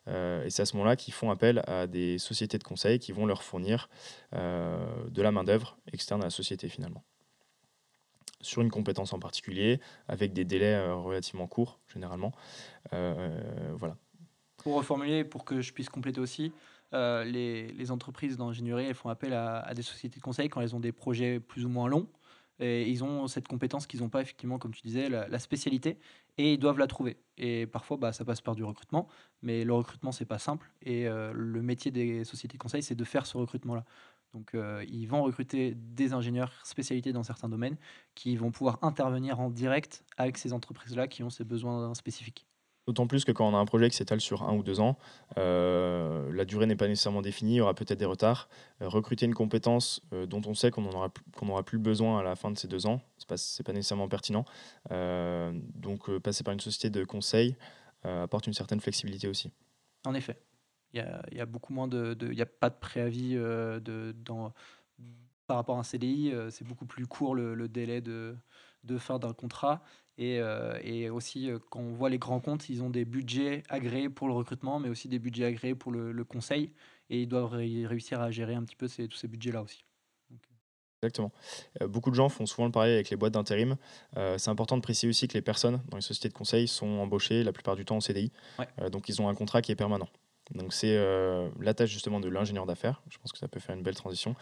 [0.08, 3.12] Euh, et c'est à ce moment-là qu'ils font appel à des sociétés de conseil qui
[3.12, 3.90] vont leur fournir
[4.34, 7.04] euh, de la main-d'œuvre externe à la société finalement
[8.43, 12.32] sur une compétence en particulier, avec des délais relativement courts, généralement.
[12.90, 13.97] voilà.
[14.59, 16.53] Pour reformuler, pour que je puisse compléter aussi,
[16.93, 20.93] les, entreprises d'ingénierie, elles font appel à, des sociétés de conseil quand elles ont des
[20.93, 22.09] projets plus ou moins longs,
[22.62, 25.99] et ils ont cette compétence qu'ils n'ont pas, effectivement, comme tu disais, la, spécialité,
[26.38, 27.16] et ils doivent la trouver.
[27.36, 29.09] Et parfois, bah, ça passe par du recrutement,
[29.43, 30.70] mais le recrutement, c'est pas simple.
[30.82, 33.84] Et euh, le métier des sociétés de conseil, c'est de faire ce recrutement-là.
[34.34, 37.76] Donc, euh, ils vont recruter des ingénieurs spécialisés dans certains domaines
[38.14, 42.46] qui vont pouvoir intervenir en direct avec ces entreprises-là qui ont ces besoins spécifiques.
[42.86, 44.98] D'autant plus que quand on a un projet qui s'étale sur un ou deux ans,
[45.38, 48.48] euh, la durée n'est pas nécessairement définie, il y aura peut-être des retards.
[48.80, 51.12] Euh, recruter une compétence euh, dont on sait qu'on n'aura
[51.42, 54.08] aura plus besoin à la fin de ces deux ans, ce n'est pas, pas, nécessairement
[54.08, 54.44] pertinent.
[54.90, 57.56] donc passer par une société de conseil
[58.02, 59.52] apporte une certaine flexibilité aussi.
[60.04, 60.36] En effet.
[60.95, 62.16] Il y a, beaucoup moins de.
[62.20, 64.53] Il n'y a pas de préavis de, dans,
[65.47, 68.36] par rapport à un CDI, c'est beaucoup plus court le, le délai de,
[68.84, 69.82] de fin d'un contrat.
[70.18, 73.62] Et, euh, et, aussi, euh, quand on voit les grands comptes, ils ont des budgets
[73.68, 76.72] agréés pour le recrutement, mais aussi des budgets agréés pour le, conseil.
[77.11, 79.84] Et ils doivent réussir à gérer un petit peu ces, tous ces budgets-là aussi.
[81.03, 81.32] Exactement.
[81.80, 83.76] Euh, beaucoup de gens font souvent le parallèle avec les boîtes d'intérim.
[84.36, 87.43] c'est important de préciser aussi que les personnes dans les sociétés de conseil sont embauchées
[87.43, 88.30] la plupart du temps en CDI.
[88.93, 90.09] donc ils ont un contrat qui est permanent.
[90.51, 93.76] Donc c'est euh, la tâche justement de l'ingénieur d'affaires, je pense que ça peut faire
[93.76, 94.34] une belle transition,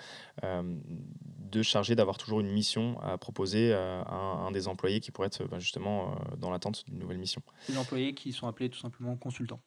[0.43, 5.29] euh, de charger d'avoir toujours une mission à proposer à un, des employés qui pourrait
[5.29, 7.43] être bah, justement euh, dans l'attente d'une nouvelle mission.
[7.69, 9.61] Les employés qui sont appelés tout simplement consultants.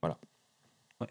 [0.00, 0.18] Voilà.
[1.00, 1.08] Ouais.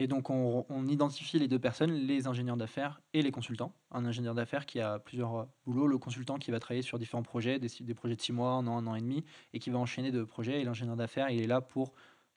[0.00, 3.74] Et donc on, identifie les deux personnes, les ingénieurs d'affaires et les consultants.
[3.92, 7.58] Un ingénieur d'affaires qui a plusieurs boulots, le consultant qui va travailler sur différents projets,
[7.58, 9.78] des, des projets de six mois, un an, un an et demi, et qui va
[9.78, 11.92] enchaîner de projets, et l'ingénieur d'affaires il est là pour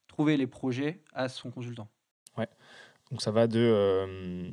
[0.07, 1.87] trouver les projets à son consultant.
[2.37, 2.47] Ouais.
[3.11, 4.49] Donc ça va de, euh,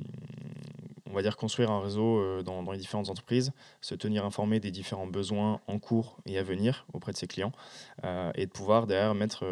[1.07, 4.71] on va dire, construire un réseau euh, dans, les différentes entreprises, se tenir informé des
[4.71, 7.53] différents besoins en cours et à venir auprès de ses clients,
[8.05, 9.45] euh, et de pouvoir derrière mettre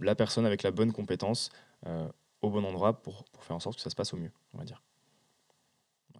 [0.00, 1.50] la personne avec la bonne compétence
[2.40, 4.58] au bon endroit pour, pour, faire en sorte que ça se passe au mieux, on
[4.58, 4.82] va dire.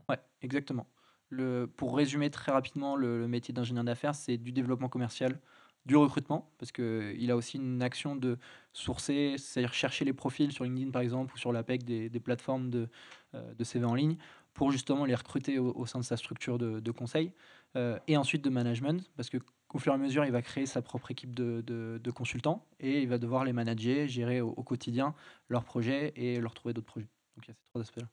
[0.09, 0.87] Ouais, exactement.
[1.31, 5.41] Le, pour résumer très rapidement, le, le métier d'ingénieur d'affaires, c'est du développement commercial,
[5.85, 8.39] du recrutement, parce qu'il a aussi une action de
[8.73, 12.89] sourcer, c'est-à-dire chercher les profils sur LinkedIn par exemple, ou sur l'APEC des, plateformes de,
[13.35, 14.17] euh, de, CV en ligne,
[14.55, 17.33] pour justement les recruter au, sein de sa structure de, de conseil,
[17.77, 19.39] euh, et ensuite de management, parce que
[19.73, 23.01] au fur et à mesure, il va créer sa propre équipe de, de consultants, et
[23.01, 25.15] il va devoir les manager, gérer au, quotidien
[25.49, 27.09] leurs projets et leur trouver d'autres projets.
[27.37, 28.09] Donc il y a ces trois aspects-là.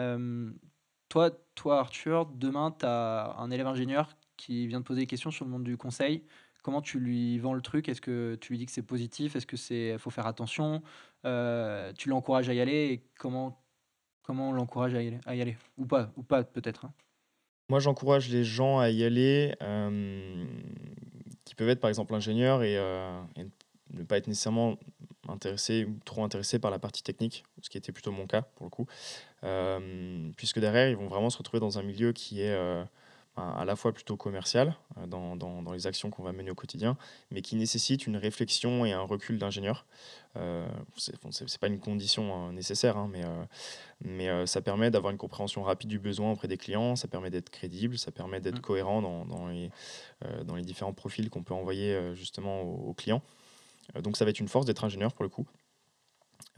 [0.00, 0.52] Euh,
[1.08, 5.30] toi, toi, Arthur, demain, tu as un élève ingénieur qui vient te poser des questions
[5.30, 6.24] sur le monde du conseil
[6.62, 7.88] comment tu lui vends le truc?
[7.88, 9.36] Est-ce que tu lui dis que c'est positif?
[9.36, 10.82] Est-ce que c'est faut faire attention?
[11.24, 13.62] Euh, Tu l'encourages à y aller et comment
[14.22, 16.92] comment on l'encourage à, y aller ou pas ou pas peut-être hein?
[17.68, 20.44] Moi, j'encourage les gens à y aller euh,
[21.44, 23.46] qui peuvent être par exemple ingénieurs euh, et,
[23.92, 24.76] ne pas être nécessairement
[25.28, 28.66] intéressés ou trop intéressés par la partie technique, ce qui était plutôt mon cas pour
[28.66, 28.86] le coup,
[30.36, 32.56] puisque derrière ils vont vraiment se retrouver dans un milieu qui est
[33.56, 34.76] à la fois plutôt commercial
[35.06, 36.96] dans, dans, les actions qu'on va mener au quotidien,
[37.30, 39.86] mais qui nécessite une réflexion et un recul d'ingénieur.
[40.36, 43.22] Euh, Ce n'est pas une condition hein, nécessaire, hein, mais,
[44.02, 47.50] mais ça permet d'avoir une compréhension rapide du besoin auprès des clients, ça permet d'être
[47.50, 48.62] crédible, ça permet d'être mmh.
[48.62, 49.70] cohérent dans, dans les,
[50.44, 53.22] dans les différents profils qu'on peut envoyer justement aux clients.
[54.02, 55.46] donc ça va être une force d'être ingénieur pour le coup.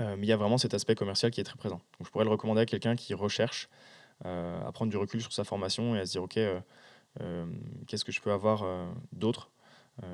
[0.00, 1.80] Euh, mais il y a vraiment cet aspect commercial qui est très présent.
[1.98, 3.76] Donc, je pourrais le recommander à quelqu'un qui recherche euh,
[4.24, 7.46] à prendre du recul sur sa formation et à se dire, OK, euh,
[7.86, 8.64] qu'est-ce que je peux avoir
[9.12, 9.50] d'autre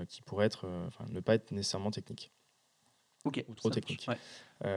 [0.09, 0.69] qui pourrait être,
[1.09, 2.33] ne pas être nécessairement technique
[3.25, 4.09] ou trop technique.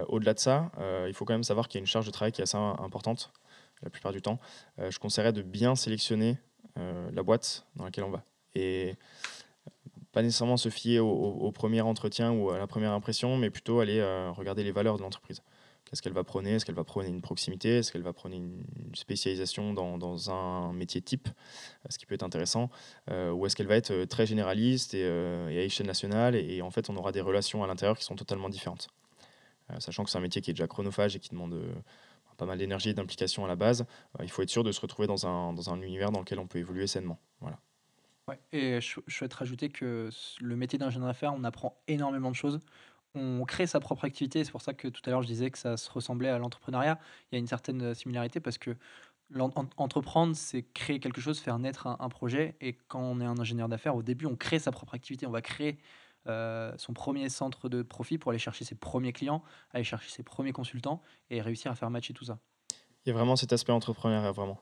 [0.07, 0.72] Au-delà de ça,
[1.07, 2.57] il faut quand même savoir qu'il y a une charge de travail qui est assez
[2.57, 3.31] importante
[3.81, 4.39] la plupart du temps.
[4.77, 6.38] je conseillerais de bien sélectionner
[6.76, 8.23] la boîte dans laquelle on va.
[8.53, 8.95] Et
[10.11, 13.99] pas nécessairement se fier au, premier entretien ou à la première impression, mais plutôt aller
[13.99, 15.41] euh, regarder les valeurs de l'entreprise.
[15.91, 18.63] Qu'est-ce qu'elle va prôner Est-ce qu'elle va prôner une proximité Est-ce qu'elle va prôner une
[18.93, 21.27] spécialisation dans, dans, un métier type
[21.89, 22.69] Ce qui peut être intéressant.
[23.09, 26.72] Euh, ou est-ce qu'elle va être euh, très généraliste et, à échelle nationale et, en
[26.72, 28.88] fait, on aura des relations à l'intérieur qui sont totalement différentes.
[29.80, 31.61] sachant que c'est un métier qui est déjà chronophage et qui demande
[32.38, 33.85] pas mal d'énergie et d'implication à la base,
[34.22, 36.47] il faut être sûr de se retrouver dans un, dans un univers dans lequel on
[36.47, 37.19] peut évoluer sainement.
[37.41, 37.59] Voilà.
[38.51, 40.09] Et je, souhaite rajouter que
[40.39, 42.59] le métier d'ingénieur d'affaires, on apprend énormément de choses.
[43.16, 44.44] On crée sa propre activité.
[44.44, 47.00] C'est pour ça que tout à l'heure, je disais que ça se ressemblait à l'entrepreneuriat.
[47.32, 48.76] Il y a une certaine euh, similarité parce que
[49.78, 52.56] entreprendre, c'est créer quelque chose, faire naître un, projet.
[52.62, 55.26] Et quand on est un ingénieur d'affaires, au début, on crée sa propre activité.
[55.26, 55.80] On va créer
[56.28, 60.24] euh, son premier centre de profit pour aller chercher ses premiers clients, aller chercher ses
[60.24, 62.40] premiers consultants et réussir à faire matcher tout ça.
[63.06, 64.60] Il y a vraiment cet aspect entrepreneurial, vraiment.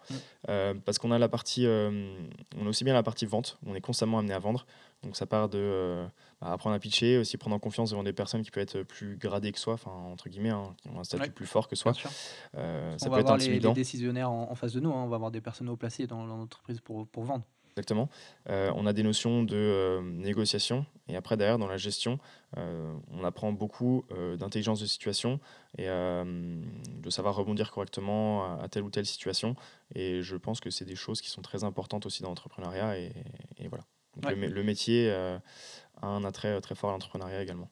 [0.48, 2.18] Euh, parce qu'on a la partie, euh,
[2.58, 4.66] on a aussi bien la partie vente, on est constamment amené à vendre.
[5.04, 6.08] Donc ça part de euh,
[6.42, 9.18] bah, apprendre à pitcher, aussi prendre en confiance devant des personnes qui peuvent être plus
[9.18, 11.94] gradées que soi, enfin entre guillemets, hein, qui ont un statut plus fort que soi.
[11.94, 12.10] ça
[12.54, 15.04] on va avoir Les, décisionnaires en, face de nous, hein.
[15.04, 17.44] on va avoir des personnes haut placées dans l'entreprise pour, pour vendre.
[17.80, 18.10] Exactement.
[18.50, 22.20] Euh, on a des notions de euh, négociation et après derrière dans la gestion,
[22.58, 24.04] euh, on apprend beaucoup
[24.38, 25.40] d'intelligence de situation
[25.78, 29.56] et de savoir rebondir correctement à, telle ou telle situation.
[29.96, 33.14] Et je pense que c'est des choses qui sont très importantes aussi dans l'entrepreneuriat et,
[33.70, 33.86] voilà.
[34.36, 35.42] le, métier a
[36.02, 37.70] un attrait très fort à l'entrepreneuriat également.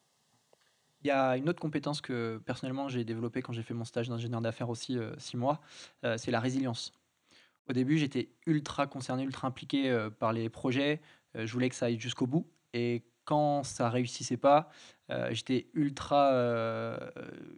[1.04, 4.08] Il y a une autre compétence que personnellement j'ai développée quand j'ai fait mon stage
[4.08, 5.60] d'ingénieur d'affaires aussi six mois,
[6.18, 6.92] c'est la résilience.
[7.70, 11.02] Au début, j'étais ultra concerné, ultra impliqué euh, par les projets.
[11.36, 12.48] Euh, je voulais que ça aille jusqu'au bout.
[12.74, 14.70] Et quand ça réussissait pas,
[15.12, 16.32] euh, j'étais ultra,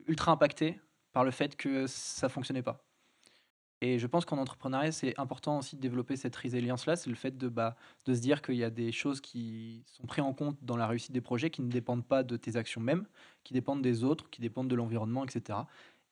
[0.08, 0.80] ultra impacté
[1.12, 2.84] par le fait que ça fonctionnait pas.
[3.82, 6.98] Et je pense qu'en entrepreneuriat, c'est important aussi de développer cette résilience-là.
[6.98, 10.06] C'est le fait de, bah, de se dire qu'il y a des choses qui sont
[10.06, 12.82] prises en compte dans la réussite des projets qui ne dépendent pas de tes actions
[12.82, 13.06] mêmes,
[13.44, 15.60] qui dépendent des autres, qui dépendent de l'environnement, etc.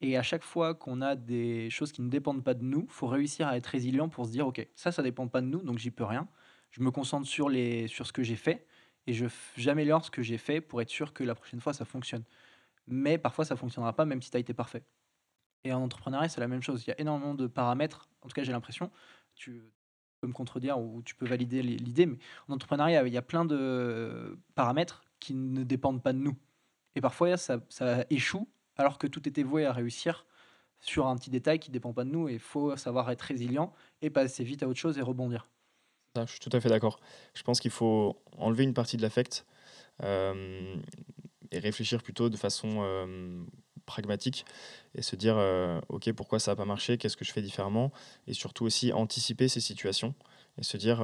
[0.00, 3.08] Et à chaque fois qu'on a des choses qui ne dépendent pas de nous, faut
[3.08, 5.62] réussir à être résilient pour se dire, OK, ça, ça ne dépend pas de nous,
[5.62, 6.28] donc j'y peux rien.
[6.70, 8.66] Je me concentre sur, les, sur ce que j'ai fait
[9.06, 9.26] et je,
[9.56, 12.24] j'améliore ce que j'ai fait pour être sûr que la prochaine fois, ça fonctionne.
[12.86, 14.84] Mais parfois, ça ne fonctionnera pas, même si tu as été parfait.
[15.64, 16.84] Et en entrepreneuriat, c'est la même chose.
[16.86, 18.90] Il y a énormément de paramètres, en tout cas, j'ai l'impression.
[19.34, 19.62] Tu
[20.20, 22.18] peux me contredire ou tu peux valider l'idée, mais
[22.48, 26.36] en entrepreneuriat, il y a plein de paramètres qui ne dépendent pas de nous.
[26.94, 28.48] Et parfois, ça, ça échoue
[28.78, 30.24] alors que tout était voué à réussir
[30.80, 32.28] sur un petit détail qui ne dépend pas de nous.
[32.28, 35.48] Il faut savoir être résilient et passer vite à autre chose et rebondir.
[36.16, 37.00] je suis tout à fait d'accord.
[37.34, 39.44] Je pense qu'il faut enlever une partie de l'affect
[40.02, 40.76] euh,
[41.50, 43.42] et réfléchir plutôt de façon euh,
[43.86, 44.44] pragmatique
[44.94, 47.90] et se dire euh, ok pourquoi ça n'a pas marché, qu'est-ce que je fais différemment
[48.28, 50.14] et surtout aussi anticiper ces situations
[50.58, 50.98] et se dire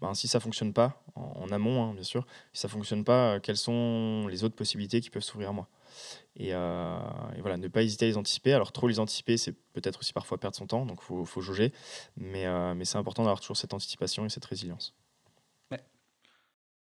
[0.00, 3.56] ben, si ça fonctionne pas en, amont hein, bien sûr si ça fonctionne pas quelles
[3.56, 5.68] sont les autres possibilités qui peuvent s'ouvrir à moi?
[6.40, 6.98] Euh,
[7.36, 8.52] et, voilà, ne pas hésiter à les anticiper.
[8.52, 11.72] Alors, trop les anticiper, c'est peut-être aussi parfois perdre son temps, donc il faut, jauger.
[12.16, 14.94] Mais, euh, mais c'est important d'avoir toujours cette anticipation et cette résilience.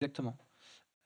[0.01, 0.37] Exactement.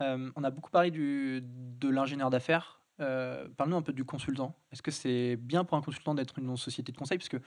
[0.01, 2.81] Euh, on a beaucoup parlé de l'ingénieur d'affaires.
[2.97, 4.55] Parle-nous un peu du consultant.
[4.71, 7.19] Est-ce que c'est bien pour un consultant d'être une société de conseil?
[7.19, 7.37] Parce que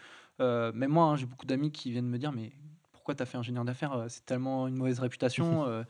[0.72, 2.52] même moi, hein, j'ai beaucoup d'amis qui viennent me dire Mais
[2.92, 4.04] pourquoi tu as fait ingénieur d'affaires?
[4.08, 5.84] C'est tellement une mauvaise réputation.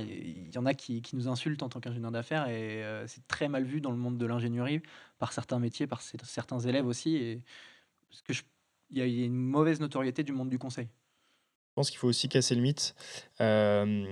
[0.00, 3.48] Il y en a qui, nous insultent en tant qu'ingénieur d'affaires et euh, c'est très
[3.48, 4.82] mal vu dans le monde de l'ingénierie
[5.18, 7.16] par certains métiers, par certains élèves aussi.
[7.16, 7.42] Et,
[8.08, 8.32] parce que
[8.90, 10.86] il y a une mauvaise notoriété du monde du conseil.
[10.86, 12.94] Je pense qu'il faut aussi casser le mythe
[13.40, 14.06] euh,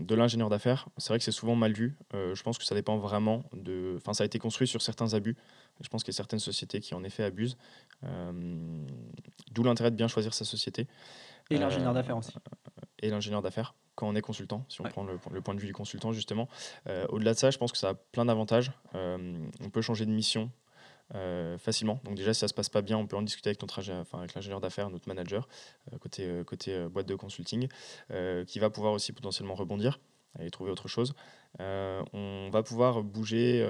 [0.00, 0.88] de l'ingénieur d'affaires.
[0.96, 1.96] C'est vrai que c'est souvent mal vu.
[2.14, 3.94] Euh, je pense que ça dépend vraiment de.
[3.98, 5.36] Enfin, ça a été construit sur certains abus.
[5.80, 7.56] Je pense qu'il y a certaines sociétés qui en effet abusent.
[8.02, 10.88] D'où l'intérêt de bien choisir sa société.
[11.50, 12.32] Et l'ingénieur d'affaires aussi.
[12.98, 13.74] Et l'ingénieur d'affaires
[14.04, 16.46] quand on est consultant, si on prend le, point de vue du consultant justement.
[16.88, 18.70] Euh, au-delà de ça, je pense que ça a plein d'avantages.
[18.94, 20.50] Euh, on peut changer de mission
[21.58, 22.00] facilement.
[22.02, 24.18] Donc déjà, si ça se passe pas bien, on peut en discuter avec notre enfin,
[24.18, 25.48] avec l'ingénieur d'affaires, notre manager
[26.00, 27.68] côté côté boîte de consulting,
[28.46, 30.00] qui va pouvoir aussi potentiellement rebondir
[30.40, 31.14] et trouver autre chose.
[31.60, 33.64] on va pouvoir bouger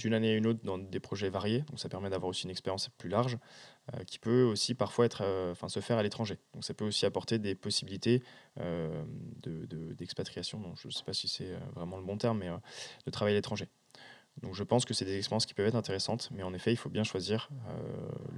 [0.00, 2.50] d'une année à une autre dans des projets variés, donc ça permet d'avoir aussi une
[2.50, 6.38] expérience plus large, euh, qui peut aussi parfois être, euh, enfin, se faire à l'étranger.
[6.54, 8.22] Donc ça peut aussi apporter des possibilités
[8.58, 9.04] euh,
[9.44, 12.48] d'expatriation, je ne sais pas si c'est vraiment le bon terme, mais
[13.04, 13.68] de travail à l'étranger.
[14.42, 16.76] Donc je pense que c'est des expériences qui peuvent être intéressantes, mais en effet, il
[16.76, 17.50] faut bien choisir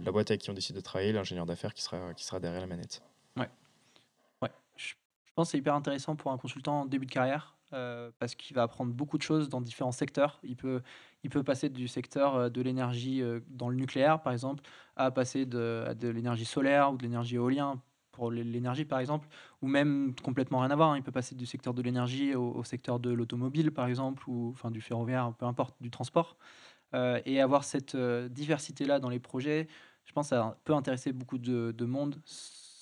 [0.05, 2.61] la boîte avec qui on décide de travailler, l'ingénieur d'affaires qui sera, qui sera derrière
[2.61, 3.03] la manette.
[3.37, 3.49] Ouais.
[4.41, 4.51] ouais.
[4.77, 4.95] Je
[5.35, 8.55] pense que c'est hyper intéressant pour un consultant en début de carrière euh, parce qu'il
[8.55, 10.41] va apprendre beaucoup de choses dans différents secteurs.
[10.43, 10.83] Il peut,
[11.25, 14.63] il peut passer du secteur euh, de l'énergie euh, dans le nucléaire, par exemple,
[14.97, 17.77] à passer de, l'énergie solaire ou de l'énergie éolienne
[18.11, 19.27] pour l'énergie, par exemple,
[19.63, 20.91] ou même complètement rien à voir.
[20.91, 20.99] Hein.
[20.99, 24.71] Il peut passer du secteur de l'énergie au, secteur de l'automobile, par exemple, ou enfin
[24.71, 26.37] du ferroviaire, peu importe, du transport.
[27.25, 29.67] et avoir cette diversité-là dans les projets,
[30.05, 32.21] je pense ça peut intéresser beaucoup de, de monde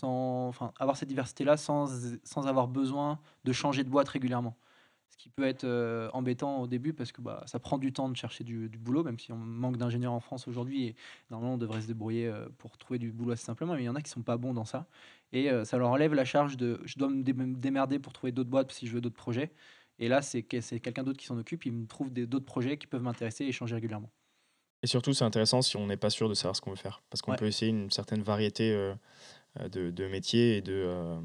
[0.03, 1.87] enfin, avoir cette diversité-là sans,
[2.25, 4.57] sans avoir besoin de changer de boîte régulièrement
[5.21, 8.17] qui peut être euh, embêtant au début parce que bah, ça prend du temps de
[8.17, 10.87] chercher du, boulot, même si on manque d'ingénieurs en France aujourd'hui.
[10.87, 10.97] Et
[11.31, 13.89] normalement, on devrait se débrouiller euh, pour trouver du boulot assez simplement, mais il y
[13.91, 14.87] en a qui sont pas bons dans ça.
[15.33, 17.23] Et euh, ça leur enlève la charge de je dois me
[17.55, 19.53] démerder pour trouver d'autres boîtes si je veux d'autres projets.
[19.99, 23.03] Et là, c'est quelqu'un d'autre qui s'en occupe, il me trouve d'autres projets qui peuvent
[23.03, 24.11] m'intéresser et changer régulièrement.
[24.83, 27.03] Et surtout, c'est intéressant si on n'est pas sûr de savoir ce qu'on veut faire.
[27.11, 28.95] Parce qu'on peut essayer une certaine variété
[29.59, 31.19] euh, de, métiers et de, euh,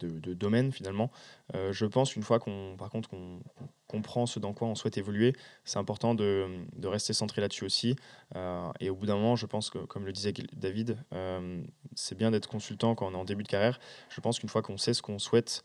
[0.00, 1.10] de, domaines finalement.
[1.54, 3.40] Euh, je pense une fois qu'on par contre qu'on
[3.86, 5.34] comprend ce dans quoi on souhaite évoluer,
[5.64, 6.46] c'est important de,
[6.84, 7.96] rester centré là-dessus aussi.
[8.80, 10.98] et au bout d'un moment, je pense que, comme le disait David,
[11.94, 13.78] c'est bien d'être consultant quand on est en début de carrière.
[14.08, 15.64] Je pense qu'une fois qu'on sait ce qu'on souhaite,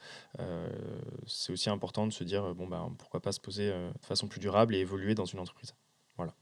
[1.26, 4.40] c'est aussi important de se dire bon ben pourquoi pas se poser de façon plus
[4.40, 5.74] durable et évoluer dans une entreprise.
[6.18, 6.34] Voilà.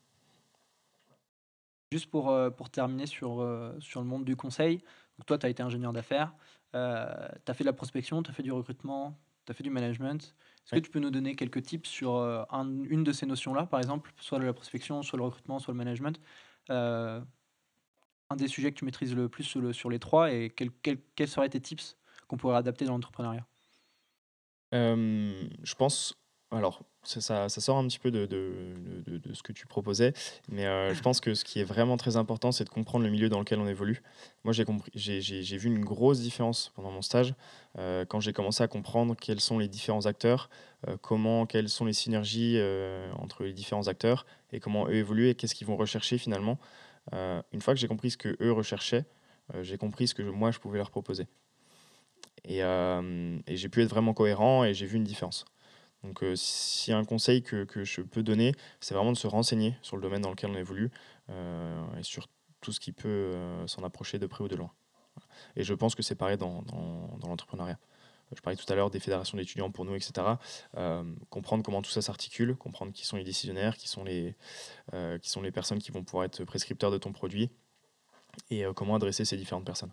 [1.91, 3.43] Juste pour, pour terminer sur,
[3.79, 4.81] sur le monde du conseil,
[5.25, 6.33] toi, tu as été ingénieur d'affaires,
[6.75, 9.63] euh, tu as fait de la prospection, tu as fait du recrutement, tu as fait
[9.63, 10.35] du management.
[10.65, 13.79] Est-ce que tu peux nous donner quelques tips sur euh, une de ces notions-là, par
[13.79, 16.19] exemple, soit la prospection, soit le recrutement, soit le management
[16.69, 17.21] euh,
[18.29, 21.61] Un des sujets que tu maîtrises le plus sur, les trois et quels seraient tes
[21.61, 23.45] tips qu'on pourrait adapter dans l'entrepreneuriat?
[24.71, 26.20] Je pense
[26.51, 28.27] alors, ça, sort un petit peu de,
[29.33, 30.13] ce que tu proposais,
[30.49, 33.11] mais euh, je pense que ce qui est vraiment très important, c'est de comprendre le
[33.11, 34.03] milieu dans lequel on évolue.
[34.43, 37.33] Moi, j'ai, compris, j'ai, vu une grosse différence pendant mon stage
[37.77, 40.49] euh, quand j'ai commencé à comprendre quels sont les différents acteurs,
[40.89, 42.59] euh, comment, quelles sont les synergies
[43.17, 46.57] entre les différents acteurs et comment eux évoluent et qu'est-ce qu'ils vont rechercher finalement.
[47.13, 49.05] une fois que j'ai compris ce que eux recherchaient,
[49.61, 51.27] j'ai compris ce que moi je pouvais leur proposer.
[52.43, 55.45] Et, et j'ai pu être vraiment cohérent et j'ai vu une différence.
[56.03, 56.35] Donc, euh,
[56.89, 60.01] a un conseil que, que, je peux donner, c'est vraiment de se renseigner sur le
[60.01, 60.89] domaine dans lequel on évolue
[61.29, 62.27] euh, et sur
[62.59, 64.71] tout ce qui peut euh, s'en approcher de près ou de loin.
[65.55, 67.77] Et je pense que c'est pareil dans, dans, dans l'entrepreneuriat.
[68.33, 70.25] Je parlais tout à l'heure des fédérations d'étudiants pour nous, etc.
[71.29, 74.37] comprendre comment tout ça s'articule, comprendre qui sont les décisionnaires, qui sont les,
[75.21, 77.49] qui sont les personnes qui vont pouvoir être prescripteurs de ton produit
[78.49, 79.91] et comment adresser ces différentes personnes.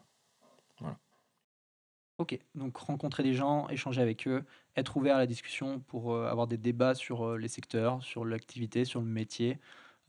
[2.18, 4.44] Ok, donc rencontrer des gens, échanger avec eux,
[4.76, 8.24] être ouvert à la discussion pour euh, avoir des débats sur euh, les secteurs, sur
[8.24, 9.58] l'activité, sur le métier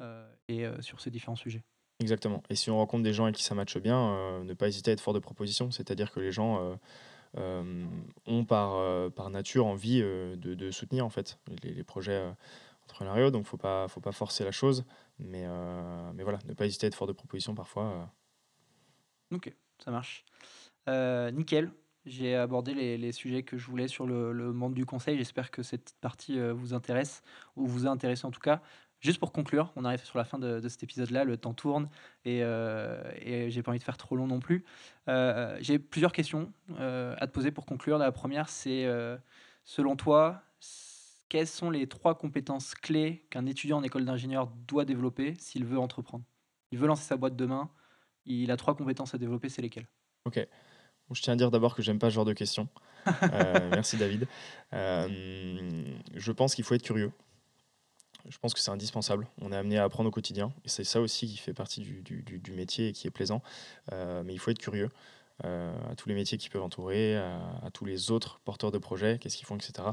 [0.01, 1.63] euh, et sur ces différents sujets.
[1.99, 2.41] Exactement.
[2.49, 4.93] Et si on rencontre des gens avec qui ça matche bien, ne pas hésiter à
[4.93, 6.79] être fort de proposition, c'est-à-dire que les gens
[7.35, 12.23] ont par, par nature envie de, de, soutenir en fait les, les projets
[12.85, 14.85] entrepreneuriaux, donc faut pas faut pas forcer la chose,
[15.19, 15.45] mais,
[16.13, 18.09] mais voilà, ne pas hésiter à être fort de proposition parfois.
[19.31, 19.53] Ok,
[19.83, 20.23] ça marche.
[21.33, 21.69] nickel.
[22.05, 25.17] J'ai abordé les, sujets que je voulais sur le, monde du conseil.
[25.17, 27.21] J'espère que cette partie euh, vous intéresse,
[27.55, 28.61] ou vous a intéressé en tout cas.
[29.01, 31.89] Juste pour conclure, on arrive sur la fin de, cet épisode-là, le temps tourne
[32.25, 34.65] et, euh, et j'ai pas envie de faire trop long non plus.
[35.07, 37.97] Euh, j'ai plusieurs questions euh, à te poser pour conclure.
[37.97, 38.87] La première, c'est
[39.63, 40.41] selon toi,
[41.29, 45.79] quelles sont les trois compétences clés qu'un étudiant en école d'ingénieur doit développer s'il veut
[45.79, 46.25] entreprendre?
[46.71, 47.69] Il veut lancer sa boîte demain,
[48.25, 49.87] il a trois compétences à développer, c'est lesquelles?
[50.25, 50.45] Ok.
[51.11, 52.67] Je tiens à dire d'abord que j'aime pas ce genre de questions.
[53.23, 54.27] Euh, merci David.
[54.73, 55.83] Euh,
[56.15, 57.11] je pense qu'il faut être curieux.
[58.27, 59.25] Je pense que c'est indispensable.
[59.41, 60.53] On est amené à apprendre au quotidien.
[60.65, 63.41] Et c'est ça aussi qui fait partie du, du, métier et qui est plaisant.
[63.93, 64.89] Euh, mais il faut être curieux
[65.41, 69.37] à tous les métiers qui peuvent entourer, à, tous les autres porteurs de projets, qu'est-ce
[69.37, 69.87] qu'ils font, etc.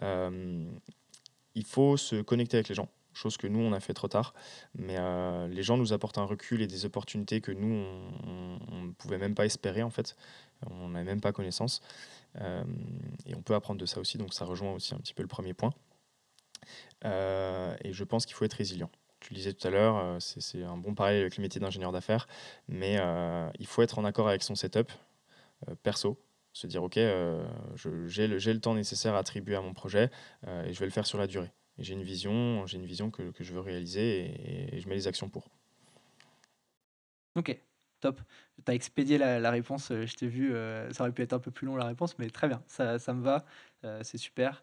[0.00, 4.34] il faut se connecter avec les gens chose que nous, on a fait trop tard.
[4.76, 4.96] Mais
[5.48, 7.84] les gens nous apportent un recul et des opportunités que nous,
[8.26, 10.16] on ne pouvait même pas espérer, en fait
[10.70, 11.80] on n'a même pas connaissance.
[12.40, 12.64] Euh,
[13.26, 15.28] et on peut apprendre de ça aussi, donc ça rejoint aussi un petit peu le
[15.28, 15.72] premier point.
[17.04, 18.90] Euh, et je pense qu'il faut être résilient.
[19.20, 22.26] tu disais tout à l'heure, c'est un bon parallèle avec le métier d'ingénieur d'affaires,
[22.68, 22.98] mais
[23.58, 24.90] il faut être en accord avec son setup
[25.82, 26.18] perso,
[26.52, 30.10] se dire ok, j'ai le, le, temps nécessaire à attribuer à mon projet
[30.46, 31.52] et je vais le faire sur la durée.
[31.78, 35.08] J'ai une vision, j'ai une vision que, que, je veux réaliser et, je mets les
[35.08, 35.48] actions pour.
[37.34, 37.58] Ok,
[38.08, 38.20] top.
[38.64, 40.54] Tu expédié la, réponse, je t'ai vu,
[40.92, 43.12] ça aurait pu être un peu plus long la réponse, mais très bien, ça, ça
[43.12, 43.44] me va,
[44.02, 44.62] c'est super.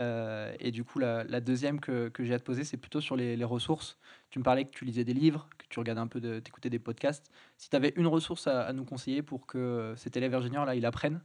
[0.00, 3.42] Euh, et du coup, la, deuxième que, j'ai à te poser, c'est plutôt sur les,
[3.44, 3.98] ressources.
[4.30, 6.70] Tu me parlais que tu lisais des livres, que tu regardais un peu, de, t'écoutais
[6.70, 7.30] des podcasts.
[7.56, 10.84] Si tu avais une ressource à, nous conseiller pour que cet élève ingénieur là, il
[10.86, 11.22] apprenne,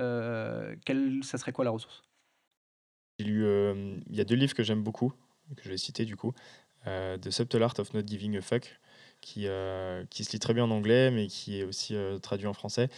[0.00, 0.74] euh,
[1.22, 2.02] ça serait quoi la ressource?
[3.20, 5.12] Euh, il y a deux livres que j'aime beaucoup,
[5.56, 6.32] que je vais citer du coup,
[6.84, 8.78] The Subtle Art of Not Giving a Fuck,
[9.26, 9.46] qui,
[10.10, 12.88] qui se lit très bien en anglais, mais qui est aussi traduit en français,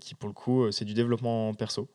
[0.00, 1.88] qui pour le coup, c'est du développement perso.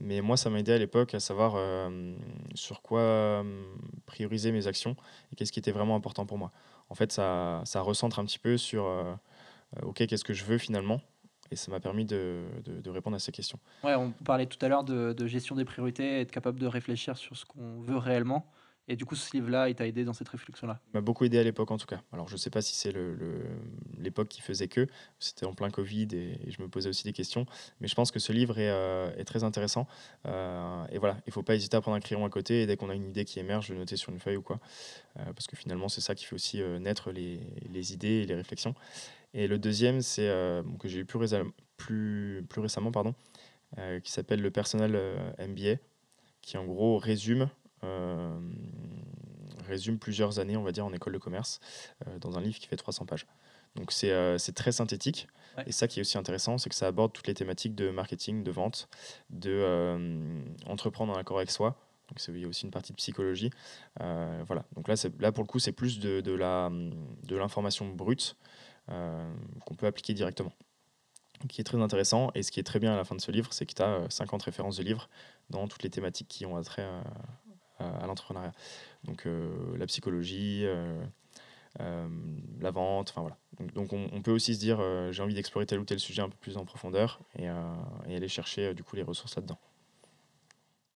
[0.00, 2.14] Mais moi, ça m'a aidé à l'époque à savoir euh,
[2.54, 3.64] sur quoi euh,
[4.06, 4.96] prioriser mes actions
[5.32, 6.50] et qu'est-ce qui était vraiment important pour moi.
[6.90, 9.14] En fait, ça, ça recentre un petit peu sur euh,
[9.82, 11.00] OK, qu'est-ce que je veux finalement?
[11.50, 13.58] Et ça m'a permis de, de, répondre à ces questions.
[13.84, 17.36] Ouais, on parlait tout à l'heure de gestion des priorités, être capable de réfléchir sur
[17.36, 18.50] ce qu'on veut réellement.
[18.86, 21.42] Et du coup, ce livre-là, il t'a aidé dans cette réflexion-là m'a beaucoup aidé à
[21.42, 22.02] l'époque, en tout cas.
[22.12, 22.92] Alors, je ne sais pas si c'est
[23.98, 24.86] l'époque qui faisait que.
[25.18, 27.46] C'était en plein Covid et, je me posais aussi des questions.
[27.80, 29.86] Mais je pense que ce livre est, euh, très intéressant.
[30.26, 32.66] Euh, et voilà, il ne faut pas hésiter à prendre un crayon à côté et
[32.66, 34.60] dès qu'on a une idée qui émerge, le noter sur une feuille ou quoi.
[35.18, 38.74] Euh, parce que finalement, c'est ça qui fait aussi naître les, idées et les réflexions.
[39.32, 40.28] Et le deuxième, c'est
[40.78, 43.14] que j'ai lu plus, récemment, pardon,
[44.02, 44.92] qui s'appelle Le Personnel
[45.40, 45.76] MBA,
[46.42, 47.48] qui en gros résume
[49.64, 51.60] résume plusieurs années, on va dire, en école de commerce,
[52.06, 53.26] euh, dans un livre qui fait 300 pages.
[53.74, 55.26] Donc c'est euh, très synthétique.
[55.66, 58.42] Et ça qui est aussi intéressant, c'est que ça aborde toutes les thématiques de marketing,
[58.42, 58.88] de vente,
[59.30, 61.76] de entreprendre en accord avec soi.
[62.08, 63.50] Donc il y a aussi une partie de psychologie.
[64.00, 64.64] voilà.
[64.74, 68.36] Donc là, là pour le coup, c'est plus de, de l'information brute
[68.88, 70.52] qu'on peut appliquer directement
[71.48, 72.30] qui est très intéressant.
[72.34, 73.82] Et ce qui est très bien à la fin de ce livre, c'est que tu
[73.82, 75.08] as 50 références de livres
[75.50, 76.88] dans toutes les thématiques qui ont attrait
[77.78, 78.52] à, l'entrepreneuriat.
[79.04, 81.04] Donc euh, la psychologie, euh,
[81.80, 82.08] euh,
[82.60, 83.36] la vente, enfin voilà.
[83.74, 84.80] Donc, on, peut aussi se dire
[85.12, 88.28] j'ai envie d'explorer tel ou tel sujet un peu plus en profondeur et, et aller
[88.28, 89.58] chercher du coup les ressources là-dedans.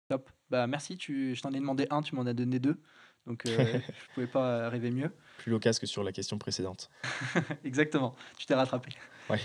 [0.08, 0.30] Top.
[0.50, 0.96] Bah merci.
[0.96, 2.80] Tu, je t'en ai demandé un, tu m'en as donné deux.
[3.26, 3.80] Donc je ne
[4.14, 5.10] pouvais pas rêver mieux.
[5.38, 6.90] Plus loquace que sur la question précédente.
[7.64, 8.14] Exactement.
[8.38, 8.90] Tu t'es rattrapé.
[9.28, 9.40] Ouais.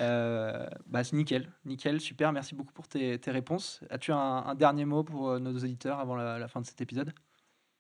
[0.00, 2.32] Euh, bah, c'est nickel, nickel, super.
[2.32, 3.80] Merci beaucoup pour tes, tes réponses.
[3.90, 7.12] As-tu un, dernier mot pour euh, nos auditeurs avant la, fin de cet épisode?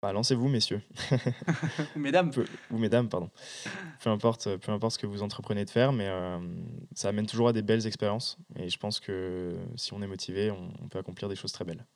[0.03, 0.83] Bah, Lancez-vous, messieurs.
[1.97, 2.31] ou mesdames.
[2.71, 3.31] ou mesdames, pardon.
[4.03, 6.39] Peu importe, peu importe ce que vous entreprenez de faire, mais euh,
[6.95, 8.39] ça amène toujours à des belles expériences.
[8.57, 11.87] Et je pense que si on est motivé, on, peut accomplir des choses très belles.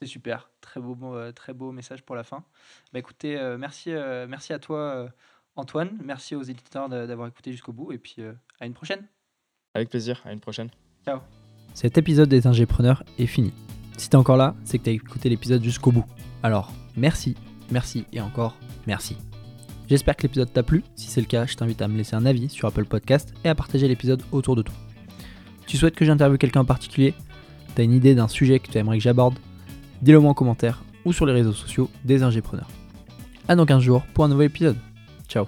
[0.00, 0.96] C'est super, très beau,
[1.32, 2.44] très beau message pour la fin.
[2.92, 3.90] Bah, écoutez, merci,
[4.28, 5.08] merci à toi,
[5.54, 5.96] Antoine.
[6.02, 7.92] Merci aux éditeurs d'avoir écouté jusqu'au bout.
[7.92, 8.16] Et puis
[8.58, 9.06] à une prochaine.
[9.76, 10.70] Avec plaisir, à une prochaine.
[11.04, 11.18] Ciao.
[11.74, 13.52] Cet épisode des ingépreneurs est fini.
[13.98, 16.06] Si t'es encore là, c'est que t'as écouté l'épisode jusqu'au bout.
[16.42, 17.34] Alors, merci,
[17.70, 19.18] merci et encore merci.
[19.86, 20.82] J'espère que l'épisode t'a plu.
[20.94, 23.50] Si c'est le cas, je t'invite à me laisser un avis sur Apple Podcast et
[23.50, 24.74] à partager l'épisode autour de toi.
[25.66, 27.12] Tu souhaites que j'interviewe quelqu'un en particulier?
[27.74, 29.38] T'as une idée d'un sujet que tu aimerais que j'aborde?
[30.00, 32.70] Dis-le moi en commentaire ou sur les réseaux sociaux des ingépreneurs.
[33.46, 34.78] À dans 15 jours pour un nouvel épisode.
[35.28, 35.46] Ciao